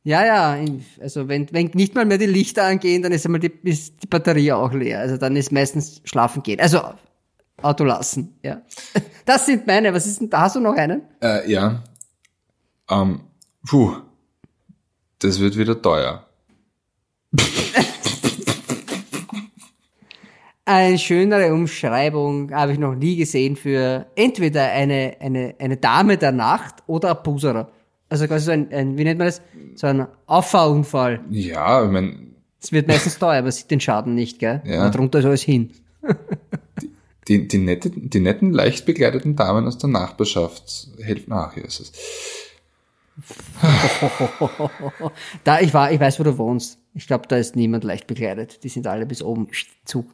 Ja, 0.03 0.25
ja, 0.25 0.55
in- 0.55 0.85
also 1.01 1.27
wenn, 1.27 1.47
wenn 1.51 1.71
nicht 1.73 1.95
mal 1.95 2.05
mehr 2.05 2.17
die 2.19 2.27
Lichter 2.27 2.63
angehen, 2.65 3.01
dann 3.01 3.11
ist 3.11 3.25
einmal 3.25 3.39
die, 3.41 3.51
ist 3.63 4.03
die 4.03 4.07
Batterie 4.07 4.51
auch 4.51 4.73
leer. 4.73 4.99
Also 4.99 5.17
dann 5.17 5.35
ist 5.35 5.51
meistens 5.51 6.01
schlafen 6.05 6.43
gehen. 6.43 6.59
Also 6.59 6.81
Auto 7.62 7.84
lassen, 7.84 8.38
ja. 8.43 8.62
Das 9.26 9.45
sind 9.45 9.66
meine. 9.68 9.93
Was 9.93 10.05
ist 10.05 10.22
denn 10.22 10.30
da? 10.30 10.41
Hast 10.41 10.55
du 10.55 10.60
noch 10.60 10.76
einen? 10.76 11.01
Äh, 11.22 11.51
ja. 11.51 11.84
Ähm, 12.89 13.22
puh. 13.68 13.95
Das 15.20 15.39
wird 15.39 15.58
wieder 15.58 15.82
teuer. 15.82 16.26
Eine 20.66 20.99
schönere 20.99 21.53
Umschreibung 21.53 22.53
habe 22.53 22.74
ich 22.74 22.78
noch 22.78 22.93
nie 22.93 23.16
gesehen 23.16 23.55
für 23.55 24.05
entweder 24.16 24.64
eine, 24.66 25.16
eine, 25.22 25.55
eine 25.60 25.78
Dame 25.78 26.18
der 26.18 26.34
Nacht 26.34 26.84
oder 26.88 27.18
ein 27.18 27.24
Puserer. 27.24 27.72
Also 28.10 28.28
quasi 28.28 28.45
so 28.45 28.51
ein, 28.51 28.70
ein, 28.74 28.97
wie 28.97 29.05
nennt 29.05 29.18
man 29.18 29.28
das? 29.28 29.41
So 29.76 29.88
ein 29.88 30.08
Auffahrunfall. 30.26 31.22
Ja, 31.30 31.86
ich 31.86 31.89
mein, 31.89 32.36
Es 32.62 32.74
wird 32.74 32.89
meistens 32.89 33.18
teuer, 33.18 33.39
aber 33.39 33.49
sieht 33.49 33.72
den 33.72 33.80
Schaden 33.80 34.14
nicht, 34.14 34.39
gell? 34.39 34.62
Ja. 34.66 34.82
Aber 34.82 34.89
drunter 34.89 35.20
ist 35.20 35.26
alles 35.26 35.43
hin. 35.43 35.72
die, 37.28 37.47
die, 37.47 37.57
nette, 37.57 37.89
die 37.89 38.19
netten, 38.19 38.51
leicht 38.53 38.86
bekleideten 38.86 39.36
Damen 39.36 39.67
aus 39.67 39.78
der 39.78 39.89
Nachbarschaft 39.89 40.88
helfen. 41.01 41.34
Ach, 41.34 41.53
hier 41.53 41.65
ist 41.65 41.80
es. 41.80 41.91
Da, 45.43 45.59
ich 45.59 45.73
war, 45.73 45.91
ich 45.91 45.99
weiß, 45.99 46.19
wo 46.19 46.23
du 46.23 46.38
wohnst. 46.38 46.78
Ich 46.93 47.07
glaube, 47.07 47.28
da 47.28 47.38
ist 47.38 47.55
niemand 47.55 47.84
leicht 47.84 48.07
bekleidet. 48.07 48.63
Die 48.63 48.69
sind 48.69 48.86
alle 48.88 49.05
bis 49.05 49.21
oben 49.21 49.47
zu. 49.86 50.05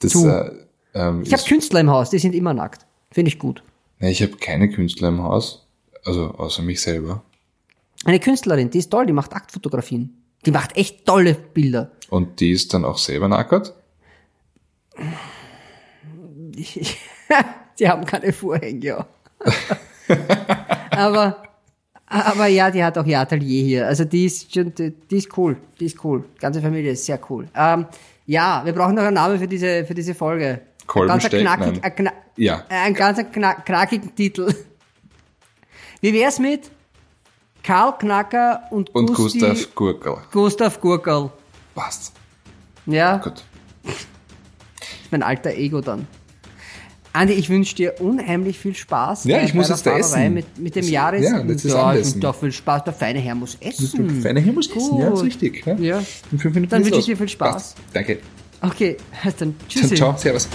Das, 0.00 0.12
Zu. 0.12 0.26
äh, 0.26 0.50
ähm, 0.94 1.22
Ich 1.22 1.32
habe 1.32 1.42
Künstler 1.42 1.80
im 1.80 1.90
Haus, 1.90 2.10
die 2.10 2.18
sind 2.18 2.34
immer 2.34 2.54
nackt. 2.54 2.86
Finde 3.10 3.28
ich 3.28 3.38
gut. 3.38 3.62
Nee, 3.98 4.10
ich 4.10 4.22
habe 4.22 4.36
keine 4.36 4.70
Künstler 4.70 5.08
im 5.08 5.22
Haus. 5.22 5.66
Also 6.04 6.30
außer 6.30 6.62
mich 6.62 6.80
selber. 6.80 7.22
Eine 8.04 8.20
Künstlerin, 8.20 8.70
die 8.70 8.78
ist 8.78 8.90
toll, 8.90 9.06
die 9.06 9.12
macht 9.12 9.34
Aktfotografien. 9.34 10.22
Die 10.44 10.50
macht 10.50 10.76
echt 10.76 11.06
tolle 11.06 11.34
Bilder. 11.34 11.92
Und 12.08 12.40
die 12.40 12.52
ist 12.52 12.72
dann 12.72 12.84
auch 12.84 12.98
selber 12.98 13.28
nackert? 13.28 13.74
die 17.78 17.88
haben 17.88 18.04
keine 18.04 18.32
Vorhänge, 18.32 18.84
ja. 18.84 19.06
aber, 20.90 21.42
aber 22.06 22.46
ja, 22.46 22.70
die 22.70 22.82
hat 22.82 22.96
auch 22.98 23.04
ihr 23.04 23.20
Atelier 23.20 23.64
hier. 23.64 23.86
Also 23.86 24.04
die 24.04 24.26
ist 24.26 24.52
schon, 24.52 24.74
die, 24.74 24.90
die 24.90 25.16
ist 25.16 25.36
cool. 25.36 25.56
Die 25.78 25.86
ist 25.86 26.02
cool. 26.04 26.24
Die 26.36 26.40
ganze 26.40 26.60
Familie 26.60 26.92
ist 26.92 27.04
sehr 27.04 27.20
cool. 27.28 27.48
Ähm, 27.54 27.86
ja, 28.26 28.62
wir 28.64 28.72
brauchen 28.72 28.94
noch 28.94 29.02
einen 29.02 29.14
Namen 29.14 29.38
für 29.38 29.48
diese, 29.48 29.84
für 29.84 29.94
diese 29.94 30.14
Folge. 30.14 30.62
Kolbensteak? 30.86 31.44
Ganz 31.44 31.60
ein 31.60 31.60
knackig, 31.60 31.82
Nein. 31.82 31.84
ein 31.84 31.94
kna 31.96 32.12
Ja. 32.36 32.64
Ein 32.68 32.94
ganz 32.94 33.18
knack, 33.32 33.66
knackigen 33.66 34.14
Titel. 34.14 34.52
Wie 36.00 36.12
wär's 36.12 36.38
mit 36.38 36.70
Karl 37.62 37.98
Knacker 37.98 38.62
und, 38.70 38.94
Und 38.94 39.12
Gusti, 39.12 39.40
Gustav 39.40 39.74
Gurkel. 39.74 40.16
Gustav 40.30 40.80
Gurkel. 40.80 41.30
Passt. 41.74 42.12
Ja, 42.86 43.16
Gut. 43.16 43.42
mein 45.10 45.22
alter 45.24 45.50
Ego 45.50 45.80
dann. 45.80 46.06
Andi, 47.16 47.32
ich 47.32 47.48
wünsche 47.48 47.74
dir 47.74 47.94
unheimlich 48.00 48.58
viel 48.58 48.74
Spaß. 48.74 49.24
Ja, 49.24 49.42
ich 49.42 49.54
muss 49.54 49.68
der 49.68 49.76
jetzt 49.76 49.86
da 49.86 49.98
essen. 49.98 50.34
Mit, 50.34 50.58
mit 50.58 50.76
dem 50.76 50.86
Jahres. 50.86 51.22
ja, 51.22 51.38
letztes 51.38 51.72
ja, 51.72 51.94
ich 51.94 52.26
auch 52.26 52.34
viel 52.34 52.52
Spaß. 52.52 52.84
Der 52.84 52.92
feine 52.92 53.18
Herr 53.20 53.34
muss 53.34 53.56
essen. 53.60 54.20
Feine 54.20 54.40
Herr 54.40 54.52
muss 54.52 54.68
essen, 54.68 54.98
ja, 54.98 55.08
Gut. 55.08 55.18
ist 55.18 55.24
richtig. 55.24 55.66
Ja. 55.66 55.76
Ja. 55.76 56.02
In 56.30 56.38
fünf 56.38 56.54
Minuten 56.54 56.70
Dann 56.70 56.84
wünsche 56.84 56.98
ich 56.98 57.06
dir 57.06 57.16
viel 57.16 57.28
Spaß. 57.28 57.52
Passt. 57.54 57.76
Danke. 57.92 58.18
Okay, 58.60 58.96
dann 59.38 59.54
tschüssi. 59.68 59.94
Ciao, 59.94 60.14
servus. 60.16 60.48